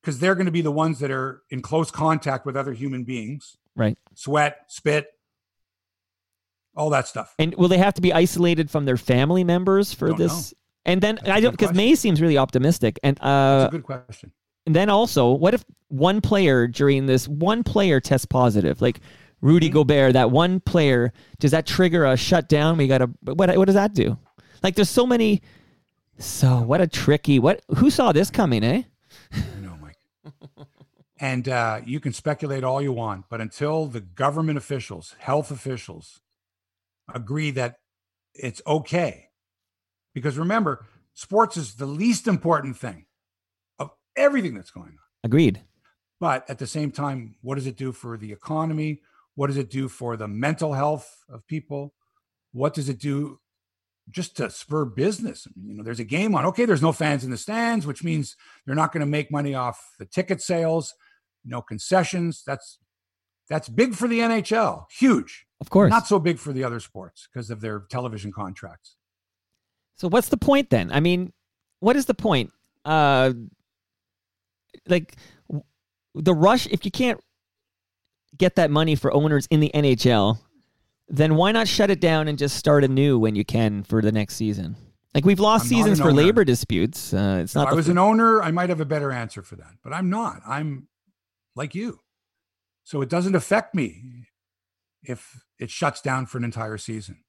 because 0.00 0.18
they're 0.20 0.34
going 0.34 0.46
to 0.46 0.52
be 0.52 0.62
the 0.62 0.70
ones 0.70 1.00
that 1.00 1.10
are 1.10 1.42
in 1.50 1.60
close 1.60 1.90
contact 1.90 2.46
with 2.46 2.56
other 2.56 2.72
human 2.72 3.04
beings. 3.04 3.58
Right. 3.76 3.98
Sweat, 4.14 4.58
spit, 4.68 5.08
all 6.76 6.90
that 6.90 7.06
stuff. 7.08 7.34
And 7.38 7.54
will 7.54 7.68
they 7.68 7.78
have 7.78 7.94
to 7.94 8.02
be 8.02 8.12
isolated 8.12 8.70
from 8.70 8.84
their 8.84 8.96
family 8.96 9.44
members 9.44 9.92
for 9.94 10.08
Don't 10.08 10.18
this? 10.18 10.54
And 10.84 11.00
then 11.00 11.16
That's 11.16 11.28
I 11.30 11.40
don't 11.40 11.52
because. 11.52 11.74
May 11.74 11.94
seems 11.94 12.20
really 12.20 12.38
optimistic. 12.38 12.98
And 13.02 13.16
That's 13.16 13.24
uh 13.24 13.68
a 13.68 13.70
good 13.70 13.84
question. 13.84 14.32
and 14.66 14.74
then 14.76 14.90
also, 14.90 15.32
what 15.32 15.54
if 15.54 15.64
one 15.88 16.20
player 16.20 16.66
during 16.66 17.06
this 17.06 17.26
one 17.28 17.62
player 17.62 18.00
tests 18.00 18.26
positive? 18.26 18.80
Like 18.82 19.00
Rudy 19.40 19.68
Mm-hmm. 19.68 19.74
Gobert, 19.74 20.12
that 20.14 20.30
one 20.30 20.60
player, 20.60 21.12
does 21.38 21.50
that 21.52 21.66
trigger 21.66 22.04
a 22.06 22.16
shutdown? 22.16 22.76
We 22.76 22.86
got 22.86 22.98
to 22.98 23.10
what 23.22 23.56
what 23.56 23.64
does 23.66 23.74
that 23.74 23.94
do? 23.94 24.18
Like 24.62 24.74
there's 24.74 24.90
so 24.90 25.06
many 25.06 25.42
so 26.18 26.60
what 26.62 26.80
a 26.80 26.86
tricky 26.86 27.38
what 27.38 27.62
who 27.76 27.90
saw 27.90 28.12
this 28.12 28.30
coming, 28.30 28.62
eh? 28.64 28.82
I 29.32 29.60
know, 29.60 29.76
Mike. 29.80 29.98
and 31.18 31.48
uh, 31.48 31.80
you 31.84 32.00
can 32.00 32.12
speculate 32.12 32.64
all 32.64 32.80
you 32.82 32.92
want, 32.92 33.26
but 33.28 33.40
until 33.40 33.86
the 33.86 34.00
government 34.00 34.58
officials, 34.58 35.14
health 35.18 35.50
officials, 35.50 36.20
agree 37.12 37.50
that 37.52 37.76
it's 38.34 38.62
okay, 38.66 39.28
because 40.14 40.38
remember, 40.38 40.86
sports 41.14 41.56
is 41.56 41.74
the 41.74 41.86
least 41.86 42.26
important 42.26 42.76
thing 42.76 43.06
of 43.78 43.90
everything 44.16 44.54
that's 44.54 44.70
going 44.70 44.88
on. 44.88 44.98
Agreed. 45.22 45.62
But 46.20 46.48
at 46.48 46.58
the 46.58 46.66
same 46.66 46.90
time, 46.90 47.34
what 47.42 47.56
does 47.56 47.66
it 47.66 47.76
do 47.76 47.92
for 47.92 48.16
the 48.16 48.32
economy? 48.32 49.02
What 49.34 49.48
does 49.48 49.56
it 49.56 49.70
do 49.70 49.88
for 49.88 50.16
the 50.16 50.28
mental 50.28 50.72
health 50.72 51.24
of 51.28 51.46
people? 51.46 51.94
What 52.52 52.74
does 52.74 52.88
it 52.88 53.00
do 53.00 53.40
just 54.10 54.36
to 54.36 54.50
spur 54.50 54.84
business? 54.84 55.46
I 55.46 55.50
mean, 55.56 55.70
you 55.70 55.76
know, 55.76 55.82
there's 55.82 56.00
a 56.00 56.04
game 56.04 56.34
on. 56.34 56.44
Okay, 56.46 56.64
there's 56.66 56.82
no 56.82 56.92
fans 56.92 57.24
in 57.24 57.30
the 57.30 57.36
stands, 57.36 57.86
which 57.86 58.04
means 58.04 58.36
they're 58.64 58.74
not 58.74 58.92
going 58.92 59.00
to 59.00 59.06
make 59.06 59.32
money 59.32 59.54
off 59.54 59.94
the 59.98 60.06
ticket 60.06 60.40
sales, 60.40 60.94
no 61.44 61.60
concessions. 61.60 62.42
That's 62.46 62.78
that's 63.48 63.68
big 63.68 63.94
for 63.94 64.08
the 64.08 64.20
NHL. 64.20 64.86
Huge. 64.90 65.46
Of 65.60 65.70
course. 65.70 65.90
Not 65.90 66.06
so 66.06 66.18
big 66.18 66.38
for 66.38 66.52
the 66.52 66.64
other 66.64 66.80
sports 66.80 67.28
because 67.32 67.50
of 67.50 67.60
their 67.60 67.80
television 67.90 68.32
contracts. 68.32 68.96
So 69.96 70.08
what's 70.08 70.28
the 70.28 70.36
point 70.36 70.70
then? 70.70 70.90
I 70.92 71.00
mean, 71.00 71.32
what 71.80 71.96
is 71.96 72.06
the 72.06 72.14
point? 72.14 72.50
Uh 72.84 73.32
like 74.88 75.16
w- 75.48 75.64
the 76.14 76.34
rush 76.34 76.66
if 76.66 76.84
you 76.84 76.90
can't 76.90 77.20
get 78.36 78.56
that 78.56 78.70
money 78.70 78.94
for 78.96 79.12
owners 79.14 79.46
in 79.46 79.60
the 79.60 79.70
NHL, 79.74 80.38
then 81.08 81.36
why 81.36 81.52
not 81.52 81.68
shut 81.68 81.90
it 81.90 82.00
down 82.00 82.28
and 82.28 82.36
just 82.36 82.56
start 82.56 82.82
anew 82.84 83.18
when 83.18 83.34
you 83.36 83.44
can 83.44 83.84
for 83.84 84.02
the 84.02 84.12
next 84.12 84.34
season? 84.36 84.76
Like 85.14 85.24
we've 85.24 85.38
lost 85.40 85.64
I'm 85.64 85.68
seasons 85.68 85.98
for 86.00 86.08
owner. 86.08 86.22
labor 86.22 86.44
disputes. 86.44 87.14
Uh, 87.14 87.40
it's 87.44 87.52
If 87.52 87.56
not 87.62 87.68
I 87.68 87.74
was 87.74 87.86
f- 87.86 87.92
an 87.92 87.98
owner, 87.98 88.42
I 88.42 88.50
might 88.50 88.68
have 88.68 88.80
a 88.80 88.84
better 88.84 89.12
answer 89.12 89.42
for 89.42 89.54
that, 89.56 89.74
but 89.84 89.92
I'm 89.92 90.10
not. 90.10 90.40
I'm 90.46 90.88
like 91.54 91.74
you. 91.76 92.00
So 92.84 93.00
it 93.02 93.08
doesn't 93.08 93.34
affect 93.34 93.74
me 93.74 94.26
if 95.02 95.42
it 95.58 95.70
shuts 95.70 96.00
down 96.00 96.26
for 96.26 96.38
an 96.38 96.44
entire 96.44 96.78
season. 96.78 97.24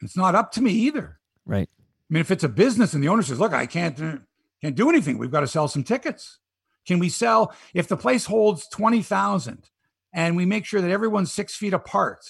It's 0.00 0.16
not 0.16 0.34
up 0.34 0.52
to 0.52 0.62
me 0.62 0.70
either. 0.72 1.18
right. 1.44 1.68
I 2.10 2.14
mean, 2.14 2.20
if 2.22 2.30
it's 2.30 2.44
a 2.44 2.48
business 2.48 2.94
and 2.94 3.02
the 3.04 3.08
owner 3.08 3.22
says, 3.22 3.38
"Look, 3.38 3.52
I 3.52 3.66
can't 3.66 4.00
uh, 4.00 4.16
can't 4.62 4.74
do 4.74 4.88
anything. 4.88 5.18
We've 5.18 5.30
got 5.30 5.40
to 5.40 5.46
sell 5.46 5.68
some 5.68 5.84
tickets." 5.84 6.38
Can 6.86 6.98
we 7.00 7.10
sell 7.10 7.52
if 7.74 7.86
the 7.86 7.98
place 7.98 8.24
holds 8.24 8.66
twenty 8.68 9.02
thousand 9.02 9.68
and 10.14 10.34
we 10.34 10.46
make 10.46 10.64
sure 10.64 10.80
that 10.80 10.90
everyone's 10.90 11.30
six 11.30 11.54
feet 11.54 11.74
apart? 11.74 12.24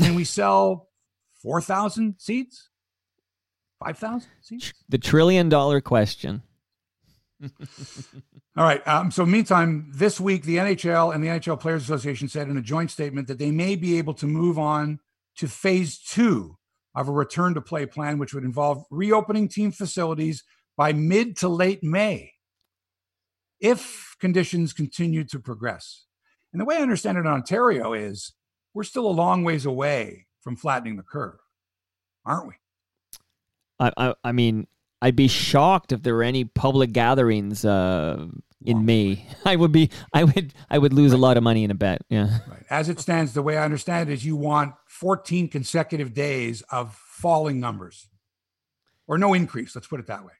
Can 0.00 0.14
we 0.14 0.24
sell 0.24 0.88
four 1.42 1.60
thousand 1.60 2.14
seats? 2.18 2.70
Five 3.84 3.98
thousand 3.98 4.30
seats? 4.40 4.72
The 4.88 4.96
trillion 4.96 5.50
dollar 5.50 5.82
question. 5.82 6.42
All 8.56 8.64
right. 8.64 8.86
Um, 8.86 9.10
so, 9.10 9.24
meantime, 9.24 9.90
this 9.94 10.20
week, 10.20 10.42
the 10.44 10.56
NHL 10.56 11.14
and 11.14 11.22
the 11.22 11.28
NHL 11.28 11.58
Players 11.58 11.82
Association 11.82 12.28
said 12.28 12.48
in 12.48 12.56
a 12.56 12.62
joint 12.62 12.90
statement 12.90 13.28
that 13.28 13.38
they 13.38 13.50
may 13.50 13.76
be 13.76 13.98
able 13.98 14.14
to 14.14 14.26
move 14.26 14.58
on 14.58 15.00
to 15.36 15.48
phase 15.48 15.98
two 15.98 16.56
of 16.94 17.08
a 17.08 17.12
return 17.12 17.54
to 17.54 17.60
play 17.60 17.86
plan, 17.86 18.18
which 18.18 18.34
would 18.34 18.44
involve 18.44 18.84
reopening 18.90 19.48
team 19.48 19.72
facilities 19.72 20.44
by 20.76 20.92
mid 20.92 21.36
to 21.38 21.48
late 21.48 21.82
May 21.82 22.32
if 23.60 24.16
conditions 24.20 24.72
continue 24.72 25.24
to 25.24 25.38
progress. 25.38 26.06
And 26.52 26.60
the 26.60 26.64
way 26.64 26.76
I 26.76 26.82
understand 26.82 27.18
it 27.18 27.22
in 27.22 27.26
Ontario 27.26 27.92
is 27.92 28.32
we're 28.74 28.84
still 28.84 29.06
a 29.06 29.12
long 29.12 29.44
ways 29.44 29.66
away 29.66 30.26
from 30.40 30.56
flattening 30.56 30.96
the 30.96 31.02
curve, 31.02 31.38
aren't 32.24 32.48
we? 32.48 32.54
I, 33.78 33.92
I 33.96 34.14
I 34.24 34.32
mean, 34.32 34.66
I'd 35.02 35.16
be 35.16 35.28
shocked 35.28 35.92
if 35.92 36.02
there 36.02 36.14
were 36.14 36.22
any 36.22 36.44
public 36.44 36.92
gatherings 36.92 37.64
uh, 37.64 38.26
in 38.64 38.76
Long 38.78 38.86
May. 38.86 39.26
I 39.44 39.56
would 39.56 39.72
be 39.72 39.90
I 40.12 40.24
would 40.24 40.54
I 40.68 40.78
would 40.78 40.92
lose 40.92 41.12
a 41.12 41.16
lot 41.16 41.36
of 41.36 41.42
money 41.42 41.64
in 41.64 41.70
a 41.70 41.74
bet. 41.74 42.02
Yeah. 42.08 42.38
Right. 42.48 42.64
As 42.68 42.88
it 42.88 43.00
stands, 43.00 43.32
the 43.32 43.42
way 43.42 43.56
I 43.56 43.64
understand 43.64 44.10
it 44.10 44.12
is 44.12 44.24
you 44.24 44.36
want 44.36 44.74
14 44.86 45.48
consecutive 45.48 46.12
days 46.14 46.62
of 46.70 46.94
falling 46.94 47.60
numbers 47.60 48.08
or 49.06 49.18
no 49.18 49.34
increase. 49.34 49.74
Let's 49.74 49.88
put 49.88 50.00
it 50.00 50.06
that 50.06 50.24
way. 50.24 50.32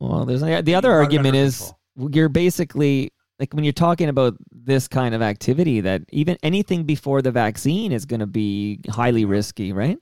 Well, 0.00 0.24
there's 0.24 0.40
the 0.40 0.74
other 0.74 0.92
argument 0.92 1.36
is 1.36 1.72
control. 1.96 2.10
you're 2.12 2.28
basically 2.28 3.12
like 3.38 3.52
when 3.52 3.64
you're 3.64 3.72
talking 3.72 4.08
about 4.08 4.36
this 4.50 4.88
kind 4.88 5.14
of 5.14 5.22
activity 5.22 5.80
that 5.80 6.02
even 6.10 6.36
anything 6.42 6.84
before 6.84 7.22
the 7.22 7.30
vaccine 7.30 7.92
is 7.92 8.04
going 8.04 8.20
to 8.20 8.26
be 8.26 8.80
highly 8.90 9.24
risky, 9.24 9.72
right? 9.72 9.98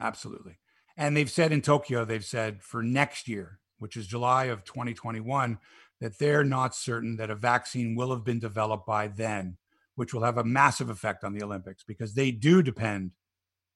Absolutely. 0.00 0.58
And 0.96 1.16
they've 1.16 1.30
said 1.30 1.52
in 1.52 1.60
Tokyo, 1.60 2.04
they've 2.04 2.24
said 2.24 2.62
for 2.62 2.82
next 2.82 3.28
year, 3.28 3.58
which 3.78 3.96
is 3.96 4.06
July 4.06 4.44
of 4.44 4.64
2021, 4.64 5.58
that 6.00 6.18
they're 6.18 6.44
not 6.44 6.74
certain 6.74 7.16
that 7.16 7.30
a 7.30 7.34
vaccine 7.34 7.94
will 7.94 8.10
have 8.10 8.24
been 8.24 8.38
developed 8.38 8.86
by 8.86 9.08
then, 9.08 9.56
which 9.94 10.14
will 10.14 10.22
have 10.22 10.38
a 10.38 10.44
massive 10.44 10.90
effect 10.90 11.24
on 11.24 11.34
the 11.34 11.42
Olympics 11.42 11.84
because 11.84 12.14
they 12.14 12.30
do 12.30 12.62
depend 12.62 13.12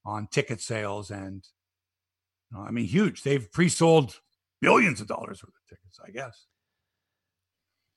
on 0.04 0.26
ticket 0.28 0.60
sales 0.60 1.10
and, 1.10 1.46
you 2.50 2.58
know, 2.58 2.64
I 2.64 2.70
mean, 2.70 2.86
huge. 2.86 3.22
They've 3.22 3.50
pre 3.50 3.68
sold 3.68 4.20
billions 4.60 5.00
of 5.00 5.06
dollars 5.06 5.42
worth 5.42 5.54
of 5.54 5.68
tickets, 5.68 5.98
I 6.04 6.10
guess. 6.10 6.46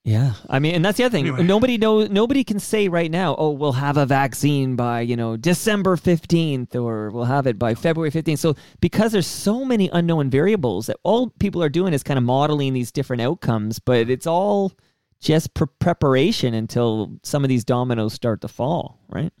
Yeah, 0.04 0.34
I 0.50 0.58
mean, 0.58 0.74
and 0.74 0.84
that's 0.84 0.98
the 0.98 1.04
other 1.04 1.12
thing. 1.12 1.28
Anyway. 1.28 1.44
Nobody 1.44 1.78
knows. 1.78 2.10
Nobody 2.10 2.44
can 2.44 2.58
say 2.58 2.88
right 2.88 3.10
now, 3.10 3.34
"Oh, 3.38 3.50
we'll 3.50 3.72
have 3.72 3.96
a 3.96 4.04
vaccine 4.04 4.76
by 4.76 5.00
you 5.00 5.16
know 5.16 5.38
December 5.38 5.96
fifteenth, 5.96 6.76
or 6.76 7.08
we'll 7.08 7.24
have 7.24 7.46
it 7.46 7.58
by 7.58 7.74
February 7.74 8.10
fifteenth." 8.10 8.40
So, 8.40 8.54
because 8.80 9.12
there's 9.12 9.26
so 9.26 9.64
many 9.64 9.88
unknown 9.94 10.28
variables, 10.28 10.86
that 10.86 10.98
all 11.04 11.30
people 11.38 11.62
are 11.62 11.70
doing 11.70 11.94
is 11.94 12.02
kind 12.02 12.18
of 12.18 12.24
modeling 12.24 12.74
these 12.74 12.92
different 12.92 13.22
outcomes, 13.22 13.78
but 13.78 14.10
it's 14.10 14.26
all 14.26 14.72
just 15.20 15.54
pre- 15.54 15.68
preparation 15.78 16.52
until 16.52 17.18
some 17.22 17.42
of 17.42 17.48
these 17.48 17.64
dominoes 17.64 18.12
start 18.12 18.42
to 18.42 18.48
fall, 18.48 19.00
right? 19.08 19.32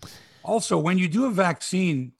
Also, 0.44 0.78
when 0.78 0.96
you 0.96 1.08
do 1.08 1.26
a 1.26 1.30
vaccine, 1.30 2.12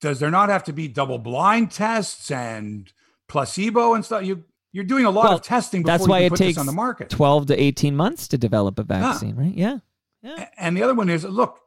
does 0.00 0.20
there 0.20 0.30
not 0.30 0.50
have 0.50 0.62
to 0.64 0.72
be 0.72 0.86
double 0.86 1.18
blind 1.18 1.72
tests 1.72 2.30
and 2.30 2.92
placebo 3.26 3.94
and 3.94 4.04
stuff? 4.04 4.24
You 4.24 4.44
you're 4.72 4.84
doing 4.84 5.04
a 5.04 5.10
lot 5.10 5.24
Well, 5.24 5.34
of 5.34 5.42
testing 5.42 5.82
before 5.82 5.98
That's 5.98 6.08
why 6.08 6.20
it 6.20 6.34
takes 6.34 6.58
on 6.58 6.66
the 6.66 6.72
market. 6.72 7.10
twelve 7.10 7.46
to 7.46 7.60
eighteen 7.60 7.96
months 7.96 8.28
to 8.28 8.38
develop 8.38 8.78
a 8.78 8.82
vaccine, 8.82 9.36
right? 9.36 9.54
Yeah. 9.54 9.78
yeah. 10.22 10.48
And 10.58 10.76
the 10.76 10.82
other 10.82 10.94
one 10.94 11.08
is 11.08 11.24
look, 11.24 11.58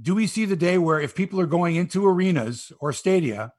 do 0.00 0.14
we 0.14 0.26
see 0.26 0.44
the 0.44 0.56
day 0.56 0.78
where 0.78 1.00
if 1.00 1.14
people 1.14 1.40
are 1.40 1.46
going 1.46 1.76
into 1.76 2.06
arenas 2.06 2.72
or 2.80 2.92
stadia, 2.92 3.52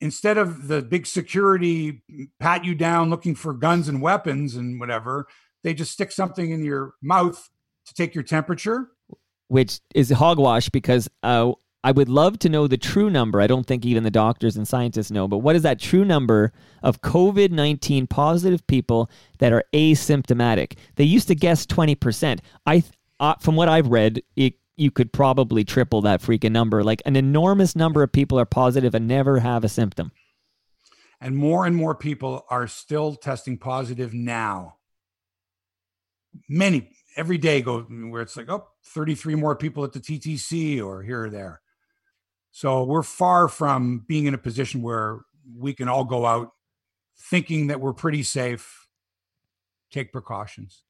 instead 0.00 0.38
of 0.38 0.68
the 0.68 0.82
big 0.82 1.06
security 1.06 2.02
pat 2.38 2.64
you 2.64 2.74
down 2.74 3.10
looking 3.10 3.34
for 3.34 3.52
guns 3.52 3.88
and 3.88 4.00
weapons 4.00 4.54
and 4.56 4.80
whatever, 4.80 5.26
they 5.62 5.74
just 5.74 5.92
stick 5.92 6.10
something 6.12 6.50
in 6.50 6.64
your 6.64 6.94
mouth 7.02 7.50
to 7.86 7.94
take 7.94 8.14
your 8.14 8.24
temperature? 8.24 8.88
which 9.48 9.80
is 9.96 10.10
hogwash 10.10 10.68
because 10.68 11.10
uh, 11.24 11.50
I 11.82 11.92
would 11.92 12.10
love 12.10 12.38
to 12.40 12.48
know 12.48 12.66
the 12.66 12.76
true 12.76 13.08
number. 13.08 13.40
I 13.40 13.46
don't 13.46 13.66
think 13.66 13.86
even 13.86 14.02
the 14.02 14.10
doctors 14.10 14.56
and 14.56 14.68
scientists 14.68 15.10
know, 15.10 15.26
but 15.26 15.38
what 15.38 15.56
is 15.56 15.62
that 15.62 15.80
true 15.80 16.04
number 16.04 16.52
of 16.82 17.00
COVID 17.00 17.50
19 17.50 18.06
positive 18.06 18.66
people 18.66 19.10
that 19.38 19.52
are 19.52 19.64
asymptomatic? 19.72 20.76
They 20.96 21.04
used 21.04 21.28
to 21.28 21.34
guess 21.34 21.64
20%. 21.64 22.40
I, 22.66 22.82
uh, 23.18 23.34
from 23.40 23.56
what 23.56 23.68
I've 23.68 23.88
read, 23.88 24.22
it, 24.36 24.54
you 24.76 24.90
could 24.90 25.12
probably 25.12 25.64
triple 25.64 26.02
that 26.02 26.20
freaking 26.20 26.52
number. 26.52 26.84
Like 26.84 27.02
an 27.06 27.16
enormous 27.16 27.74
number 27.74 28.02
of 28.02 28.12
people 28.12 28.38
are 28.38 28.46
positive 28.46 28.94
and 28.94 29.08
never 29.08 29.38
have 29.38 29.64
a 29.64 29.68
symptom. 29.68 30.12
And 31.20 31.36
more 31.36 31.66
and 31.66 31.76
more 31.76 31.94
people 31.94 32.44
are 32.50 32.66
still 32.66 33.14
testing 33.14 33.58
positive 33.58 34.12
now. 34.12 34.76
Many 36.48 36.90
every 37.16 37.38
day 37.38 37.60
go 37.60 37.80
where 37.82 38.22
it's 38.22 38.36
like, 38.36 38.50
oh, 38.50 38.66
33 38.86 39.34
more 39.34 39.56
people 39.56 39.84
at 39.84 39.92
the 39.92 40.00
TTC 40.00 40.82
or 40.82 41.02
here 41.02 41.24
or 41.24 41.30
there. 41.30 41.60
So 42.50 42.84
we're 42.84 43.02
far 43.02 43.48
from 43.48 44.04
being 44.06 44.26
in 44.26 44.34
a 44.34 44.38
position 44.38 44.82
where 44.82 45.20
we 45.56 45.72
can 45.72 45.88
all 45.88 46.04
go 46.04 46.26
out 46.26 46.50
thinking 47.16 47.68
that 47.68 47.80
we're 47.80 47.92
pretty 47.92 48.22
safe, 48.22 48.88
take 49.90 50.12
precautions. 50.12 50.82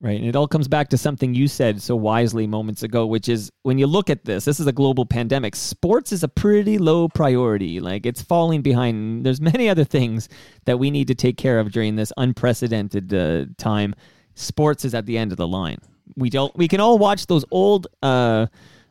Right. 0.00 0.18
And 0.18 0.28
it 0.28 0.34
all 0.34 0.48
comes 0.48 0.66
back 0.66 0.88
to 0.88 0.98
something 0.98 1.32
you 1.32 1.46
said 1.46 1.80
so 1.80 1.94
wisely 1.94 2.48
moments 2.48 2.82
ago, 2.82 3.06
which 3.06 3.28
is 3.28 3.52
when 3.62 3.78
you 3.78 3.86
look 3.86 4.10
at 4.10 4.24
this, 4.24 4.44
this 4.44 4.58
is 4.58 4.66
a 4.66 4.72
global 4.72 5.06
pandemic. 5.06 5.54
Sports 5.54 6.10
is 6.10 6.24
a 6.24 6.28
pretty 6.28 6.76
low 6.76 7.08
priority. 7.08 7.78
Like 7.78 8.04
it's 8.04 8.20
falling 8.20 8.62
behind. 8.62 9.24
There's 9.24 9.40
many 9.40 9.68
other 9.68 9.84
things 9.84 10.28
that 10.64 10.80
we 10.80 10.90
need 10.90 11.06
to 11.06 11.14
take 11.14 11.36
care 11.36 11.60
of 11.60 11.70
during 11.70 11.94
this 11.94 12.12
unprecedented 12.16 13.14
uh, 13.14 13.44
time. 13.58 13.94
Sports 14.34 14.84
is 14.84 14.92
at 14.92 15.06
the 15.06 15.16
end 15.16 15.30
of 15.30 15.38
the 15.38 15.46
line. 15.46 15.78
We 16.16 16.30
don't. 16.30 16.54
We 16.56 16.66
can 16.66 16.80
all 16.80 16.98
watch 16.98 17.28
those 17.28 17.44
old 17.52 17.86
uh, 18.02 18.46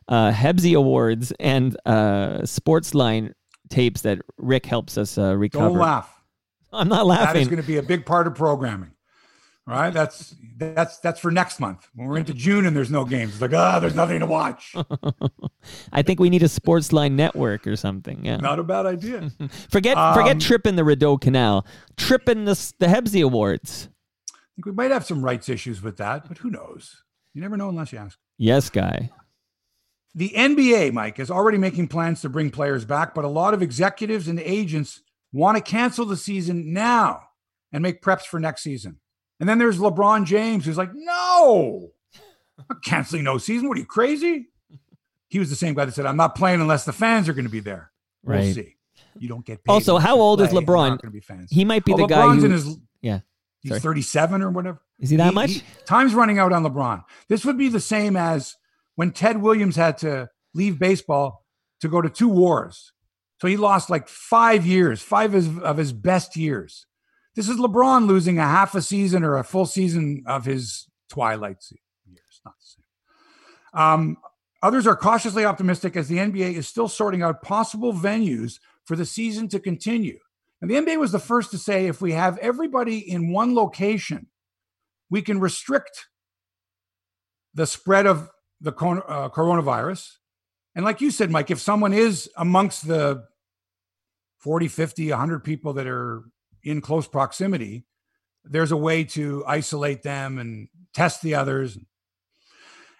uh, 0.08 0.32
Hebsy 0.32 0.76
Awards 0.76 1.32
and 1.40 1.76
uh, 1.86 2.40
Sportsline 2.42 3.32
tapes 3.70 4.02
that 4.02 4.20
Rick 4.36 4.66
helps 4.66 4.98
us 4.98 5.18
uh, 5.18 5.36
recover. 5.36 5.68
Don't 5.68 5.78
laugh. 5.78 6.22
I'm 6.72 6.88
not 6.88 7.06
laughing. 7.06 7.34
That 7.34 7.40
is 7.40 7.48
going 7.48 7.60
to 7.60 7.66
be 7.66 7.76
a 7.76 7.82
big 7.82 8.06
part 8.06 8.26
of 8.26 8.34
programming. 8.34 8.92
All 9.68 9.74
right, 9.74 9.94
that's 9.94 10.34
that's 10.56 10.98
that's 10.98 11.20
for 11.20 11.30
next 11.30 11.60
month 11.60 11.88
when 11.94 12.08
we're 12.08 12.18
into 12.18 12.34
June 12.34 12.66
and 12.66 12.76
there's 12.76 12.90
no 12.90 13.04
games. 13.04 13.34
It's 13.34 13.40
like 13.40 13.52
ah, 13.54 13.76
oh, 13.76 13.80
there's 13.80 13.94
nothing 13.94 14.18
to 14.18 14.26
watch. 14.26 14.74
I 15.92 16.02
think 16.02 16.18
we 16.18 16.30
need 16.30 16.42
a 16.42 16.48
Sportsline 16.48 17.12
network 17.12 17.64
or 17.68 17.76
something. 17.76 18.24
Yeah, 18.24 18.38
not 18.38 18.58
a 18.58 18.64
bad 18.64 18.86
idea. 18.86 19.30
forget 19.70 19.96
um, 19.96 20.14
forget 20.14 20.40
tripping 20.40 20.74
the 20.74 20.82
Rideau 20.82 21.16
Canal, 21.16 21.64
tripping 21.96 22.44
the 22.44 22.72
the 22.80 22.86
Hebsy 22.86 23.24
Awards. 23.24 23.88
I 24.28 24.34
think 24.56 24.66
we 24.66 24.72
might 24.72 24.90
have 24.90 25.06
some 25.06 25.24
rights 25.24 25.48
issues 25.48 25.80
with 25.80 25.96
that, 25.98 26.26
but 26.26 26.38
who 26.38 26.50
knows? 26.50 27.04
You 27.32 27.40
never 27.40 27.56
know 27.56 27.68
unless 27.68 27.92
you 27.92 27.98
ask. 28.00 28.18
Yes, 28.38 28.68
guy. 28.68 29.10
The 30.14 30.30
NBA, 30.30 30.92
Mike, 30.92 31.18
is 31.18 31.30
already 31.30 31.58
making 31.58 31.88
plans 31.88 32.20
to 32.20 32.28
bring 32.28 32.50
players 32.50 32.84
back, 32.84 33.14
but 33.14 33.24
a 33.24 33.28
lot 33.28 33.54
of 33.54 33.62
executives 33.62 34.28
and 34.28 34.38
agents 34.40 35.02
want 35.32 35.56
to 35.56 35.62
cancel 35.62 36.04
the 36.04 36.16
season 36.16 36.72
now 36.72 37.22
and 37.72 37.82
make 37.82 38.02
preps 38.02 38.24
for 38.24 38.38
next 38.38 38.62
season. 38.62 39.00
And 39.40 39.48
then 39.48 39.58
there's 39.58 39.78
LeBron 39.78 40.26
James 40.26 40.66
who's 40.66 40.76
like, 40.76 40.90
no, 40.92 41.88
I'm 42.70 42.80
canceling 42.84 43.24
no 43.24 43.38
season. 43.38 43.68
What 43.68 43.78
are 43.78 43.80
you 43.80 43.86
crazy? 43.86 44.48
He 45.28 45.38
was 45.38 45.48
the 45.48 45.56
same 45.56 45.74
guy 45.74 45.86
that 45.86 45.94
said, 45.94 46.04
I'm 46.04 46.18
not 46.18 46.34
playing 46.34 46.60
unless 46.60 46.84
the 46.84 46.92
fans 46.92 47.28
are 47.28 47.32
going 47.32 47.46
to 47.46 47.50
be 47.50 47.60
there. 47.60 47.90
We'll 48.22 48.36
right. 48.36 48.54
see. 48.54 48.76
You 49.18 49.28
don't 49.28 49.44
get 49.44 49.64
paid. 49.64 49.72
Also, 49.72 49.98
how 49.98 50.20
old 50.20 50.40
is 50.42 50.50
LeBron? 50.50 51.50
He 51.50 51.64
might 51.64 51.84
be 51.84 51.94
oh, 51.94 51.96
the 51.96 52.06
guy 52.06 52.34
who. 52.34 52.48
His, 52.48 52.76
yeah. 53.00 53.20
He's 53.60 53.70
Sorry. 53.70 53.80
37 53.80 54.42
or 54.42 54.50
whatever. 54.50 54.82
Is 54.98 55.10
he 55.10 55.16
that 55.16 55.30
he, 55.30 55.34
much? 55.34 55.50
He, 55.52 55.62
time's 55.86 56.14
running 56.14 56.38
out 56.38 56.52
on 56.52 56.64
LeBron. 56.64 57.04
This 57.28 57.44
would 57.44 57.56
be 57.56 57.68
the 57.68 57.80
same 57.80 58.16
as 58.16 58.56
when 58.96 59.12
Ted 59.12 59.40
Williams 59.40 59.76
had 59.76 59.98
to 59.98 60.28
leave 60.54 60.78
baseball 60.78 61.44
to 61.80 61.88
go 61.88 62.00
to 62.00 62.08
two 62.08 62.28
wars. 62.28 62.92
So 63.40 63.48
he 63.48 63.56
lost 63.56 63.90
like 63.90 64.08
five 64.08 64.64
years, 64.64 65.02
five 65.02 65.34
of 65.34 65.76
his, 65.76 65.92
best 65.92 66.36
years. 66.36 66.86
This 67.34 67.48
is 67.48 67.56
LeBron 67.56 68.06
losing 68.06 68.38
a 68.38 68.42
half 68.42 68.74
a 68.74 68.82
season 68.82 69.24
or 69.24 69.36
a 69.36 69.44
full 69.44 69.66
season 69.66 70.22
of 70.26 70.44
his 70.44 70.86
twilight 71.10 71.56
years. 72.06 72.40
Not 72.44 72.54
the 72.60 72.64
same. 72.64 73.82
Um, 73.82 74.16
others 74.62 74.86
are 74.86 74.94
cautiously 74.94 75.44
optimistic 75.44 75.96
as 75.96 76.08
the 76.08 76.18
NBA 76.18 76.54
is 76.54 76.68
still 76.68 76.88
sorting 76.88 77.22
out 77.22 77.42
possible 77.42 77.92
venues 77.92 78.60
for 78.84 78.94
the 78.94 79.06
season 79.06 79.48
to 79.48 79.58
continue. 79.58 80.18
And 80.60 80.70
the 80.70 80.76
NBA 80.76 81.00
was 81.00 81.10
the 81.10 81.18
first 81.18 81.50
to 81.50 81.58
say 81.58 81.86
if 81.86 82.00
we 82.00 82.12
have 82.12 82.38
everybody 82.38 82.98
in 82.98 83.32
one 83.32 83.56
location, 83.56 84.28
we 85.10 85.20
can 85.20 85.40
restrict 85.40 86.06
the 87.54 87.66
spread 87.66 88.06
of 88.06 88.30
the 88.62 88.72
uh, 88.72 89.28
coronavirus. 89.28 90.12
And 90.74 90.84
like 90.84 91.00
you 91.00 91.10
said, 91.10 91.30
Mike, 91.30 91.50
if 91.50 91.60
someone 91.60 91.92
is 91.92 92.30
amongst 92.36 92.86
the 92.86 93.24
40, 94.38 94.68
50, 94.68 95.10
100 95.10 95.44
people 95.44 95.74
that 95.74 95.86
are 95.86 96.22
in 96.62 96.80
close 96.80 97.06
proximity, 97.06 97.84
there's 98.44 98.72
a 98.72 98.76
way 98.76 99.04
to 99.04 99.44
isolate 99.46 100.02
them 100.02 100.38
and 100.38 100.68
test 100.94 101.22
the 101.22 101.34
others. 101.34 101.78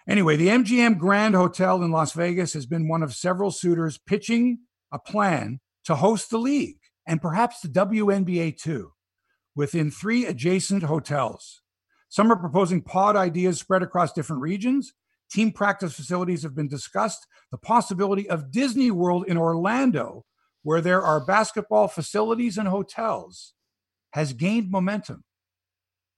Anyway, 0.07 0.35
the 0.35 0.49
MGM 0.49 0.97
Grand 0.97 1.33
Hotel 1.33 1.81
in 1.81 1.91
Las 1.91 2.11
Vegas 2.11 2.53
has 2.53 2.65
been 2.65 2.87
one 2.87 3.03
of 3.03 3.13
several 3.13 3.51
suitors 3.51 3.97
pitching 3.97 4.59
a 4.91 4.99
plan 4.99 5.59
to 5.85 5.95
host 5.95 6.29
the 6.29 6.37
league 6.37 6.77
and 7.07 7.21
perhaps 7.21 7.61
the 7.61 7.69
WNBA 7.69 8.57
too, 8.57 8.91
within 9.55 9.89
three 9.89 10.25
adjacent 10.25 10.83
hotels. 10.83 11.61
Some 12.09 12.31
are 12.31 12.37
proposing 12.37 12.81
pod 12.81 13.15
ideas 13.15 13.59
spread 13.59 13.81
across 13.81 14.13
different 14.13 14.41
regions. 14.41 14.93
Team 15.33 15.51
practice 15.51 15.93
facilities 15.93 16.43
have 16.43 16.55
been 16.55 16.67
discussed. 16.67 17.25
The 17.51 17.57
possibility 17.57 18.29
of 18.29 18.51
Disney 18.51 18.91
World 18.91 19.25
in 19.27 19.37
Orlando 19.37 20.25
where 20.63 20.81
there 20.81 21.01
are 21.01 21.23
basketball 21.23 21.87
facilities 21.87 22.57
and 22.57 22.67
hotels 22.67 23.53
has 24.11 24.33
gained 24.33 24.71
momentum. 24.71 25.23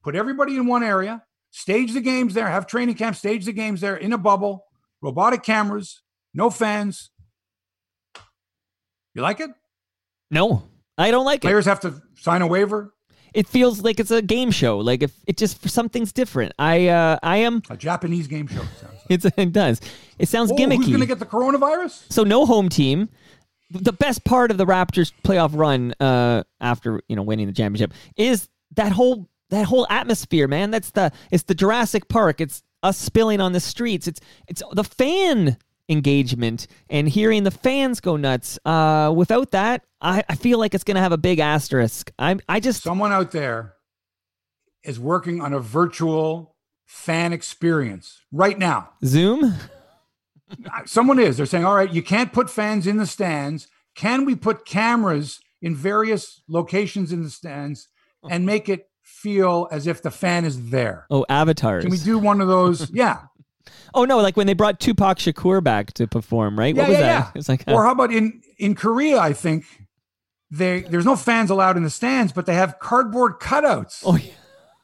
Put 0.03 0.15
everybody 0.15 0.55
in 0.55 0.67
one 0.67 0.83
area, 0.83 1.23
stage 1.49 1.93
the 1.93 2.01
games 2.01 2.35
there, 2.35 2.47
have 2.47 2.67
training 2.67 2.95
camp, 2.95 3.15
stage 3.15 3.45
the 3.45 3.53
games 3.53 3.81
there 3.81 3.97
in 3.97 4.13
a 4.13 4.17
bubble, 4.17 4.65
robotic 5.01 5.43
cameras, 5.43 6.01
no 6.33 6.49
fans. 6.49 7.09
You 9.15 9.21
like 9.21 9.39
it? 9.39 9.49
No, 10.29 10.69
I 10.97 11.09
don't 11.09 11.25
like 11.25 11.41
Players 11.41 11.65
it. 11.65 11.69
Players 11.69 11.83
have 11.83 12.01
to 12.15 12.21
sign 12.21 12.41
a 12.41 12.47
waiver. 12.47 12.93
It 13.35 13.47
feels 13.47 13.81
like 13.81 13.99
it's 13.99 14.11
a 14.11 14.21
game 14.21 14.49
show. 14.49 14.77
Like 14.77 15.03
if 15.03 15.13
it 15.27 15.37
just 15.37 15.69
something's 15.69 16.11
different. 16.11 16.53
I 16.57 16.87
uh 16.87 17.19
I 17.21 17.37
am 17.37 17.61
a 17.69 17.77
Japanese 17.77 18.27
game 18.27 18.47
show. 18.47 18.61
Like. 19.09 19.33
it 19.37 19.51
does. 19.51 19.81
It 20.17 20.29
sounds 20.29 20.51
Whoa, 20.51 20.57
gimmicky. 20.57 20.77
Who's 20.77 20.87
going 20.87 20.99
to 21.01 21.05
get 21.05 21.19
the 21.19 21.25
coronavirus? 21.25 22.11
So 22.11 22.23
no 22.23 22.45
home 22.45 22.69
team 22.69 23.09
the 23.71 23.93
best 23.93 24.23
part 24.23 24.51
of 24.51 24.57
the 24.57 24.65
Raptors 24.65 25.11
playoff 25.23 25.51
run 25.53 25.93
uh, 25.99 26.43
after 26.61 27.01
you 27.07 27.15
know 27.15 27.23
winning 27.23 27.47
the 27.47 27.53
championship 27.53 27.93
is 28.15 28.49
that 28.75 28.91
whole 28.91 29.27
that 29.49 29.65
whole 29.65 29.87
atmosphere, 29.89 30.47
man. 30.47 30.71
That's 30.71 30.91
the 30.91 31.11
it's 31.31 31.43
the 31.43 31.55
Jurassic 31.55 32.07
Park. 32.07 32.41
It's 32.41 32.63
us 32.83 32.97
spilling 32.97 33.41
on 33.41 33.53
the 33.53 33.59
streets. 33.59 34.07
It's 34.07 34.19
it's 34.47 34.61
the 34.71 34.83
fan 34.83 35.57
engagement 35.87 36.67
and 36.89 37.07
hearing 37.07 37.43
the 37.43 37.51
fans 37.51 37.99
go 37.99 38.17
nuts. 38.17 38.57
Uh, 38.65 39.13
without 39.15 39.51
that, 39.51 39.83
I, 40.05 40.23
I 40.29 40.35
feel 40.35 40.59
like 40.59 40.75
it's 40.75 40.83
going 40.83 40.95
to 40.95 41.01
have 41.01 41.11
a 41.11 41.17
big 41.17 41.39
asterisk. 41.39 42.11
I 42.19 42.37
I 42.47 42.59
just 42.59 42.83
someone 42.83 43.11
out 43.11 43.31
there 43.31 43.73
is 44.83 44.99
working 44.99 45.41
on 45.41 45.51
a 45.51 45.59
virtual 45.59 46.55
fan 46.85 47.33
experience 47.33 48.21
right 48.31 48.57
now. 48.57 48.91
Zoom. 49.03 49.55
Someone 50.85 51.17
is. 51.17 51.37
They're 51.37 51.47
saying, 51.47 51.65
all 51.65 51.75
right, 51.75 51.91
you 51.91 52.03
can't 52.03 52.31
put 52.31 52.51
fans 52.51 52.85
in 52.85 52.97
the 52.97 53.07
stands. 53.07 53.67
Can 53.95 54.25
we 54.25 54.35
put 54.35 54.65
cameras 54.65 55.39
in 55.59 55.75
various 55.75 56.43
locations 56.47 57.11
in 57.11 57.23
the 57.23 57.31
stands 57.31 57.87
oh. 58.23 58.29
and 58.29 58.45
make 58.45 58.69
it 58.69 58.87
feel 59.01 59.67
as 59.71 59.87
if 59.87 60.03
the 60.03 60.11
fan 60.11 60.45
is 60.45 60.69
there? 60.69 61.07
Oh, 61.09 61.25
avatars. 61.29 61.83
Can 61.83 61.89
we 61.89 61.97
do 61.97 62.19
one 62.19 62.41
of 62.41 62.47
those? 62.47 62.91
Yeah. 62.93 63.23
oh 63.95 64.05
no, 64.05 64.19
like 64.19 64.37
when 64.37 64.45
they 64.45 64.53
brought 64.53 64.79
Tupac 64.79 65.17
Shakur 65.17 65.63
back 65.63 65.93
to 65.93 66.05
perform, 66.05 66.59
right? 66.59 66.75
Yeah, 66.75 66.81
what 66.83 66.89
was 66.89 66.97
yeah, 66.99 67.01
that? 67.01 67.25
Yeah. 67.25 67.39
It's 67.39 67.49
like, 67.49 67.63
or 67.67 67.81
uh, 67.81 67.87
how 67.87 67.91
about 67.93 68.13
in 68.13 68.41
in 68.59 68.75
Korea? 68.75 69.17
I 69.17 69.33
think 69.33 69.65
they 70.57 70.81
there's 70.81 71.05
no 71.05 71.15
fans 71.15 71.49
allowed 71.49 71.77
in 71.77 71.83
the 71.83 71.89
stands, 71.89 72.31
but 72.31 72.45
they 72.45 72.55
have 72.55 72.79
cardboard 72.79 73.39
cutouts. 73.39 74.01
Oh 74.05 74.15
yeah 74.15 74.31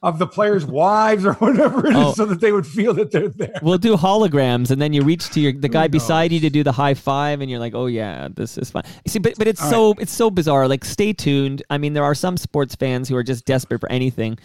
of 0.04 0.18
the 0.18 0.26
players' 0.26 0.66
wives 0.66 1.26
or 1.26 1.34
whatever 1.34 1.86
it 1.86 1.92
is, 1.92 1.96
oh. 1.96 2.14
so 2.14 2.26
that 2.26 2.40
they 2.42 2.52
would 2.52 2.66
feel 2.66 2.94
that 2.96 3.12
they're 3.12 3.30
there. 3.30 3.60
We'll 3.62 3.78
do 3.78 3.96
holograms, 3.96 4.72
and 4.72 4.82
then 4.82 4.94
you 4.94 5.04
reach 5.04 5.30
to 5.32 5.40
your 5.40 5.54
the 5.54 5.70
guy 5.70 5.88
beside 5.88 6.32
you 6.32 6.40
to 6.40 6.50
do 6.50 6.64
the 6.64 6.72
high 6.72 6.94
five, 6.94 7.42
and 7.42 7.50
you're 7.50 7.60
like, 7.60 7.76
"Oh 7.76 7.86
yeah, 7.86 8.28
this 8.34 8.58
is 8.58 8.72
fun." 8.72 8.84
See, 9.08 9.20
but 9.20 9.36
but 9.38 9.48
it's 9.48 9.62
All 9.62 9.70
so 9.70 9.88
right. 9.90 10.02
it's 10.02 10.14
so 10.14 10.30
bizarre. 10.30 10.68
Like, 10.68 10.86
stay 10.86 11.14
tuned. 11.14 11.62
I 11.70 11.78
mean, 11.78 11.94
there 11.94 12.04
are 12.04 12.16
some 12.16 12.38
sports 12.38 12.76
fans 12.76 13.10
who 13.10 13.16
are 13.16 13.24
just 13.24 13.46
desperate 13.46 13.80
for 13.80 13.92
anything. 13.92 14.40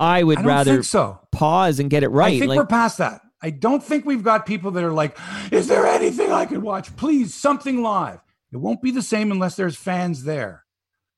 I 0.00 0.22
would 0.22 0.38
I 0.38 0.42
rather 0.42 0.82
so. 0.82 1.18
pause 1.32 1.80
and 1.80 1.90
get 1.90 2.02
it 2.02 2.08
right. 2.08 2.34
I 2.34 2.38
think 2.38 2.50
like, 2.50 2.58
we're 2.58 2.66
past 2.66 2.98
that. 2.98 3.22
I 3.40 3.50
don't 3.50 3.82
think 3.82 4.04
we've 4.04 4.22
got 4.22 4.46
people 4.46 4.72
that 4.72 4.84
are 4.84 4.92
like, 4.92 5.18
"Is 5.50 5.68
there 5.68 5.86
anything 5.86 6.32
I 6.32 6.44
could 6.44 6.62
watch? 6.62 6.94
Please, 6.96 7.34
something 7.34 7.82
live." 7.82 8.20
It 8.50 8.56
won't 8.56 8.80
be 8.80 8.90
the 8.90 9.02
same 9.02 9.30
unless 9.30 9.56
there's 9.56 9.76
fans 9.76 10.24
there. 10.24 10.64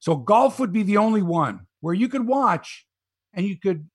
So 0.01 0.17
golf 0.17 0.59
would 0.59 0.73
be 0.73 0.83
the 0.83 0.97
only 0.97 1.23
one 1.23 1.67
where 1.81 1.95
you 1.95 2.09
could 2.09 2.27
watch 2.27 2.87
and 3.33 3.47
you 3.47 3.59
could 3.59 3.89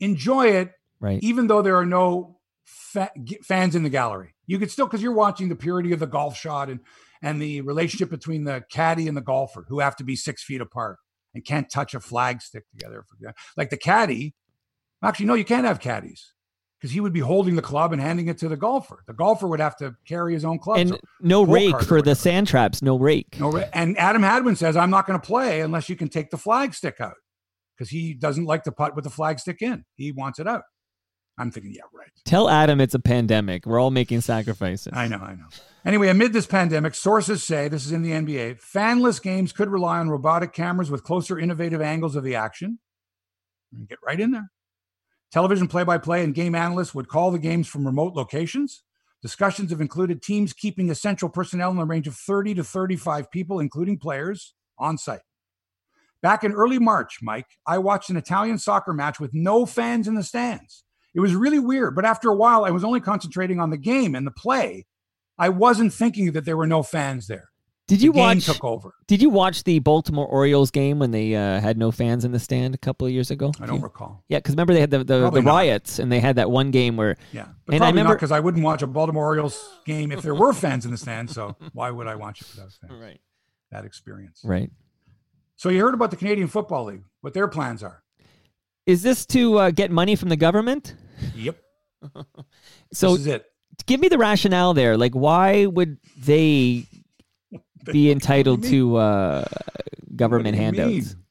enjoy 0.00 0.48
it, 0.48 0.72
right? 1.00 1.22
Even 1.22 1.46
though 1.46 1.62
there 1.62 1.76
are 1.76 1.86
no 1.86 2.38
fa- 2.64 3.10
fans 3.42 3.74
in 3.74 3.82
the 3.82 3.90
gallery, 3.90 4.34
you 4.46 4.58
could 4.58 4.70
still 4.70 4.86
because 4.86 5.02
you're 5.02 5.12
watching 5.12 5.48
the 5.48 5.56
purity 5.56 5.92
of 5.92 5.98
the 5.98 6.06
golf 6.06 6.36
shot 6.36 6.68
and 6.68 6.80
and 7.22 7.40
the 7.40 7.62
relationship 7.62 8.10
between 8.10 8.44
the 8.44 8.62
caddy 8.70 9.08
and 9.08 9.16
the 9.16 9.22
golfer, 9.22 9.64
who 9.68 9.80
have 9.80 9.96
to 9.96 10.04
be 10.04 10.14
six 10.14 10.44
feet 10.44 10.60
apart 10.60 10.98
and 11.34 11.44
can't 11.44 11.70
touch 11.70 11.94
a 11.94 12.00
flag 12.00 12.42
stick 12.42 12.64
together. 12.70 13.04
Like 13.56 13.70
the 13.70 13.78
caddy, 13.78 14.34
actually, 15.02 15.26
no, 15.26 15.34
you 15.34 15.44
can't 15.44 15.66
have 15.66 15.80
caddies 15.80 16.32
because 16.80 16.92
he 16.92 17.00
would 17.00 17.12
be 17.12 17.20
holding 17.20 17.56
the 17.56 17.62
club 17.62 17.92
and 17.92 18.02
handing 18.02 18.28
it 18.28 18.38
to 18.38 18.48
the 18.48 18.56
golfer. 18.56 19.02
The 19.06 19.14
golfer 19.14 19.46
would 19.46 19.60
have 19.60 19.76
to 19.78 19.94
carry 20.06 20.34
his 20.34 20.44
own 20.44 20.58
club. 20.58 20.78
And 20.78 20.98
no 21.20 21.42
rake 21.42 21.80
for 21.82 22.02
the 22.02 22.14
sand 22.14 22.48
traps. 22.48 22.82
No 22.82 22.98
rake. 22.98 23.38
No, 23.40 23.56
and 23.72 23.98
Adam 23.98 24.22
Hadwin 24.22 24.56
says, 24.56 24.76
"I'm 24.76 24.90
not 24.90 25.06
going 25.06 25.18
to 25.18 25.26
play 25.26 25.60
unless 25.60 25.88
you 25.88 25.96
can 25.96 26.08
take 26.08 26.30
the 26.30 26.38
flag 26.38 26.74
stick 26.74 27.00
out." 27.00 27.14
because 27.76 27.90
he 27.90 28.14
doesn't 28.14 28.44
like 28.44 28.64
to 28.64 28.72
putt 28.72 28.94
with 28.94 29.04
the 29.04 29.10
flag 29.10 29.38
stick 29.38 29.62
in. 29.62 29.84
He 29.96 30.12
wants 30.12 30.38
it 30.38 30.46
out. 30.46 30.62
I'm 31.38 31.50
thinking, 31.50 31.74
yeah, 31.74 31.82
right. 31.92 32.08
Tell 32.24 32.48
Adam 32.48 32.80
it's 32.80 32.94
a 32.94 32.98
pandemic. 32.98 33.66
We're 33.66 33.78
all 33.78 33.90
making 33.90 34.22
sacrifices. 34.22 34.92
I 34.94 35.06
know, 35.06 35.18
I 35.18 35.34
know. 35.34 35.48
Anyway, 35.84 36.08
amid 36.08 36.32
this 36.32 36.46
pandemic, 36.46 36.94
sources 36.94 37.44
say 37.44 37.68
this 37.68 37.84
is 37.84 37.92
in 37.92 38.02
the 38.02 38.12
NBA 38.12 38.58
fanless 38.62 39.22
games 39.22 39.52
could 39.52 39.68
rely 39.68 39.98
on 39.98 40.08
robotic 40.08 40.54
cameras 40.54 40.90
with 40.90 41.02
closer, 41.02 41.38
innovative 41.38 41.82
angles 41.82 42.16
of 42.16 42.24
the 42.24 42.34
action. 42.34 42.78
Get 43.86 43.98
right 44.04 44.18
in 44.18 44.30
there. 44.30 44.50
Television 45.32 45.68
play 45.68 45.84
by 45.84 45.98
play 45.98 46.22
and 46.22 46.34
game 46.34 46.54
analysts 46.54 46.94
would 46.94 47.08
call 47.08 47.30
the 47.30 47.38
games 47.38 47.66
from 47.68 47.86
remote 47.86 48.14
locations. 48.14 48.82
Discussions 49.22 49.70
have 49.70 49.80
included 49.80 50.22
teams 50.22 50.52
keeping 50.52 50.90
essential 50.90 51.28
personnel 51.28 51.70
in 51.70 51.76
the 51.76 51.84
range 51.84 52.06
of 52.06 52.14
30 52.14 52.54
to 52.54 52.64
35 52.64 53.30
people, 53.30 53.58
including 53.58 53.98
players, 53.98 54.54
on 54.78 54.98
site. 54.98 55.22
Back 56.22 56.44
in 56.44 56.52
early 56.52 56.78
March, 56.78 57.18
Mike, 57.22 57.58
I 57.66 57.78
watched 57.78 58.10
an 58.10 58.16
Italian 58.16 58.58
soccer 58.58 58.92
match 58.92 59.20
with 59.20 59.34
no 59.34 59.66
fans 59.66 60.08
in 60.08 60.14
the 60.14 60.22
stands. 60.22 60.84
It 61.14 61.20
was 61.20 61.34
really 61.34 61.58
weird, 61.58 61.94
but 61.94 62.04
after 62.04 62.28
a 62.28 62.36
while, 62.36 62.64
I 62.64 62.70
was 62.70 62.84
only 62.84 63.00
concentrating 63.00 63.58
on 63.58 63.70
the 63.70 63.78
game 63.78 64.14
and 64.14 64.26
the 64.26 64.30
play. 64.30 64.86
I 65.38 65.48
wasn't 65.48 65.92
thinking 65.92 66.32
that 66.32 66.44
there 66.44 66.56
were 66.56 66.66
no 66.66 66.82
fans 66.82 67.26
there. 67.26 67.50
Did 67.88 68.02
you 68.02 68.10
watch? 68.10 68.46
took 68.46 68.64
over. 68.64 68.94
Did 69.06 69.22
you 69.22 69.30
watch 69.30 69.62
the 69.62 69.78
Baltimore 69.78 70.26
Orioles 70.26 70.72
game 70.72 70.98
when 70.98 71.12
they 71.12 71.36
uh, 71.36 71.60
had 71.60 71.78
no 71.78 71.92
fans 71.92 72.24
in 72.24 72.32
the 72.32 72.40
stand 72.40 72.74
a 72.74 72.78
couple 72.78 73.06
of 73.06 73.12
years 73.12 73.30
ago? 73.30 73.52
I 73.60 73.66
don't 73.66 73.80
recall. 73.80 74.24
Yeah, 74.28 74.38
because 74.38 74.54
remember 74.54 74.74
they 74.74 74.80
had 74.80 74.90
the 74.90 75.04
the, 75.04 75.30
the 75.30 75.42
riots 75.42 76.00
and 76.00 76.10
they 76.10 76.18
had 76.18 76.36
that 76.36 76.50
one 76.50 76.72
game 76.72 76.96
where 76.96 77.16
Yeah, 77.32 77.46
but 77.64 77.74
And 77.74 77.84
I 77.84 77.86
probably 77.86 77.98
not 77.98 78.02
remember- 78.02 78.14
because 78.16 78.32
I 78.32 78.40
wouldn't 78.40 78.64
watch 78.64 78.82
a 78.82 78.86
Baltimore 78.88 79.24
Orioles 79.26 79.78
game 79.84 80.10
if 80.10 80.22
there 80.22 80.34
were 80.34 80.52
fans 80.52 80.84
in 80.84 80.90
the 80.90 80.96
stand. 80.98 81.30
So 81.30 81.54
why 81.74 81.90
would 81.92 82.08
I 82.08 82.16
watch 82.16 82.40
it 82.42 82.48
without 82.54 82.72
fans? 82.72 83.00
right 83.00 83.20
That 83.70 83.84
experience. 83.84 84.40
right. 84.44 84.70
So 85.54 85.68
you 85.68 85.80
heard 85.80 85.94
about 85.94 86.10
the 86.10 86.16
Canadian 86.16 86.48
Football 86.48 86.86
League, 86.86 87.04
what 87.22 87.32
their 87.34 87.48
plans 87.48 87.82
are. 87.82 88.02
Is 88.84 89.02
this 89.02 89.24
to 89.26 89.58
uh, 89.58 89.70
get 89.70 89.90
money 89.90 90.14
from 90.16 90.28
the 90.28 90.36
government? 90.36 90.94
Yep. 91.36 91.56
So 92.92 93.12
this 93.12 93.20
is 93.20 93.26
it. 93.26 93.44
give 93.86 94.00
me 94.00 94.08
the 94.08 94.18
rationale 94.18 94.74
there. 94.74 94.96
Like, 94.96 95.12
why 95.14 95.66
would 95.66 95.98
they 96.18 96.84
be 97.92 98.10
entitled 98.10 98.60
What 98.60 98.68
do 98.68 98.76
you 98.76 98.90
to 98.90 98.96
uh, 98.96 99.44
government 100.14 100.56
What 100.56 100.72
do 100.72 100.78
you 100.78 100.84
handouts? 100.86 101.14
mean? 101.14 101.24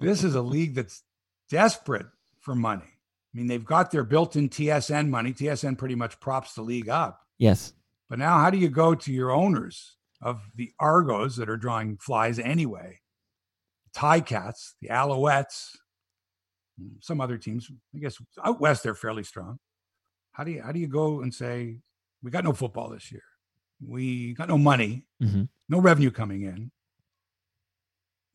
This 0.00 0.24
is 0.24 0.34
a 0.34 0.42
league 0.42 0.74
that's 0.74 1.02
desperate 1.50 2.06
for 2.40 2.54
money. 2.54 2.84
I 2.84 3.36
mean, 3.36 3.46
they've 3.46 3.64
got 3.64 3.90
their 3.90 4.04
built-in 4.04 4.48
TSN 4.48 5.08
money. 5.08 5.32
TSN 5.32 5.76
pretty 5.76 5.94
much 5.94 6.18
props 6.20 6.54
the 6.54 6.62
league 6.62 6.88
up. 6.88 7.20
Yes. 7.38 7.72
But 8.08 8.18
now, 8.18 8.38
how 8.38 8.50
do 8.50 8.58
you 8.58 8.68
go 8.68 8.94
to 8.94 9.12
your 9.12 9.30
owners 9.30 9.96
of 10.22 10.40
the 10.54 10.72
Argos 10.80 11.36
that 11.36 11.50
are 11.50 11.56
drawing 11.56 11.98
flies 11.98 12.38
anyway? 12.38 13.00
Ti-Cats, 13.94 14.76
the 14.80 14.88
Alouettes, 14.88 15.76
some 17.00 17.20
other 17.20 17.36
teams. 17.36 17.70
I 17.94 17.98
guess 17.98 18.16
out 18.42 18.60
west 18.60 18.82
they're 18.82 18.94
fairly 18.94 19.24
strong. 19.24 19.58
How 20.32 20.44
do 20.44 20.52
you 20.52 20.62
how 20.62 20.72
do 20.72 20.78
you 20.78 20.86
go 20.86 21.20
and 21.20 21.34
say 21.34 21.80
we 22.22 22.30
got 22.30 22.44
no 22.44 22.52
football 22.52 22.90
this 22.90 23.10
year? 23.10 23.22
We 23.86 24.34
got 24.34 24.48
no 24.48 24.58
money, 24.58 25.04
hmm 25.20 25.44
no 25.68 25.80
revenue 25.80 26.10
coming 26.10 26.42
in. 26.42 26.70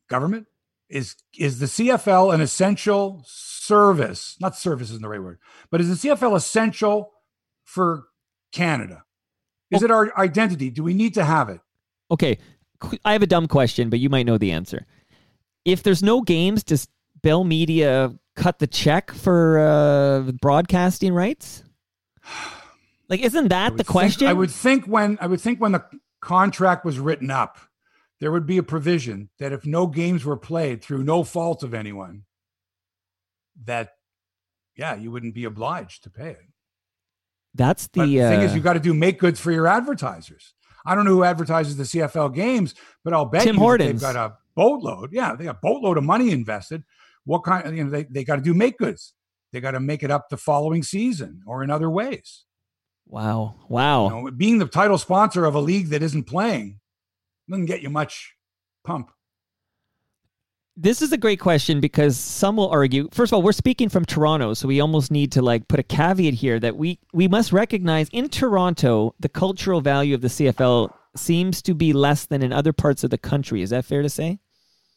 Government 0.08 0.46
is 0.88 1.16
is 1.36 1.58
the 1.58 1.66
CFL 1.66 2.32
an 2.32 2.40
essential 2.40 3.24
service? 3.26 4.36
Not 4.40 4.56
service 4.56 4.90
isn't 4.90 5.02
the 5.02 5.08
right 5.08 5.22
word, 5.22 5.38
but 5.70 5.80
is 5.80 6.00
the 6.00 6.08
CFL 6.08 6.36
essential 6.36 7.12
for 7.64 8.04
Canada? 8.52 9.04
Is 9.70 9.82
it 9.82 9.90
our 9.90 10.16
identity? 10.16 10.70
Do 10.70 10.84
we 10.84 10.94
need 10.94 11.14
to 11.14 11.24
have 11.24 11.48
it? 11.48 11.60
Okay. 12.10 12.38
I 13.04 13.12
have 13.12 13.22
a 13.22 13.26
dumb 13.26 13.48
question, 13.48 13.90
but 13.90 13.98
you 13.98 14.08
might 14.08 14.26
know 14.26 14.38
the 14.38 14.52
answer. 14.52 14.86
If 15.64 15.82
there's 15.82 16.02
no 16.02 16.20
games, 16.20 16.62
does 16.62 16.86
Bell 17.22 17.42
Media 17.42 18.14
cut 18.36 18.58
the 18.58 18.66
check 18.66 19.10
for 19.10 19.58
uh, 19.58 20.32
broadcasting 20.32 21.14
rights? 21.14 21.64
Like, 23.08 23.20
isn't 23.20 23.48
that 23.48 23.72
the 23.72 23.84
think- 23.84 23.88
question? 23.88 24.28
I 24.28 24.32
would 24.32 24.50
think 24.50 24.86
when 24.86 25.18
I 25.20 25.26
would 25.26 25.40
think 25.40 25.60
when 25.60 25.72
the 25.72 25.84
contract 26.20 26.84
was 26.84 26.98
written 26.98 27.30
up, 27.30 27.58
there 28.20 28.32
would 28.32 28.46
be 28.46 28.58
a 28.58 28.62
provision 28.62 29.30
that 29.38 29.52
if 29.52 29.66
no 29.66 29.86
games 29.86 30.24
were 30.24 30.36
played 30.36 30.82
through 30.82 31.04
no 31.04 31.24
fault 31.24 31.62
of 31.62 31.74
anyone, 31.74 32.24
that 33.64 33.94
yeah, 34.76 34.94
you 34.94 35.10
wouldn't 35.10 35.34
be 35.34 35.44
obliged 35.44 36.02
to 36.04 36.10
pay 36.10 36.30
it. 36.30 36.48
That's 37.54 37.86
the, 37.88 38.00
the 38.00 38.06
thing 38.06 38.40
is, 38.42 38.52
uh, 38.52 38.54
you 38.54 38.60
got 38.60 38.72
to 38.72 38.80
do 38.80 38.92
make 38.92 39.18
goods 39.18 39.38
for 39.38 39.52
your 39.52 39.68
advertisers. 39.68 40.54
I 40.84 40.94
don't 40.94 41.04
know 41.04 41.12
who 41.12 41.24
advertises 41.24 41.76
the 41.76 41.84
CFL 41.84 42.34
games, 42.34 42.74
but 43.04 43.12
I'll 43.12 43.24
bet 43.24 43.44
Tim 43.44 43.54
you 43.54 43.60
Hortons. 43.60 44.00
they've 44.00 44.14
got 44.14 44.16
a 44.16 44.36
boatload. 44.54 45.12
Yeah, 45.12 45.34
they 45.34 45.44
got 45.44 45.56
a 45.56 45.60
boatload 45.62 45.96
of 45.96 46.04
money 46.04 46.30
invested. 46.30 46.82
What 47.24 47.44
kind? 47.44 47.76
You 47.76 47.84
know, 47.84 47.90
they, 47.90 48.04
they 48.04 48.24
got 48.24 48.36
to 48.36 48.42
do 48.42 48.54
make 48.54 48.76
goods. 48.76 49.14
They 49.52 49.60
got 49.60 49.70
to 49.72 49.80
make 49.80 50.02
it 50.02 50.10
up 50.10 50.28
the 50.28 50.36
following 50.36 50.82
season 50.82 51.42
or 51.46 51.62
in 51.62 51.70
other 51.70 51.88
ways. 51.88 52.44
Wow, 53.06 53.54
wow. 53.68 54.04
You 54.04 54.24
know, 54.24 54.30
being 54.30 54.58
the 54.58 54.66
title 54.66 54.98
sponsor 54.98 55.44
of 55.44 55.54
a 55.54 55.60
league 55.60 55.88
that 55.88 56.02
isn't 56.02 56.24
playing 56.24 56.80
doesn't 57.48 57.66
get 57.66 57.82
you 57.82 57.90
much 57.90 58.34
pump. 58.84 59.10
This 60.76 61.02
is 61.02 61.12
a 61.12 61.16
great 61.16 61.38
question 61.38 61.78
because 61.80 62.18
some 62.18 62.56
will 62.56 62.68
argue. 62.68 63.08
First 63.12 63.30
of 63.30 63.34
all, 63.34 63.42
we're 63.42 63.52
speaking 63.52 63.88
from 63.88 64.04
Toronto, 64.04 64.54
so 64.54 64.66
we 64.66 64.80
almost 64.80 65.12
need 65.12 65.30
to 65.32 65.42
like 65.42 65.68
put 65.68 65.78
a 65.78 65.84
caveat 65.84 66.34
here 66.34 66.58
that 66.58 66.76
we 66.76 66.98
we 67.12 67.28
must 67.28 67.52
recognize 67.52 68.08
in 68.10 68.28
Toronto 68.28 69.14
the 69.20 69.28
cultural 69.28 69.80
value 69.80 70.16
of 70.16 70.20
the 70.20 70.28
CFL 70.28 70.92
seems 71.16 71.62
to 71.62 71.74
be 71.74 71.92
less 71.92 72.26
than 72.26 72.42
in 72.42 72.52
other 72.52 72.72
parts 72.72 73.04
of 73.04 73.10
the 73.10 73.18
country. 73.18 73.62
Is 73.62 73.70
that 73.70 73.84
fair 73.84 74.02
to 74.02 74.08
say? 74.08 74.40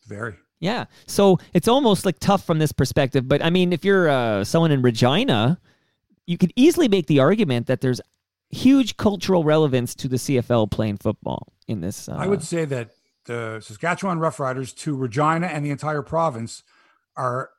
Very. 0.07 0.33
Yeah. 0.59 0.85
So 1.05 1.37
it's 1.53 1.67
almost 1.67 2.05
like 2.05 2.17
tough 2.19 2.43
from 2.43 2.57
this 2.57 2.71
perspective. 2.71 3.27
But 3.27 3.43
I 3.43 3.51
mean, 3.51 3.71
if 3.71 3.85
you're 3.85 4.09
uh, 4.09 4.43
someone 4.43 4.71
in 4.71 4.81
Regina, 4.81 5.59
you 6.27 6.37
could 6.37 6.53
easily 6.55 6.87
make 6.87 7.07
the 7.07 7.19
argument 7.19 7.65
that 7.67 7.81
there's 7.81 7.99
huge 8.49 8.97
cultural 8.97 9.43
relevance 9.43 9.95
to 9.95 10.07
the 10.07 10.17
CFL 10.17 10.69
playing 10.69 10.97
football 10.97 11.53
in 11.67 11.81
this. 11.81 12.07
Uh, 12.07 12.15
I 12.17 12.27
would 12.27 12.43
say 12.43 12.65
that 12.65 12.91
the 13.25 13.59
Saskatchewan 13.61 14.19
Roughriders 14.19 14.75
to 14.77 14.95
Regina 14.95 15.47
and 15.47 15.65
the 15.65 15.69
entire 15.71 16.01
province 16.01 16.63
are 17.15 17.49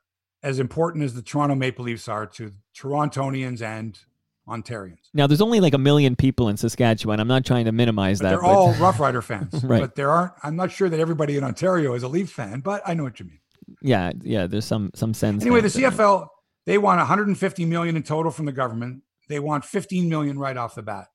as 0.41 0.57
important 0.59 1.03
as 1.03 1.13
the 1.13 1.21
Toronto 1.21 1.53
Maple 1.55 1.85
Leafs 1.85 2.07
are 2.07 2.25
to 2.25 2.53
Torontonians 2.75 3.61
and 3.61 3.99
Ontarians. 4.47 5.09
now 5.13 5.27
there's 5.27 5.41
only 5.41 5.59
like 5.59 5.75
a 5.75 5.77
million 5.77 6.15
people 6.15 6.49
in 6.49 6.57
Saskatchewan. 6.57 7.19
I'm 7.19 7.27
not 7.27 7.45
trying 7.45 7.65
to 7.65 7.71
minimize 7.71 8.17
But 8.17 8.23
that. 8.23 8.29
they're 8.31 8.41
but- 8.41 8.47
all 8.47 8.73
Roughrider 8.75 9.21
fans. 9.23 9.63
Right. 9.63 9.81
But 9.81 9.93
there 9.95 10.09
aren't. 10.09 10.31
I'm 10.41 10.55
not 10.55 10.71
sure 10.71 10.89
that 10.89 10.99
everybody 10.99 11.37
in 11.37 11.43
Ontario 11.43 11.93
is 11.93 12.01
a 12.01 12.07
Leaf 12.07 12.31
fan, 12.31 12.61
but 12.61 12.81
I 12.85 12.95
know 12.95 13.03
what 13.03 13.19
you 13.19 13.27
mean. 13.27 13.39
yeah, 13.83 14.11
yeah. 14.23 14.47
There's 14.47 14.65
some 14.65 14.89
some 14.95 15.13
sense. 15.13 15.43
Anyway, 15.43 15.61
the 15.61 15.67
CFL 15.67 16.27
they 16.69 16.77
want 16.77 16.99
150 16.99 17.65
million 17.65 17.95
in 17.95 18.03
total 18.03 18.31
from 18.31 18.45
the 18.45 18.51
government. 18.51 19.01
They 19.27 19.39
want 19.39 19.65
15 19.65 20.07
million 20.07 20.37
right 20.37 20.55
off 20.55 20.75
the 20.75 20.83
bat. 20.83 21.07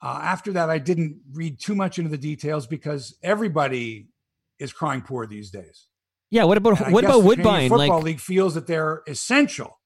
Uh, 0.00 0.20
after 0.22 0.52
that, 0.52 0.70
I 0.70 0.78
didn't 0.78 1.20
read 1.32 1.58
too 1.58 1.74
much 1.74 1.98
into 1.98 2.08
the 2.08 2.16
details 2.16 2.68
because 2.68 3.16
everybody 3.20 4.06
is 4.60 4.72
crying 4.72 5.02
poor 5.02 5.26
these 5.26 5.50
days. 5.50 5.88
Yeah. 6.30 6.44
What 6.44 6.56
about 6.56 6.80
And 6.80 6.94
what 6.94 7.02
about 7.04 7.24
Woodbine? 7.24 7.68
Football 7.68 7.96
Like 7.96 8.04
League 8.04 8.20
feels 8.20 8.54
that 8.54 8.68
they're 8.68 9.02
essential 9.08 9.80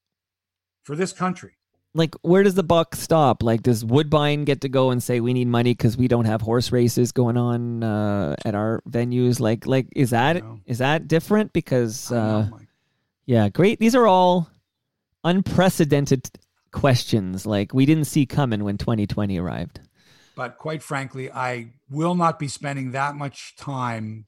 for 0.83 0.95
this 0.95 1.11
country. 1.11 1.53
like 1.95 2.13
where 2.21 2.43
does 2.43 2.53
the 2.53 2.61
buck 2.61 2.93
stop? 2.93 3.41
Like 3.41 3.63
does 3.63 3.83
Woodbine 3.83 4.45
get 4.45 4.61
to 4.61 4.69
go 4.69 4.91
and 4.91 5.01
say 5.01 5.19
we 5.19 5.33
need 5.33 5.47
money 5.47 5.71
because 5.71 5.97
we 5.97 6.07
don't 6.07 6.25
have 6.25 6.41
horse 6.41 6.71
races 6.71 7.11
going 7.11 7.37
on 7.37 7.81
uh, 7.81 8.35
at 8.45 8.53
our 8.53 8.83
venues? 8.87 9.39
Like 9.39 9.65
like 9.65 9.87
is 9.95 10.11
that 10.11 10.43
is 10.67 10.77
that 10.77 11.07
different? 11.07 11.53
Because 11.53 12.11
uh, 12.11 12.49
Mike. 12.51 12.64
Yeah, 13.25 13.49
great. 13.49 13.79
These 13.79 13.95
are 13.95 14.07
all 14.07 14.49
unprecedented 15.23 16.29
questions 16.71 17.45
like 17.45 17.73
we 17.73 17.85
didn't 17.85 18.05
see 18.05 18.25
coming 18.25 18.63
when 18.63 18.77
2020 18.77 19.39
arrived. 19.39 19.79
But 20.35 20.57
quite 20.57 20.83
frankly, 20.83 21.31
I 21.31 21.73
will 21.89 22.15
not 22.15 22.37
be 22.37 22.47
spending 22.47 22.91
that 22.91 23.15
much 23.15 23.55
time 23.55 24.25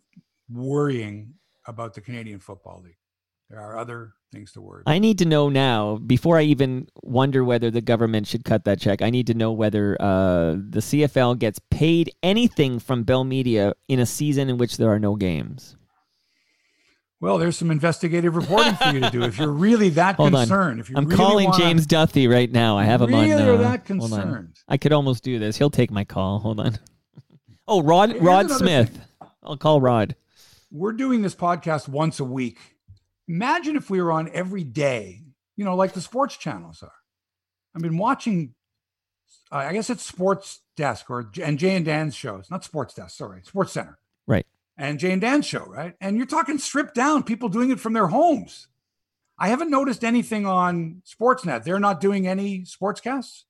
worrying 0.49 1.35
about 1.67 1.93
the 1.93 2.01
Canadian 2.01 2.39
Football 2.39 2.81
League. 2.85 2.95
There 3.49 3.59
are 3.59 3.77
other 3.77 4.13
things 4.31 4.51
to 4.53 4.61
worry 4.61 4.81
about. 4.81 4.91
I 4.91 4.99
need 4.99 5.19
to 5.19 5.25
know 5.25 5.49
now 5.49 5.97
before 5.97 6.37
I 6.37 6.43
even 6.43 6.87
wonder 7.03 7.43
whether 7.43 7.69
the 7.69 7.81
government 7.81 8.27
should 8.27 8.45
cut 8.45 8.65
that 8.65 8.79
check. 8.79 9.01
I 9.01 9.09
need 9.09 9.27
to 9.27 9.33
know 9.33 9.51
whether 9.51 10.01
uh, 10.01 10.51
the 10.53 10.79
CFL 10.79 11.39
gets 11.39 11.59
paid 11.69 12.11
anything 12.23 12.79
from 12.79 13.03
Bell 13.03 13.23
Media 13.23 13.73
in 13.87 13.99
a 13.99 14.05
season 14.05 14.49
in 14.49 14.57
which 14.57 14.77
there 14.77 14.89
are 14.89 14.99
no 14.99 15.15
games. 15.15 15.75
Well, 17.19 17.37
there's 17.39 17.57
some 17.57 17.71
investigative 17.71 18.35
reporting 18.35 18.75
for 18.75 18.89
you 18.91 18.99
to 18.99 19.09
do 19.09 19.23
if 19.23 19.39
you're 19.39 19.51
really 19.51 19.89
that 19.89 20.15
Hold 20.17 20.35
on. 20.35 20.41
concerned. 20.41 20.79
If 20.79 20.89
you 20.89 20.97
I'm 20.97 21.05
really 21.05 21.17
calling 21.17 21.45
wanna- 21.49 21.63
James 21.63 21.87
Duthie 21.87 22.27
right 22.31 22.51
now. 22.51 22.77
I 22.77 22.83
have 22.85 23.01
him 23.01 23.09
really 23.09 23.33
on. 23.33 23.41
are 23.41 23.53
uh, 23.53 23.57
that 23.57 23.79
on. 23.79 23.99
concerned. 23.99 24.55
I 24.67 24.77
could 24.77 24.93
almost 24.93 25.23
do 25.23 25.39
this. 25.39 25.57
He'll 25.57 25.71
take 25.71 25.89
my 25.89 26.03
call. 26.03 26.39
Hold 26.39 26.59
on. 26.59 26.77
Oh, 27.69 27.81
Rod 27.83 28.11
Here's 28.11 28.21
Rod 28.21 28.49
Smith. 28.49 28.89
thing. 28.91 29.01
I'll 29.43 29.57
call 29.57 29.81
Rod. 29.81 30.15
We're 30.71 30.93
doing 30.93 31.21
this 31.21 31.35
podcast 31.35 31.89
once 31.89 32.21
a 32.21 32.23
week. 32.23 32.59
Imagine 33.27 33.75
if 33.75 33.89
we 33.89 34.01
were 34.01 34.09
on 34.13 34.29
every 34.33 34.63
day, 34.63 35.23
you 35.57 35.65
know, 35.65 35.75
like 35.75 35.91
the 35.91 35.99
sports 35.99 36.37
channels 36.37 36.81
are. 36.81 36.93
I've 37.75 37.81
been 37.81 37.97
watching, 37.97 38.53
uh, 39.51 39.55
I 39.57 39.73
guess 39.73 39.89
it's 39.89 40.05
Sports 40.05 40.61
Desk 40.77 41.09
or 41.09 41.29
and 41.43 41.59
Jay 41.59 41.75
and 41.75 41.83
Dan's 41.83 42.15
shows, 42.15 42.49
not 42.49 42.63
Sports 42.63 42.93
Desk, 42.93 43.17
sorry, 43.17 43.41
Sports 43.43 43.73
Center. 43.73 43.99
And 44.77 44.99
Jane 44.99 45.19
Dan 45.19 45.41
show, 45.41 45.65
right? 45.65 45.95
And 45.99 46.17
you're 46.17 46.27
talking 46.27 46.59
stripped 46.59 46.93
down, 46.93 47.23
people 47.23 47.49
doing 47.49 47.71
it 47.71 47.79
from 47.79 47.93
their 47.93 48.07
homes. 48.07 48.67
I 49.39 49.49
haven't 49.49 49.71
noticed 49.71 50.03
anything 50.03 50.45
on 50.45 51.01
Sportsnet. 51.05 51.63
They're 51.63 51.79
not 51.79 51.99
doing 51.99 52.27
any 52.27 52.61
sportscasts. 52.61 53.43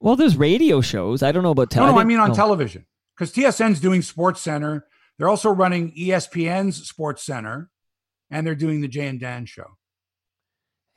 Well, 0.00 0.16
there's 0.16 0.36
radio 0.36 0.80
shows. 0.80 1.22
I 1.22 1.32
don't 1.32 1.42
know 1.42 1.50
about 1.50 1.74
No, 1.76 1.86
no, 1.86 1.98
I 1.98 2.04
mean 2.04 2.18
on 2.18 2.34
television 2.34 2.86
because 3.14 3.32
TSN's 3.32 3.80
doing 3.80 4.02
Sports 4.02 4.40
Center. 4.40 4.86
They're 5.16 5.28
also 5.28 5.50
running 5.50 5.92
ESPN's 5.92 6.88
Sports 6.88 7.22
Center, 7.22 7.70
and 8.30 8.46
they're 8.46 8.54
doing 8.54 8.80
the 8.80 8.88
Jay 8.88 9.06
and 9.06 9.20
Dan 9.20 9.46
show. 9.46 9.76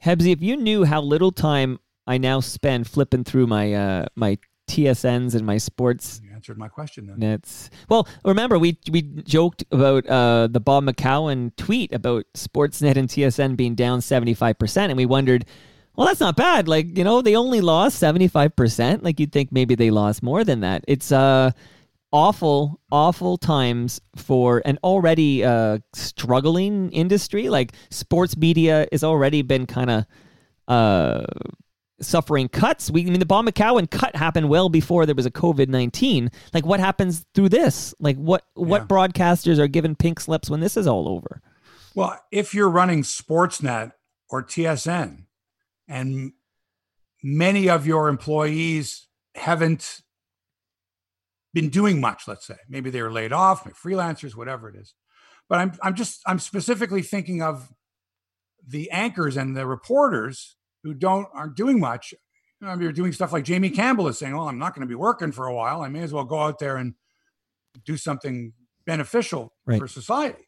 Hebsy, 0.03 0.31
if 0.31 0.41
you 0.41 0.57
knew 0.57 0.85
how 0.85 1.01
little 1.01 1.31
time 1.31 1.79
I 2.07 2.17
now 2.17 2.39
spend 2.39 2.87
flipping 2.87 3.23
through 3.23 3.47
my 3.47 3.73
uh, 3.73 4.05
my 4.15 4.37
TSNs 4.67 5.35
and 5.35 5.45
my 5.45 5.57
sports 5.57 6.21
You 6.23 6.31
answered 6.33 6.57
my 6.57 6.67
question 6.67 7.07
then. 7.07 7.19
nets. 7.19 7.69
Well, 7.89 8.07
remember 8.23 8.57
we 8.59 8.77
we 8.91 9.01
joked 9.01 9.63
about 9.71 10.05
uh, 10.07 10.47
the 10.47 10.59
Bob 10.59 10.83
McCown 10.85 11.55
tweet 11.55 11.93
about 11.93 12.25
Sportsnet 12.33 12.95
and 12.97 13.07
TSN 13.07 13.55
being 13.55 13.75
down 13.75 14.01
seventy 14.01 14.33
five 14.33 14.57
percent, 14.59 14.91
and 14.91 14.97
we 14.97 15.05
wondered, 15.05 15.45
well, 15.95 16.07
that's 16.07 16.19
not 16.19 16.35
bad. 16.35 16.67
Like 16.67 16.97
you 16.97 17.03
know, 17.03 17.21
they 17.21 17.35
only 17.35 17.61
lost 17.61 17.99
seventy 17.99 18.27
five 18.27 18.55
percent. 18.55 19.03
Like 19.03 19.19
you'd 19.19 19.31
think 19.31 19.51
maybe 19.51 19.75
they 19.75 19.91
lost 19.91 20.23
more 20.23 20.43
than 20.43 20.61
that. 20.61 20.83
It's 20.87 21.11
uh 21.11 21.51
awful, 22.11 22.79
awful 22.91 23.37
times 23.37 23.99
for 24.15 24.61
an 24.63 24.79
already 24.85 25.43
uh, 25.43 25.77
struggling 25.93 26.89
industry. 26.91 27.49
Like 27.49 27.73
sports 27.89 28.37
media 28.37 28.87
has 28.91 29.03
already 29.03 29.41
been 29.41 29.65
kind 29.65 29.89
of 29.89 30.05
uh, 30.69 31.25
suffering 32.01 32.49
cuts. 32.49 32.91
We, 32.91 33.01
I 33.01 33.05
mean, 33.05 33.19
the 33.19 33.25
Bob 33.25 33.45
McCown 33.45 33.89
cut 33.89 34.15
happened 34.15 34.49
well 34.49 34.69
before 34.69 35.05
there 35.05 35.15
was 35.15 35.25
a 35.25 35.31
COVID 35.31 35.69
nineteen. 35.69 36.29
Like, 36.53 36.65
what 36.65 36.79
happens 36.79 37.25
through 37.33 37.49
this? 37.49 37.93
Like, 37.99 38.17
what 38.17 38.43
what 38.55 38.81
Yeah. 38.83 38.87
broadcasters 38.87 39.57
are 39.59 39.67
given 39.67 39.95
pink 39.95 40.19
slips 40.19 40.49
when 40.49 40.59
this 40.59 40.75
is 40.77 40.87
all 40.87 41.07
over? 41.07 41.41
Well, 41.93 42.19
if 42.31 42.53
you're 42.53 42.69
running 42.69 43.03
Sportsnet 43.03 43.93
or 44.29 44.43
TSN 44.43 45.25
and 45.87 46.33
many 47.23 47.69
of 47.69 47.87
your 47.87 48.09
employees 48.09 49.07
haven't 49.35 50.01
been 51.53 51.69
doing 51.69 52.01
much, 52.01 52.27
let's 52.27 52.45
say, 52.45 52.57
maybe 52.67 52.89
they 52.89 53.01
were 53.01 53.11
laid 53.11 53.31
off, 53.31 53.65
maybe 53.65 53.75
freelancers, 53.75 54.35
whatever 54.35 54.67
it 54.69 54.75
is. 54.75 54.93
But 55.47 55.59
I'm 55.59 55.71
I'm 55.81 55.95
just 55.95 56.21
I'm 56.25 56.39
specifically 56.39 57.01
thinking 57.01 57.41
of 57.41 57.71
the 58.67 58.89
anchors 58.91 59.37
and 59.37 59.55
the 59.55 59.65
reporters 59.65 60.57
who 60.85 60.93
don't 60.93 61.27
aren't 61.33 61.55
doing 61.55 61.79
much. 61.79 62.13
You 62.61 62.67
know, 62.67 62.75
you're 62.79 62.91
doing 62.91 63.11
stuff 63.11 63.33
like 63.33 63.43
Jamie 63.43 63.71
Campbell 63.71 64.07
is 64.07 64.19
saying, 64.19 64.37
"Well, 64.37 64.47
I'm 64.47 64.59
not 64.59 64.75
going 64.75 64.87
to 64.87 64.87
be 64.87 64.95
working 64.95 65.31
for 65.31 65.47
a 65.47 65.53
while. 65.53 65.81
I 65.81 65.89
may 65.89 66.01
as 66.01 66.13
well 66.13 66.23
go 66.23 66.39
out 66.39 66.59
there 66.59 66.77
and 66.77 66.93
do 67.85 67.97
something 67.97 68.53
beneficial 68.85 69.51
Right. 69.65 69.79
for 69.79 69.87
society." 69.87 70.47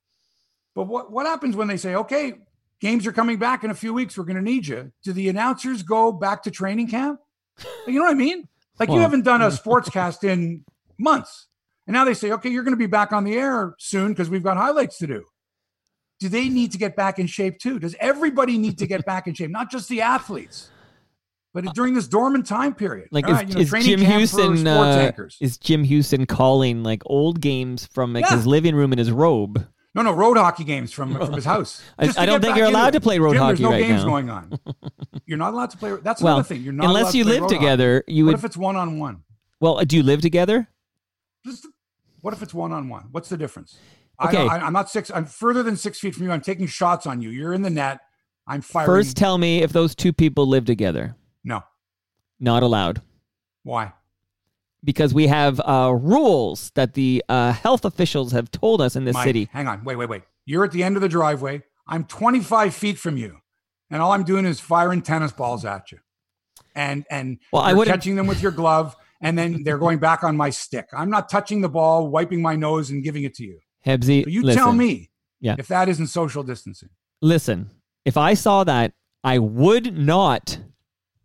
But 0.76 0.84
what 0.88 1.12
what 1.12 1.26
happens 1.26 1.56
when 1.56 1.68
they 1.68 1.76
say, 1.78 1.96
"Okay, 1.96 2.36
games 2.80 3.08
are 3.08 3.12
coming 3.12 3.40
back 3.40 3.64
in 3.64 3.72
a 3.72 3.76
few 3.76 3.94
weeks. 3.96 4.16
We're 4.16 4.26
going 4.26 4.38
to 4.38 4.44
need 4.44 4.68
you." 4.68 4.92
Do 5.04 5.12
the 5.12 5.28
announcers 5.28 5.82
go 5.82 6.12
back 6.12 6.44
to 6.44 6.52
training 6.52 6.88
camp? 6.90 7.20
You 7.88 7.94
know 7.96 8.02
what 8.04 8.12
I 8.12 8.14
mean? 8.14 8.48
Like 8.80 8.90
you 8.90 9.00
haven't 9.00 9.24
done 9.24 9.42
a 9.42 9.48
sportscast 9.48 10.24
in 10.24 10.64
months, 11.00 11.48
and 11.88 11.96
now 11.96 12.06
they 12.06 12.14
say, 12.14 12.32
"Okay, 12.32 12.50
you're 12.50 12.64
going 12.64 12.76
to 12.76 12.78
be 12.78 12.86
back 12.86 13.12
on 13.12 13.24
the 13.24 13.34
air 13.34 13.74
soon 13.80 14.10
because 14.10 14.30
we've 14.30 14.44
got 14.44 14.56
highlights 14.58 15.00
to 15.00 15.08
do." 15.08 15.26
Do 16.20 16.30
they 16.30 16.50
need 16.50 16.72
to 16.72 16.78
get 16.78 16.96
back 16.96 17.20
in 17.20 17.28
shape 17.28 17.60
too? 17.60 17.78
Does 17.80 17.96
everybody 18.00 18.58
need 18.58 18.78
to 18.80 18.88
get 18.88 19.06
back 19.06 19.28
in 19.28 19.34
shape, 19.34 19.52
not 19.52 19.70
just 19.70 19.88
the 19.90 20.02
athletes? 20.02 20.70
But 21.54 21.74
during 21.74 21.94
this 21.96 22.08
dormant 22.08 22.46
time 22.46 22.76
period, 22.76 23.08
Like, 23.12 23.26
is, 23.28 23.32
right, 23.34 23.48
you 23.48 23.56
know, 23.56 23.62
is 23.62 23.70
training 23.70 23.88
Jim 23.88 24.00
Houston 24.02 24.68
uh, 24.68 25.12
is 25.42 25.58
Jim 25.58 25.84
Houston 25.84 26.26
calling 26.28 26.84
like 26.84 27.02
old 27.08 27.42
games 27.42 27.86
from 27.88 28.14
like 28.14 28.26
Yeah. 28.26 28.36
his 28.36 28.46
living 28.46 28.76
room 28.76 28.92
in 28.92 29.00
his 29.00 29.12
robe? 29.12 29.66
No, 29.96 30.04
no, 30.04 30.12
road 30.12 30.38
hockey 30.38 30.64
games 30.64 30.92
from, 30.94 31.16
from 31.16 31.34
his 31.34 31.46
house. 31.54 31.82
I- 31.98 32.14
I 32.18 32.26
don't 32.28 32.42
think 32.42 32.58
you're 32.58 32.68
allowed 32.68 32.94
to 32.94 33.02
play 33.02 33.18
road 33.18 33.34
Jim, 33.34 33.42
hockey 33.42 33.56
There's 33.58 33.62
no 33.62 33.72
right 33.72 33.82
games 33.88 34.04
now. 34.04 34.10
going 34.10 34.30
on. 34.30 34.60
You're 35.26 35.38
not 35.40 35.54
allowed 35.54 35.72
to 35.72 35.78
play. 35.78 35.96
That's 36.04 36.22
Well, 36.22 36.36
another 36.36 36.48
thing. 36.48 36.62
You're 36.62 36.74
not 36.74 36.86
allowed 36.86 36.96
unless 36.98 37.12
to 37.14 37.18
you 37.18 37.24
play 37.24 37.34
live 37.34 37.42
road 37.42 37.48
hockey. 37.52 37.60
together, 37.60 38.04
you 38.08 38.26
What 38.26 38.32
would. 38.34 38.40
if 38.40 38.46
it's 38.46 38.58
one 38.58 38.76
on 38.76 39.00
one? 39.00 39.24
Well, 39.60 39.84
do 39.84 39.96
you 39.98 40.04
live 40.04 40.22
together? 40.22 40.68
Just 41.44 41.66
what 42.22 42.34
if 42.34 42.44
it's 42.44 42.54
one 42.54 42.72
on 42.72 42.88
one? 42.90 43.08
What's 43.12 43.30
the 43.30 43.38
difference? 43.38 43.78
Okay. 44.24 44.48
I, 44.48 44.60
I'm 44.60 44.74
not 44.74 44.90
six. 44.90 45.12
I'm 45.14 45.26
further 45.26 45.64
than 45.64 45.78
six 45.78 46.00
feet 46.00 46.16
from 46.16 46.26
you. 46.26 46.32
I'm 46.32 46.42
taking 46.42 46.68
shots 46.68 47.06
on 47.06 47.22
you. 47.22 47.30
You're 47.30 47.54
in 47.54 47.62
the 47.62 47.70
net. 47.70 48.00
I'm 48.48 48.62
firing. 48.62 48.88
First, 48.88 49.18
tell 49.18 49.38
me 49.38 49.62
if 49.62 49.72
those 49.74 49.94
two 49.94 50.14
people 50.14 50.48
live 50.48 50.66
together. 50.66 51.16
no. 51.44 51.64
Not 52.40 52.62
allowed. 52.62 53.02
Why? 53.64 53.94
because 54.84 55.14
we 55.14 55.28
have 55.28 55.60
uh, 55.60 55.94
rules 56.00 56.72
that 56.76 56.94
the 56.94 57.24
uh, 57.30 57.52
health 57.52 57.86
officials 57.86 58.32
have 58.32 58.50
told 58.52 58.82
us 58.82 58.96
in 58.96 59.06
this 59.06 59.14
Mike, 59.14 59.26
city. 59.26 59.50
Hang 59.52 59.68
on. 59.68 59.84
Wait, 59.84 59.96
wait, 59.98 60.10
wait. 60.10 60.24
You're 60.46 60.64
at 60.64 60.72
the 60.72 60.84
end 60.84 60.96
of 60.96 61.02
the 61.02 61.10
driveway. 61.10 61.64
I'm 61.88 62.06
25 62.06 62.74
feet 62.74 62.98
from 62.98 63.18
you, 63.18 63.38
and 63.90 64.02
all 64.02 64.14
I'm 64.14 64.24
doing 64.24 64.46
is 64.46 64.60
firing 64.60 65.02
tennis 65.02 65.32
balls 65.32 65.66
at 65.66 65.92
you, 65.92 66.00
and 66.76 67.06
and 67.10 67.40
Well, 67.52 67.62
I 67.62 67.86
catching 67.86 68.16
them 68.16 68.28
with 68.28 68.42
your 68.42 68.52
glove, 68.52 68.96
and 69.22 69.38
then 69.38 69.64
they're 69.64 69.78
going 69.78 70.00
back 70.00 70.24
on 70.24 70.36
my 70.38 70.50
stick. 70.50 70.88
I'm 70.94 71.10
not 71.10 71.30
touching 71.30 71.62
the 71.62 71.70
ball, 71.70 72.08
wiping 72.08 72.42
my 72.42 72.56
nose, 72.56 72.90
and 72.90 73.04
giving 73.04 73.24
it 73.24 73.36
to 73.36 73.44
you. 73.44 73.60
Hebsy, 73.88 74.24
So 74.24 74.30
you 74.30 74.42
listen, 74.44 74.62
tell 74.64 74.74
me 74.74 75.10
Yeah. 75.40 75.56
if 75.58 75.68
that 75.70 75.88
isn't 75.90 76.08
social 76.08 76.44
distancing. 76.44 76.90
Listen, 77.22 77.70
if 78.06 78.18
I 78.18 78.34
saw 78.34 78.64
that, 78.66 78.94
I 79.24 79.40
would 79.40 79.98
not 79.98 80.60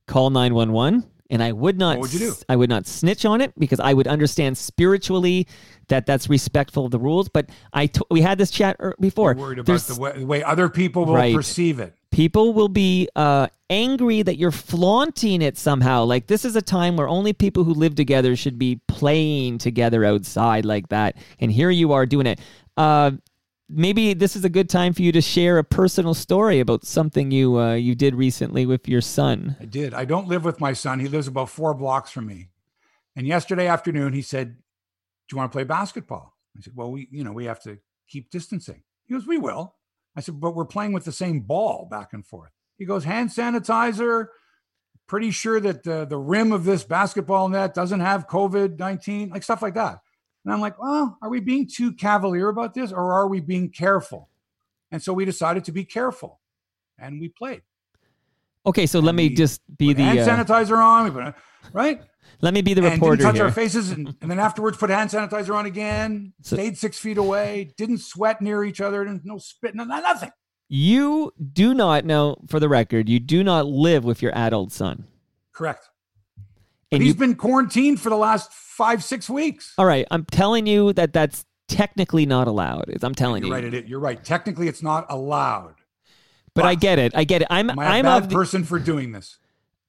call 0.06 0.30
911 0.30 1.04
and 1.30 1.42
I 1.42 1.52
would 1.52 1.78
not 1.78 1.96
What 1.98 2.02
would 2.02 2.12
you 2.12 2.18
do? 2.20 2.30
s- 2.30 2.44
I 2.48 2.56
would 2.56 2.68
not 2.68 2.86
snitch 2.86 3.24
on 3.24 3.40
it 3.40 3.52
because 3.58 3.80
I 3.80 3.94
would 3.94 4.06
understand 4.06 4.58
spiritually 4.58 5.46
that 5.88 6.06
that's 6.06 6.28
respectful 6.28 6.84
of 6.84 6.90
the 6.90 6.98
rules, 6.98 7.28
but 7.28 7.48
I 7.72 7.86
t- 7.86 8.00
we 8.10 8.20
had 8.20 8.38
this 8.38 8.50
chat 8.50 8.76
er- 8.80 8.94
before. 9.00 9.32
You're 9.32 9.40
worried 9.40 9.58
about 9.60 9.80
the 9.80 10.00
way, 10.00 10.12
the 10.18 10.26
way 10.26 10.42
other 10.42 10.68
people 10.68 11.04
will 11.06 11.14
Right. 11.14 11.34
perceive 11.34 11.80
it. 11.80 11.94
People 12.12 12.52
will 12.52 12.68
be 12.68 13.08
uh, 13.16 13.48
angry 13.68 14.22
that 14.22 14.36
you're 14.36 14.52
flaunting 14.52 15.42
it 15.42 15.58
somehow. 15.58 16.04
Like 16.04 16.28
this 16.28 16.44
is 16.44 16.54
a 16.54 16.62
time 16.62 16.96
where 16.96 17.08
only 17.08 17.32
people 17.32 17.64
who 17.64 17.74
live 17.74 17.96
together 17.96 18.36
should 18.36 18.58
be 18.58 18.80
playing 18.86 19.58
together 19.58 20.04
outside 20.04 20.64
like 20.64 20.88
that, 20.90 21.16
and 21.40 21.50
here 21.50 21.70
you 21.70 21.92
are 21.92 22.06
doing 22.06 22.26
it. 22.26 22.40
Uh, 22.76 23.12
maybe 23.68 24.14
this 24.14 24.36
is 24.36 24.44
a 24.44 24.48
good 24.48 24.68
time 24.68 24.92
for 24.92 25.02
you 25.02 25.10
to 25.12 25.20
share 25.20 25.58
a 25.58 25.64
personal 25.64 26.14
story 26.14 26.60
about 26.60 26.84
something 26.84 27.30
you 27.30 27.58
uh, 27.58 27.74
you 27.74 27.94
did 27.94 28.14
recently 28.14 28.66
with 28.66 28.86
your 28.86 29.00
son. 29.00 29.56
I 29.60 29.64
did. 29.64 29.94
I 29.94 30.04
don't 30.04 30.28
live 30.28 30.44
with 30.44 30.60
my 30.60 30.72
son. 30.72 31.00
He 31.00 31.08
lives 31.08 31.26
about 31.26 31.48
four 31.48 31.74
blocks 31.74 32.10
from 32.10 32.26
me. 32.26 32.50
And 33.16 33.26
yesterday 33.26 33.66
afternoon, 33.66 34.12
he 34.12 34.22
said, 34.22 34.56
"Do 34.56 35.34
you 35.34 35.38
want 35.38 35.50
to 35.50 35.56
play 35.56 35.64
basketball?" 35.64 36.36
I 36.56 36.60
said, 36.60 36.74
"Well, 36.76 36.92
we, 36.92 37.08
you 37.10 37.24
know, 37.24 37.32
we 37.32 37.46
have 37.46 37.62
to 37.62 37.78
keep 38.06 38.30
distancing." 38.30 38.82
He 39.06 39.14
goes, 39.14 39.26
"We 39.26 39.38
will." 39.38 39.74
I 40.16 40.20
said, 40.20 40.40
"But 40.40 40.54
we're 40.54 40.64
playing 40.64 40.92
with 40.92 41.04
the 41.04 41.12
same 41.12 41.40
ball 41.40 41.86
back 41.90 42.12
and 42.12 42.26
forth." 42.26 42.50
He 42.78 42.84
goes, 42.84 43.04
"Hand 43.04 43.30
sanitizer." 43.30 44.28
Pretty 45.06 45.30
sure 45.30 45.60
that 45.60 45.82
the 45.82 46.04
the 46.04 46.18
rim 46.18 46.52
of 46.52 46.64
this 46.64 46.84
basketball 46.84 47.48
net 47.48 47.74
doesn't 47.74 48.00
have 48.00 48.28
COVID 48.28 48.78
nineteen, 48.78 49.30
like 49.30 49.42
stuff 49.42 49.62
like 49.62 49.74
that. 49.74 49.98
And 50.44 50.52
I'm 50.52 50.60
like, 50.60 50.78
"Well, 50.78 51.18
are 51.22 51.28
we 51.28 51.40
being 51.40 51.68
too 51.68 51.92
cavalier 51.92 52.48
about 52.48 52.74
this, 52.74 52.92
or 52.92 53.12
are 53.12 53.28
we 53.28 53.40
being 53.40 53.70
careful?" 53.70 54.28
And 54.90 55.02
so 55.02 55.12
we 55.12 55.24
decided 55.24 55.64
to 55.64 55.72
be 55.72 55.84
careful, 55.84 56.40
and 56.98 57.20
we 57.20 57.28
played. 57.28 57.62
Okay, 58.64 58.86
so 58.86 59.00
let 59.00 59.14
me 59.14 59.28
we 59.28 59.34
just 59.34 59.60
be 59.76 59.92
the 59.92 60.02
hand 60.02 60.18
uh, 60.20 60.26
sanitizer 60.26 60.78
on. 60.78 61.04
We 61.04 61.10
put 61.10 61.34
right. 61.72 62.00
let 62.40 62.54
me 62.54 62.62
be 62.62 62.74
the 62.74 62.82
and 62.84 62.94
reporter 62.94 63.16
didn't 63.16 63.26
touch 63.26 63.36
here. 63.36 63.44
our 63.46 63.52
faces, 63.52 63.90
and, 63.90 64.14
and 64.20 64.30
then 64.30 64.38
afterwards 64.38 64.76
put 64.76 64.90
hand 64.90 65.10
sanitizer 65.10 65.54
on 65.54 65.66
again. 65.66 66.32
So- 66.42 66.56
stayed 66.56 66.78
six 66.78 66.98
feet 66.98 67.18
away. 67.18 67.72
Didn't 67.76 67.98
sweat 67.98 68.40
near 68.40 68.64
each 68.64 68.80
other. 68.80 69.04
Didn't, 69.04 69.22
no 69.24 69.38
spit. 69.38 69.74
No, 69.74 69.84
nothing. 69.84 70.30
You 70.68 71.32
do 71.52 71.74
not 71.74 72.06
know, 72.06 72.36
for 72.48 72.58
the 72.58 72.68
record, 72.68 73.06
you 73.06 73.20
do 73.20 73.44
not 73.44 73.66
live 73.66 74.04
with 74.04 74.22
your 74.22 74.34
adult 74.34 74.72
son, 74.72 75.06
Correct. 75.52 75.90
But 76.90 76.96
and 76.96 77.02
he's 77.02 77.12
you 77.12 77.18
been 77.18 77.34
quarantined 77.34 78.00
for 78.00 78.08
the 78.08 78.16
last 78.16 78.52
five, 78.52 79.04
six 79.04 79.28
weeks. 79.28 79.74
All 79.76 79.84
right, 79.84 80.06
I'm 80.10 80.24
telling 80.24 80.66
you 80.66 80.94
that 80.94 81.12
that's 81.12 81.44
technically 81.68 82.24
not 82.24 82.48
allowed. 82.48 82.84
I'm 83.02 83.14
telling 83.14 83.42
You're 83.42 83.58
you. 83.58 83.64
right. 83.64 83.74
It, 83.74 83.86
you're 83.86 84.00
right. 84.00 84.22
Technically, 84.22 84.66
it's 84.66 84.82
not 84.82 85.06
allowed. 85.10 85.74
But 86.54 86.64
I 86.64 86.74
get 86.74 86.98
it. 86.98 87.12
I 87.14 87.24
get 87.24 87.42
it. 87.42 87.48
I'm 87.50 87.70
Am 87.70 87.78
I 87.78 87.84
a 87.84 87.88
I'm 87.98 88.04
bad 88.04 88.22
of 88.24 88.28
the, 88.30 88.34
person 88.34 88.64
for 88.64 88.78
doing 88.78 89.12
this? 89.12 89.38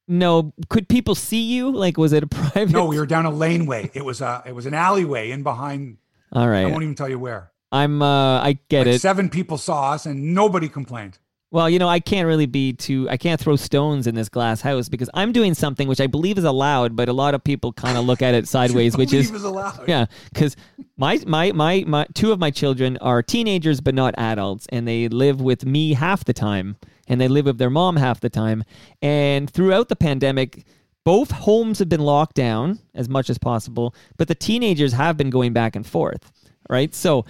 no. 0.07 0.53
Could 0.70 0.89
people 0.89 1.16
see 1.16 1.41
you? 1.41 1.72
Like, 1.72 1.97
was 1.97 2.14
it 2.14 2.24
a 2.24 2.28
private? 2.41 2.72
No, 2.72 2.86
we 2.86 2.97
were 2.99 3.05
down 3.05 3.26
a 3.26 3.32
laneway. 3.32 3.89
It 3.93 4.03
was 4.05 4.22
a 4.22 4.43
it 4.45 4.53
was 4.55 4.66
an 4.66 4.74
alleyway 4.74 5.32
in 5.32 5.43
behind. 5.43 5.97
All 6.32 6.47
right, 6.47 6.66
I 6.66 6.72
won't 6.72 6.84
even 6.84 6.95
tell 6.95 7.09
you 7.09 7.20
where. 7.20 7.51
I'm. 7.72 8.01
Uh, 8.01 8.39
I 8.41 8.59
get 8.70 8.86
Like 8.88 8.95
it. 8.95 8.99
seven 9.01 9.30
people 9.30 9.57
saw 9.57 9.91
us, 9.91 10.05
and 10.05 10.34
nobody 10.34 10.68
complained. 10.70 11.18
Well, 11.51 11.70
you 11.70 11.78
know, 11.78 11.88
I 11.88 11.99
can't 11.99 12.26
really 12.26 12.47
be 12.47 12.74
too. 12.74 13.07
I 13.11 13.18
can't 13.18 13.39
throw 13.39 13.55
stones 13.55 14.07
in 14.07 14.16
this 14.16 14.28
glass 14.28 14.59
house 14.61 14.89
because 14.89 15.07
I'm 15.14 15.32
doing 15.32 15.53
something 15.53 15.88
which 15.88 16.01
I 16.01 16.07
believe 16.07 16.39
is 16.39 16.43
allowed, 16.43 16.95
but 16.95 17.09
a 17.09 17.14
lot 17.14 17.36
of 17.36 17.43
people 17.43 17.72
kind 17.74 17.95
of 17.95 18.05
look 18.05 18.24
at 18.24 18.34
it 18.34 18.47
sideways, 18.55 18.97
which 18.97 19.14
is 19.14 19.30
is 19.30 19.43
allowed. 19.43 19.88
Yeah, 19.88 20.05
because 20.34 20.55
my, 20.95 21.19
my 21.25 21.51
my 21.51 21.83
my 21.87 22.05
two 22.13 22.31
of 22.31 22.39
my 22.39 22.51
children 22.51 22.97
are 22.97 23.23
teenagers 23.23 23.81
but 23.81 23.95
not 23.95 24.13
adults, 24.17 24.67
and 24.69 24.87
they 24.87 25.07
live 25.07 25.41
with 25.41 25.65
me 25.65 25.93
half 25.93 26.23
the 26.23 26.33
time, 26.33 26.77
and 27.07 27.19
they 27.19 27.27
live 27.27 27.45
with 27.45 27.57
their 27.57 27.69
mom 27.69 27.95
half 27.95 28.19
the 28.19 28.29
time. 28.29 28.63
And 29.01 29.49
throughout 29.49 29.89
the 29.89 29.95
pandemic, 29.95 30.65
both 31.03 31.31
homes 31.31 31.79
have 31.79 31.89
been 31.89 32.01
locked 32.01 32.35
down 32.35 32.79
as 32.93 33.09
much 33.09 33.29
as 33.29 33.37
possible, 33.37 33.95
but 34.17 34.27
the 34.27 34.35
teenagers 34.35 34.93
have 34.93 35.17
been 35.17 35.29
going 35.29 35.53
back 35.53 35.75
and 35.75 35.85
forth. 35.85 36.31
Right, 36.69 36.95
so 36.95 37.25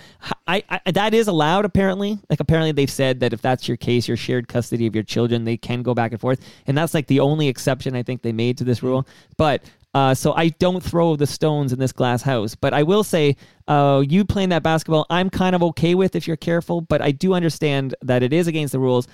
I, 0.45 0.64
I 0.70 0.91
that 0.91 1.16
is 1.16 1.28
allowed 1.28 1.66
apparently. 1.66 2.20
Like 2.30 2.39
apparently 2.39 2.72
they've 2.72 2.89
said 2.89 3.22
that 3.22 3.34
if 3.34 3.41
that's 3.41 3.68
your 3.68 3.78
case, 3.78 4.07
your 4.07 4.16
shared 4.16 4.47
custody 4.47 4.86
of 4.86 4.93
your 4.93 5.03
children, 5.03 5.43
they 5.43 5.57
can 5.57 5.82
go 5.82 5.95
back 5.95 6.11
and 6.11 6.22
forth, 6.22 6.39
and 6.68 6.78
that's 6.78 6.93
like 6.93 7.07
the 7.07 7.20
only 7.20 7.47
exception 7.47 7.95
I 7.95 8.03
think 8.03 8.22
they 8.22 8.32
made 8.32 8.59
to 8.59 8.64
this 8.64 8.80
mm-hmm. 8.80 8.88
rule. 8.88 9.07
But 9.38 9.64
uh, 9.94 10.14
so 10.14 10.34
I 10.34 10.50
don't 10.50 10.84
throw 10.84 11.16
the 11.16 11.28
stones 11.28 11.72
in 11.72 11.80
this 11.80 11.91
glass 11.91 12.22
house. 12.22 12.56
But 12.56 12.74
I 12.74 12.84
will 12.84 13.04
say, 13.04 13.36
uh, 13.68 14.04
you 14.08 14.26
playing 14.26 14.50
that 14.50 14.64
basketball, 14.64 15.06
I'm 15.10 15.30
kind 15.30 15.56
of 15.56 15.64
okay 15.64 15.96
with 15.96 16.16
if 16.16 16.28
you're 16.28 16.38
careful. 16.38 16.82
But 16.82 17.02
I 17.02 17.12
do 17.12 17.34
understand 17.34 17.96
that 18.02 18.24
it 18.24 18.34
is 18.34 18.48
against 18.48 18.72
the 18.72 18.80
rules. 18.80 19.08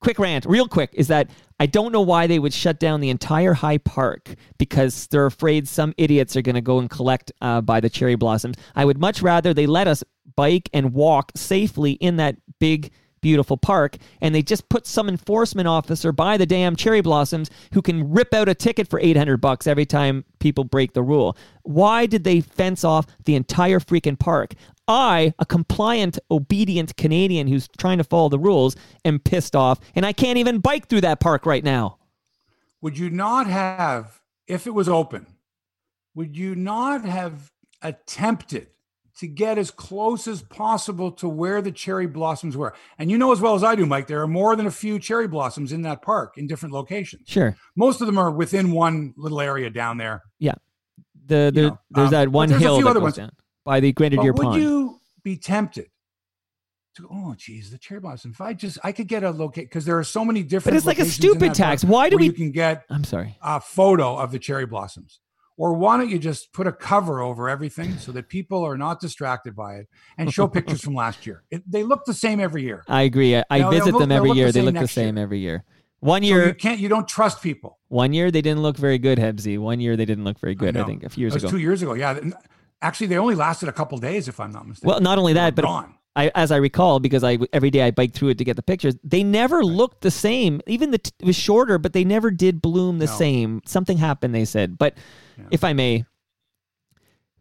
quick 0.00 0.18
rant, 0.18 0.44
real 0.44 0.68
quick, 0.68 0.90
is 0.92 1.08
that 1.08 1.30
I 1.58 1.66
don't 1.66 1.92
know 1.92 2.02
why 2.02 2.26
they 2.26 2.38
would 2.38 2.52
shut 2.52 2.78
down 2.78 3.00
the 3.00 3.08
entire 3.08 3.54
High 3.54 3.78
Park 3.78 4.34
because 4.58 5.06
they're 5.06 5.24
afraid 5.24 5.66
some 5.66 5.94
idiots 5.96 6.36
are 6.36 6.42
going 6.42 6.56
to 6.56 6.60
go 6.60 6.78
and 6.78 6.90
collect 6.90 7.32
uh, 7.40 7.62
by 7.62 7.80
the 7.80 7.88
cherry 7.88 8.16
blossoms. 8.16 8.56
I 8.74 8.84
would 8.84 8.98
much 8.98 9.22
rather 9.22 9.54
they 9.54 9.66
let 9.66 9.88
us 9.88 10.04
bike 10.36 10.68
and 10.74 10.92
walk 10.92 11.32
safely 11.36 11.92
in 11.92 12.16
that 12.16 12.36
big 12.58 12.90
beautiful 13.24 13.56
park 13.56 13.96
and 14.20 14.34
they 14.34 14.42
just 14.42 14.68
put 14.68 14.86
some 14.86 15.08
enforcement 15.08 15.66
officer 15.66 16.12
by 16.12 16.36
the 16.36 16.44
damn 16.44 16.76
cherry 16.76 17.00
blossoms 17.00 17.48
who 17.72 17.80
can 17.80 18.12
rip 18.12 18.34
out 18.34 18.50
a 18.50 18.54
ticket 18.54 18.86
for 18.86 19.00
800 19.00 19.38
bucks 19.38 19.66
every 19.66 19.86
time 19.86 20.26
people 20.40 20.62
break 20.62 20.92
the 20.92 21.02
rule. 21.02 21.34
Why 21.62 22.04
did 22.04 22.24
they 22.24 22.42
fence 22.42 22.84
off 22.84 23.06
the 23.24 23.34
entire 23.34 23.80
freaking 23.80 24.18
park? 24.18 24.52
I, 24.86 25.32
a 25.38 25.46
compliant, 25.46 26.18
obedient 26.30 26.98
Canadian 26.98 27.46
who's 27.46 27.66
trying 27.78 27.96
to 27.96 28.04
follow 28.04 28.28
the 28.28 28.38
rules, 28.38 28.76
am 29.06 29.18
pissed 29.20 29.56
off 29.56 29.80
and 29.94 30.04
I 30.04 30.12
can't 30.12 30.36
even 30.36 30.58
bike 30.58 30.88
through 30.88 31.00
that 31.00 31.18
park 31.18 31.46
right 31.46 31.64
now. 31.64 31.96
Would 32.82 32.98
you 32.98 33.08
not 33.08 33.46
have 33.46 34.20
if 34.46 34.66
it 34.66 34.74
was 34.74 34.86
open? 34.86 35.26
Would 36.14 36.36
you 36.36 36.54
not 36.54 37.06
have 37.06 37.50
attempted 37.80 38.66
to 39.18 39.26
get 39.26 39.58
as 39.58 39.70
close 39.70 40.26
as 40.26 40.42
possible 40.42 41.12
to 41.12 41.28
where 41.28 41.62
the 41.62 41.70
cherry 41.70 42.06
blossoms 42.06 42.56
were. 42.56 42.74
And 42.98 43.10
you 43.10 43.18
know 43.18 43.32
as 43.32 43.40
well 43.40 43.54
as 43.54 43.62
I 43.62 43.74
do, 43.74 43.86
Mike, 43.86 44.06
there 44.06 44.20
are 44.22 44.28
more 44.28 44.56
than 44.56 44.66
a 44.66 44.70
few 44.70 44.98
cherry 44.98 45.28
blossoms 45.28 45.72
in 45.72 45.82
that 45.82 46.02
park 46.02 46.36
in 46.36 46.46
different 46.46 46.74
locations. 46.74 47.28
Sure. 47.28 47.56
Most 47.76 48.00
of 48.00 48.06
them 48.06 48.18
are 48.18 48.30
within 48.30 48.72
one 48.72 49.14
little 49.16 49.40
area 49.40 49.70
down 49.70 49.98
there. 49.98 50.22
Yeah. 50.38 50.54
The, 51.26 51.50
the 51.54 51.62
know, 51.62 51.78
there's 51.90 52.06
um, 52.06 52.12
that 52.12 52.28
one 52.28 52.50
hill 52.50 52.80
that 52.80 52.94
goes 52.94 53.14
down 53.14 53.32
by 53.64 53.80
the 53.80 53.92
Grenadier 53.92 54.32
but 54.32 54.42
Pond. 54.42 54.54
Would 54.54 54.62
you 54.62 55.00
be 55.22 55.36
tempted 55.36 55.86
to 56.96 57.08
oh 57.10 57.34
geez, 57.36 57.70
the 57.70 57.78
cherry 57.78 58.00
blossom. 58.00 58.30
If 58.30 58.40
I 58.40 58.52
just 58.52 58.78
I 58.84 58.92
could 58.92 59.08
get 59.08 59.24
a 59.24 59.30
locate 59.30 59.68
because 59.68 59.84
there 59.84 59.98
are 59.98 60.04
so 60.04 60.24
many 60.24 60.42
different. 60.42 60.74
But 60.74 60.76
it's 60.76 60.86
like 60.86 60.98
a 60.98 61.04
stupid 61.04 61.54
tax. 61.54 61.84
Why 61.84 62.08
do 62.08 62.16
we? 62.16 62.26
You 62.26 62.32
can 62.32 62.52
get. 62.52 62.84
I'm 62.88 63.04
sorry. 63.04 63.36
A 63.42 63.60
photo 63.60 64.16
of 64.16 64.32
the 64.32 64.38
cherry 64.38 64.66
blossoms. 64.66 65.20
Or 65.56 65.74
why 65.74 65.96
don't 65.96 66.10
you 66.10 66.18
just 66.18 66.52
put 66.52 66.66
a 66.66 66.72
cover 66.72 67.20
over 67.20 67.48
everything 67.48 67.96
so 67.98 68.10
that 68.12 68.28
people 68.28 68.64
are 68.64 68.76
not 68.76 69.00
distracted 69.00 69.54
by 69.54 69.76
it 69.76 69.88
and 70.18 70.32
show 70.32 70.48
pictures 70.48 70.82
from 70.82 70.94
last 70.94 71.26
year? 71.26 71.44
It, 71.50 71.62
they 71.70 71.84
look 71.84 72.04
the 72.06 72.14
same 72.14 72.40
every 72.40 72.62
year. 72.62 72.82
I 72.88 73.02
agree. 73.02 73.36
I, 73.36 73.44
I 73.50 73.70
visit 73.70 73.96
them 73.96 74.10
every 74.10 74.32
year. 74.32 74.46
The 74.46 74.52
they 74.52 74.62
look 74.62 74.74
the 74.74 74.88
same 74.88 75.16
year. 75.16 75.22
every 75.22 75.38
year. 75.38 75.64
One 76.00 76.22
year 76.22 76.42
so 76.42 76.48
you 76.48 76.54
can't 76.54 76.80
you 76.80 76.88
don't 76.88 77.08
trust 77.08 77.40
people. 77.40 77.78
One 77.88 78.12
year 78.12 78.30
they 78.30 78.42
didn't 78.42 78.62
look 78.62 78.76
very 78.76 78.98
good, 78.98 79.18
Hebsy. 79.18 79.58
One 79.58 79.80
year 79.80 79.96
they 79.96 80.04
didn't 80.04 80.24
look 80.24 80.38
very 80.38 80.54
good. 80.54 80.76
I, 80.76 80.82
I 80.82 80.84
think 80.84 81.04
a 81.04 81.08
few 81.08 81.22
years 81.22 81.36
ago. 81.36 81.48
Two 81.48 81.58
years 81.58 81.82
ago, 81.82 81.94
yeah. 81.94 82.18
Actually, 82.82 83.06
they 83.06 83.16
only 83.16 83.34
lasted 83.34 83.68
a 83.68 83.72
couple 83.72 83.96
days, 83.98 84.28
if 84.28 84.38
I'm 84.38 84.52
not 84.52 84.66
mistaken. 84.66 84.88
Well, 84.88 85.00
not 85.00 85.18
only 85.18 85.32
that, 85.34 85.54
but 85.54 85.62
gone. 85.62 85.94
I, 86.16 86.30
as 86.34 86.52
I 86.52 86.56
recall, 86.56 87.00
because 87.00 87.24
I 87.24 87.38
every 87.52 87.70
day 87.70 87.82
I 87.82 87.90
biked 87.90 88.14
through 88.14 88.30
it 88.30 88.38
to 88.38 88.44
get 88.44 88.56
the 88.56 88.62
pictures, 88.62 88.96
they 89.02 89.24
never 89.24 89.64
looked 89.64 90.02
the 90.02 90.10
same. 90.10 90.60
Even 90.66 90.90
the 90.90 90.98
t- 90.98 91.12
it 91.18 91.26
was 91.26 91.36
shorter, 91.36 91.78
but 91.78 91.92
they 91.92 92.04
never 92.04 92.30
did 92.30 92.60
bloom 92.60 92.98
the 92.98 93.06
no. 93.06 93.12
same. 93.12 93.62
Something 93.64 93.98
happened, 93.98 94.34
they 94.34 94.44
said. 94.44 94.76
But 94.76 94.96
yeah. 95.36 95.44
if 95.50 95.64
I 95.64 95.72
may, 95.72 96.04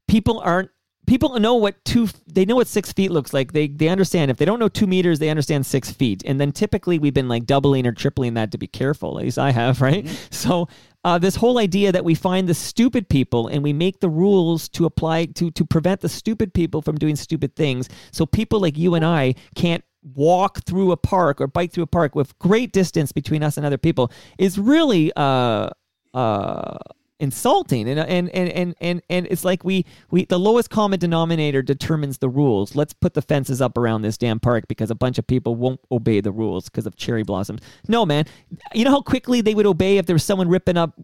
people 0.07 0.39
aren't 0.39 0.69
people 1.05 1.37
know 1.39 1.55
what 1.55 1.83
two 1.85 2.07
they 2.27 2.45
know 2.45 2.55
what 2.55 2.67
six 2.67 2.91
feet 2.93 3.11
looks 3.11 3.33
like. 3.33 3.53
They 3.53 3.67
they 3.67 3.89
understand. 3.89 4.31
If 4.31 4.37
they 4.37 4.45
don't 4.45 4.59
know 4.59 4.69
two 4.69 4.87
meters 4.87 5.19
they 5.19 5.29
understand 5.29 5.65
six 5.65 5.91
feet. 5.91 6.23
And 6.25 6.39
then 6.39 6.51
typically 6.51 6.99
we've 6.99 7.13
been 7.13 7.27
like 7.27 7.45
doubling 7.45 7.85
or 7.85 7.91
tripling 7.91 8.35
that 8.35 8.51
to 8.51 8.57
be 8.57 8.67
careful. 8.67 9.17
At 9.17 9.25
least 9.25 9.37
i 9.37 9.51
have 9.51 9.81
right? 9.81 10.05
Mm-hmm. 10.05 10.15
so 10.31 10.67
uh, 11.05 11.17
this 11.17 11.35
whole 11.35 11.57
idea 11.57 11.91
that 11.91 12.05
we 12.05 12.15
find 12.15 12.47
the 12.47 12.53
stupid 12.53 13.09
people 13.09 13.47
and 13.47 13.61
we 13.61 13.73
make 13.73 13.99
the 13.99 14.07
rules 14.09 14.69
to 14.69 14.85
apply 14.85 15.25
to 15.25 15.51
to 15.51 15.65
prevent 15.65 16.01
the 16.01 16.09
stupid 16.09 16.53
people 16.53 16.81
from 16.81 16.97
doing 16.97 17.15
stupid 17.15 17.55
things. 17.55 17.89
So 18.11 18.25
people 18.25 18.59
like 18.59 18.77
you 18.77 18.95
and 18.95 19.05
i 19.05 19.35
can't 19.55 19.83
walk 20.15 20.65
through 20.65 20.91
a 20.91 20.97
park 20.97 21.39
or 21.39 21.47
bike 21.47 21.71
through 21.71 21.85
a 21.85 21.87
park 21.87 22.13
with 22.13 22.37
great 22.37 22.73
distance 22.73 23.13
between 23.13 23.41
us 23.41 23.55
and 23.55 23.65
other 23.65 23.77
people 23.77 24.11
is 24.37 24.59
really 24.59 25.13
uh 25.15 25.69
uh 26.13 26.77
insulting. 27.19 27.87
And 27.87 27.99
and 27.99 28.29
and 28.29 28.49
and 28.49 28.75
and, 28.81 29.01
and 29.09 29.27
it's 29.29 29.45
like 29.45 29.63
we 29.63 29.85
we 30.11 30.25
the 30.25 30.39
lowest 30.39 30.69
common 30.69 30.99
denominator 30.99 31.61
determines 31.61 32.17
the 32.17 32.29
rules. 32.29 32.75
Let's 32.75 32.93
put 32.93 33.13
the 33.13 33.21
fences 33.21 33.61
up 33.61 33.77
around 33.77 34.01
this 34.01 34.17
damn 34.17 34.39
park 34.39 34.67
because 34.67 34.91
a 34.91 34.95
bunch 34.95 35.17
of 35.17 35.27
people 35.27 35.55
won't 35.55 35.79
obey 35.91 36.21
the 36.21 36.31
rules 36.31 36.69
because 36.69 36.85
of 36.85 36.95
cherry 36.95 37.23
blossoms. 37.23 37.61
No 37.87 38.05
man. 38.05 38.25
You 38.73 38.85
know 38.85 38.91
how 38.91 39.01
quickly 39.01 39.41
they 39.41 39.55
would 39.55 39.65
obey 39.65 39.97
if 39.97 40.05
there 40.05 40.15
was 40.15 40.23
someone 40.23 40.49
ripping 40.49 40.77
up 40.77 40.99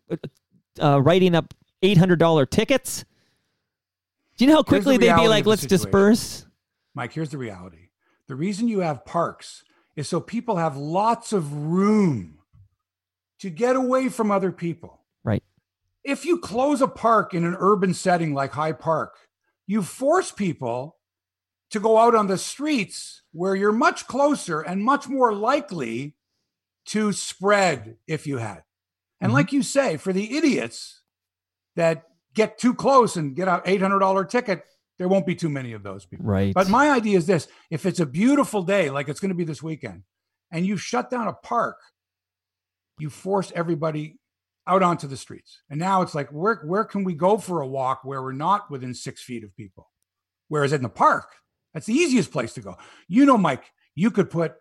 uh, 0.82 1.02
writing 1.02 1.36
up 1.36 1.54
$800 1.84 2.50
tickets? 2.50 3.06
Do 4.38 4.46
you 4.46 4.52
know 4.52 4.58
how 4.58 4.64
quickly 4.64 4.98
the 4.98 5.08
they'd 5.08 5.16
be 5.16 5.28
like 5.28 5.46
let's 5.46 5.62
situation. 5.64 5.86
disperse 5.86 6.46
mike 6.94 7.14
here's 7.14 7.30
the 7.30 7.38
reality. 7.38 7.90
The 8.28 8.36
reason 8.36 8.68
you 8.68 8.80
have 8.80 9.06
parks 9.06 9.64
is 9.96 10.08
so 10.08 10.20
people 10.20 10.58
have 10.58 10.78
lots 10.78 11.34
of 11.34 11.54
room 11.54 12.40
to 13.40 13.50
get 13.50 13.76
away 13.76 14.10
from 14.10 14.32
other 14.32 14.52
people. 14.52 15.02
Right 15.24 15.44
if 16.04 16.26
you 16.26 16.40
close 16.40 16.82
a 16.82 16.88
park 16.88 17.34
in 17.34 17.46
an 17.46 17.56
urban 17.60 17.94
setting 17.94 18.34
like 18.34 18.52
High 18.52 18.72
Park, 18.72 19.16
you 19.68 19.82
force 19.84 20.32
people 20.32 20.98
to 21.72 21.80
go 21.80 21.98
out 21.98 22.16
on 22.16 22.28
the 22.28 22.38
streets 22.38 23.22
where 23.32 23.56
you're 23.56 23.72
much 23.72 24.08
closer 24.08 24.62
and 24.62 24.84
much 24.84 25.08
more 25.08 25.34
likely 25.34 26.16
to 26.88 27.12
spread 27.12 27.98
if 28.08 28.26
you 28.26 28.38
had. 28.38 28.64
And 29.22 29.30
mm-hmm. 29.30 29.34
like 29.34 29.54
you 29.54 29.62
say, 29.62 29.98
for 29.98 30.12
the 30.12 30.38
idiots 30.38 31.02
that 31.76 32.06
get 32.34 32.58
too 32.58 32.74
close 32.74 33.16
and 33.16 33.36
get 33.36 33.48
an 33.48 33.60
$800 33.62 34.30
ticket, 34.30 34.64
there 34.98 35.08
won't 35.08 35.26
be 35.26 35.36
too 35.36 35.50
many 35.50 35.74
of 35.74 35.84
those 35.84 36.06
people. 36.06 36.26
Right. 36.26 36.54
But 36.54 36.70
my 36.70 36.90
idea 36.90 37.18
is 37.18 37.26
this 37.26 37.48
if 37.70 37.86
it's 37.86 38.00
a 38.00 38.06
beautiful 38.06 38.64
day, 38.64 38.90
like 38.90 39.08
it's 39.08 39.20
going 39.20 39.30
to 39.30 39.36
be 39.36 39.44
this 39.44 39.62
weekend, 39.62 40.04
and 40.52 40.66
you 40.66 40.78
shut 40.78 41.10
down 41.10 41.28
a 41.28 41.34
park, 41.34 41.78
you 42.98 43.10
force 43.10 43.52
everybody 43.56 44.20
out 44.70 44.84
onto 44.84 45.08
the 45.08 45.18
streets. 45.18 45.62
And 45.70 45.80
now 45.80 46.02
it's 46.02 46.16
like, 46.16 46.30
where 46.30 46.62
where 46.66 46.86
can 46.86 47.04
we 47.04 47.14
go 47.14 47.38
for 47.38 47.62
a 47.62 47.68
walk 47.68 48.02
where 48.04 48.22
we're 48.22 48.32
not 48.32 48.70
within 48.70 48.94
six 48.94 49.22
feet 49.22 49.44
of 49.44 49.56
people? 49.56 49.90
Whereas 50.48 50.74
in 50.74 50.82
the 50.82 50.90
park, 50.90 51.28
that's 51.74 51.86
the 51.86 51.94
easiest 51.94 52.32
place 52.32 52.54
to 52.54 52.62
go. 52.62 52.78
You 53.08 53.26
know, 53.26 53.38
Mike, 53.38 53.64
you 53.96 54.12
could 54.12 54.30
put 54.30 54.56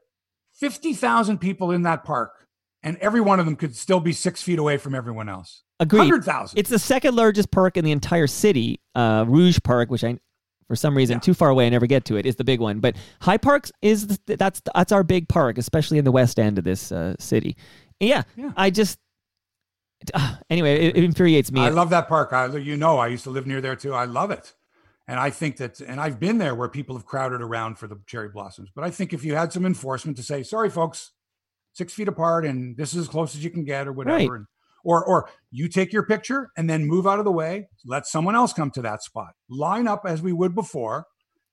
50,000 0.55 1.39
people 1.39 1.71
in 1.71 1.83
that 1.83 2.05
park 2.05 2.49
and 2.83 2.97
every 2.99 3.21
one 3.21 3.41
of 3.41 3.47
them 3.47 3.57
could 3.57 3.75
still 3.77 4.01
be 4.01 4.13
six 4.13 4.43
feet 4.43 4.59
away 4.59 4.77
from 4.77 4.95
everyone 4.95 5.29
else. 5.29 5.63
Agreed. 5.81 6.01
100,000. 6.01 6.59
It's 6.59 6.71
the 6.71 6.79
second 6.79 7.17
largest 7.17 7.51
park 7.51 7.77
in 7.77 7.85
the 7.85 7.93
entire 7.93 8.27
city, 8.27 8.81
uh, 8.95 9.25
Rouge 9.29 9.59
Park, 9.63 9.91
which 9.91 10.05
I, 10.05 10.19
for 10.67 10.77
some 10.77 10.97
reason, 10.97 11.17
yeah. 11.17 11.21
too 11.21 11.35
far 11.35 11.49
away, 11.49 11.67
I 11.67 11.71
never 11.71 11.87
get 11.87 12.05
to 12.07 12.17
it, 12.17 12.27
is 12.27 12.37
the 12.37 12.45
big 12.45 12.61
one. 12.61 12.81
But 12.81 12.97
High 13.21 13.37
Parks 13.37 13.73
is, 13.83 14.07
the, 14.07 14.37
that's, 14.37 14.61
that's 14.75 14.93
our 14.93 15.03
big 15.03 15.29
park, 15.29 15.59
especially 15.59 15.99
in 15.99 16.05
the 16.05 16.13
west 16.13 16.39
end 16.39 16.59
of 16.59 16.65
this 16.65 16.93
uh, 16.93 17.15
city. 17.19 17.57
Yeah, 18.01 18.23
yeah, 18.37 18.53
I 18.57 18.71
just, 18.71 18.99
uh, 20.15 20.37
anyway, 20.51 20.87
it, 20.87 20.97
it, 20.97 21.05
infuriates 21.05 21.53
me. 21.53 21.61
I 21.61 21.69
love 21.69 21.91
that 21.91 22.09
park. 22.09 22.33
I, 22.33 22.47
you 22.57 22.77
know, 22.77 22.99
I 22.99 23.09
used 23.09 23.25
to 23.25 23.31
live 23.31 23.47
near 23.47 23.61
there 23.61 23.77
too. 23.77 23.95
I 23.95 24.05
love 24.05 24.31
it. 24.31 24.55
And 25.07 25.19
I 25.19 25.31
think 25.31 25.57
that, 25.57 25.81
and 25.81 26.01
I've 26.01 26.21
been 26.21 26.37
there 26.39 26.55
where 26.55 26.69
people 26.69 26.95
have 26.95 27.07
crowded 27.07 27.41
around 27.41 27.79
for 27.79 27.87
the 27.87 27.99
cherry 28.07 28.29
blossoms. 28.29 28.69
But 28.75 28.85
I 28.85 28.91
think 28.91 29.15
if 29.15 29.25
you 29.25 29.35
had 29.35 29.53
some 29.53 29.65
enforcement 29.65 30.19
to 30.19 30.23
say, 30.23 30.43
sorry, 30.43 30.69
folks, 30.69 31.13
six 31.73 31.95
feet 31.95 32.09
apart 32.09 32.45
and 32.45 32.77
this 32.77 32.93
is 32.93 33.01
as 33.01 33.09
close 33.09 33.35
as 33.35 33.43
you 33.43 33.51
can 33.51 33.65
get 33.65 33.89
or 33.89 33.93
whatever. 33.93 34.17
Right. 34.17 34.31
And, 34.31 34.47
or, 34.85 35.05
or 35.05 35.31
you 35.51 35.69
take 35.69 35.93
your 35.93 36.05
picture 36.05 36.51
and 36.57 36.69
then 36.69 36.87
move 36.87 37.07
out 37.07 37.19
of 37.19 37.25
the 37.25 37.33
way, 37.33 37.69
let 37.87 38.07
someone 38.07 38.35
else 38.35 38.53
come 38.53 38.71
to 38.73 38.83
that 38.83 39.03
spot. 39.03 39.33
Line 39.49 39.89
up 39.89 40.03
as 40.07 40.21
we 40.23 40.33
would 40.33 40.55
before 40.55 41.07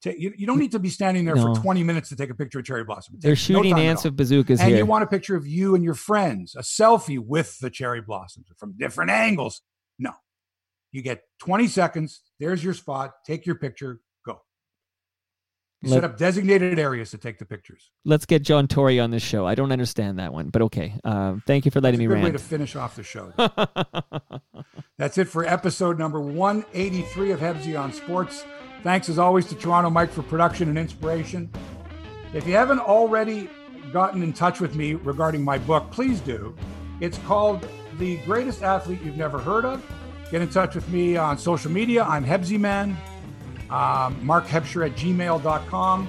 you, 0.06 0.34
you 0.38 0.46
don't 0.46 0.60
need 0.60 0.72
to 0.72 0.80
be 0.80 0.90
standing 0.90 1.26
there 1.26 1.36
no. 1.36 1.54
for 1.54 1.62
20 1.62 1.84
minutes 1.84 2.10
to 2.10 2.16
take 2.16 2.30
a 2.30 2.36
picture 2.36 2.60
of 2.60 2.66
cherry 2.66 2.84
blossom. 2.84 3.16
They're 3.20 3.36
shooting 3.36 3.76
no 3.76 3.82
ants 3.82 4.04
with 4.04 4.16
bazookas 4.16 4.60
and 4.60 4.70
here. 4.70 4.78
you 4.78 4.86
want 4.86 5.04
a 5.04 5.08
picture 5.08 5.36
of 5.36 5.48
you 5.48 5.76
and 5.76 5.84
your 5.84 5.94
friends, 5.94 6.56
a 6.56 6.62
selfie 6.62 7.20
with 7.20 7.60
the 7.60 7.70
cherry 7.70 8.02
blossoms 8.02 8.48
from 8.58 8.74
different 8.78 9.12
angles. 9.12 9.62
No, 9.98 10.12
you 10.92 11.02
get 11.02 11.22
20 11.40 11.68
seconds. 11.68 12.22
There's 12.40 12.64
your 12.64 12.74
spot. 12.74 13.12
Take 13.26 13.46
your 13.46 13.56
picture. 13.56 14.00
Go. 14.26 14.42
You 15.82 15.90
Let, 15.90 15.98
set 15.98 16.04
up 16.04 16.18
designated 16.18 16.80
areas 16.80 17.12
to 17.12 17.18
take 17.18 17.38
the 17.38 17.46
pictures. 17.46 17.92
Let's 18.06 18.26
get 18.26 18.44
John 18.44 18.68
Tory 18.68 19.00
on 19.00 19.12
this 19.12 19.24
show. 19.24 19.46
I 19.46 19.56
don't 19.56 19.72
understand 19.72 20.20
that 20.20 20.34
one, 20.34 20.50
but 20.50 20.62
okay. 20.64 20.96
Uh, 21.04 21.36
thank 21.46 21.66
you 21.66 21.72
for 21.72 21.82
letting 21.82 22.00
That's 22.00 22.00
me 22.00 22.06
a 22.06 22.08
good 22.08 22.14
rant. 22.14 22.26
Way 22.26 22.32
to 22.32 22.40
finish 22.40 22.76
off 22.76 22.96
the 22.96 23.04
show. 23.04 23.34
That's 24.98 25.18
it 25.18 25.26
for 25.28 25.46
episode 25.46 26.00
number 26.00 26.22
183 26.22 27.32
of 27.32 27.40
Hebsy 27.42 27.80
on 27.80 27.92
Sports. 27.92 28.46
Thanks 28.86 29.10
as 29.10 29.18
always 29.18 29.48
to 29.48 29.56
Toronto 29.56 29.90
Mike 29.90 30.12
for 30.12 30.22
production 30.22 30.70
and 30.70 30.78
inspiration. 30.78 31.50
If 32.36 32.46
you 32.46 32.54
haven't 32.54 32.78
already 32.78 33.50
gotten 33.92 34.22
in 34.22 34.32
touch 34.32 34.60
with 34.60 34.76
me 34.76 34.94
regarding 34.94 35.44
my 35.44 35.58
book, 35.58 35.90
please 35.90 36.20
do. 36.20 36.56
It's 37.00 37.18
called 37.26 37.68
The 37.98 38.18
Greatest 38.18 38.62
Athlete 38.62 39.02
You've 39.02 39.18
Never 39.18 39.40
Heard 39.40 39.66
of. 39.66 39.84
Get 40.30 40.44
in 40.44 40.50
touch 40.50 40.76
with 40.76 40.88
me 40.90 41.18
on 41.18 41.36
social 41.40 41.72
media. 41.72 42.04
I'm 42.04 42.24
Hebsy 42.24 42.60
Man, 42.60 42.96
um, 43.72 44.24
Mark 44.24 44.46
Hebscher 44.46 44.86
at 44.86 44.96
gmail.com. 44.96 46.08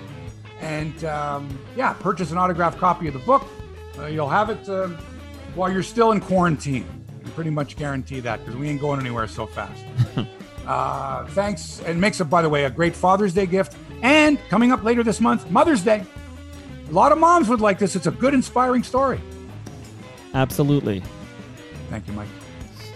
And 0.61 1.05
um, 1.07 1.59
yeah, 1.77 1.95
purchase 1.95 2.31
an 2.31 2.37
autographed 2.37 2.77
copy 2.77 3.09
of 3.09 3.15
the 3.15 3.21
book. 3.21 3.47
Uh, 3.99 4.05
you'll 4.05 4.29
have 4.29 4.51
it 4.51 4.69
uh, 4.69 4.89
while 5.55 5.73
you're 5.73 5.83
still 5.83 6.13
in 6.13 6.21
quarantine. 6.21 6.85
I 7.09 7.23
can 7.23 7.33
pretty 7.33 7.49
much 7.49 7.77
guarantee 7.77 8.21
that 8.21 8.41
because 8.41 8.55
we 8.55 8.69
ain't 8.69 8.83
going 8.83 9.01
anywhere 9.01 9.27
so 9.29 9.47
fast. 9.47 9.83
Uh, 10.67 11.27
thanks, 11.29 11.81
and 11.81 12.01
makes, 12.01 12.21
a, 12.21 12.25
by 12.25 12.43
the 12.43 12.49
way, 12.49 12.65
a 12.65 12.71
great 12.71 12.95
Father's 12.95 13.33
Day 13.33 13.47
gift. 13.47 13.77
And 14.03 14.39
coming 14.49 14.73
up 14.73 14.83
later 14.83 15.03
this 15.03 15.21
month, 15.21 15.51
Mother's 15.51 15.83
Day. 15.83 16.05
A 16.89 16.93
lot 16.93 17.13
of 17.13 17.19
moms 17.19 17.49
would 17.49 17.61
like 17.61 17.79
this. 17.79 17.97
It's 17.97 18.07
a 18.07 18.11
good, 18.11 18.35
inspiring 18.35 18.83
story. 18.83 19.21
Absolutely. 20.35 21.03
Thank 21.91 22.07
you, 22.07 22.13
Mike. 22.13 22.29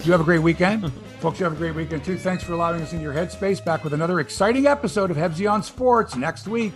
You 0.04 0.12
have 0.12 0.20
a 0.20 0.24
great 0.24 0.42
weekend. 0.42 0.92
Folks, 1.20 1.38
you 1.38 1.44
have 1.44 1.52
a 1.52 1.56
great 1.56 1.74
weekend 1.74 2.02
too. 2.04 2.16
Thanks 2.16 2.42
for 2.42 2.54
allowing 2.54 2.80
us 2.80 2.92
in 2.92 3.00
your 3.00 3.12
headspace. 3.12 3.62
Back 3.62 3.84
with 3.84 3.92
another 3.92 4.20
exciting 4.20 4.66
episode 4.66 5.10
of 5.10 5.18
Hebsy 5.18 5.50
on 5.50 5.62
Sports 5.62 6.16
next 6.16 6.48
week. 6.48 6.72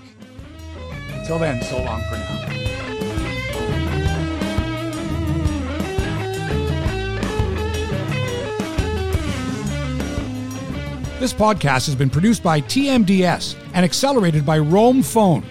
Until 1.14 1.38
then, 1.38 1.62
so 1.62 1.82
long 1.82 2.02
for 2.02 2.16
now. 2.16 2.63
This 11.24 11.32
podcast 11.32 11.86
has 11.86 11.94
been 11.94 12.10
produced 12.10 12.42
by 12.42 12.60
TMDS 12.60 13.56
and 13.72 13.82
accelerated 13.82 14.44
by 14.44 14.58
Roam 14.58 15.02
Phone. 15.02 15.42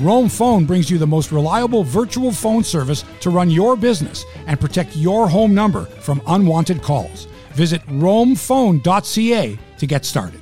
Roam 0.00 0.28
Phone 0.28 0.64
brings 0.66 0.90
you 0.90 0.98
the 0.98 1.06
most 1.06 1.30
reliable 1.30 1.84
virtual 1.84 2.32
phone 2.32 2.64
service 2.64 3.04
to 3.20 3.30
run 3.30 3.48
your 3.48 3.76
business 3.76 4.24
and 4.48 4.58
protect 4.58 4.96
your 4.96 5.28
home 5.28 5.54
number 5.54 5.84
from 5.84 6.20
unwanted 6.26 6.82
calls. 6.82 7.28
Visit 7.52 7.80
roamphone.ca 7.86 9.56
to 9.78 9.86
get 9.86 10.04
started. 10.04 10.39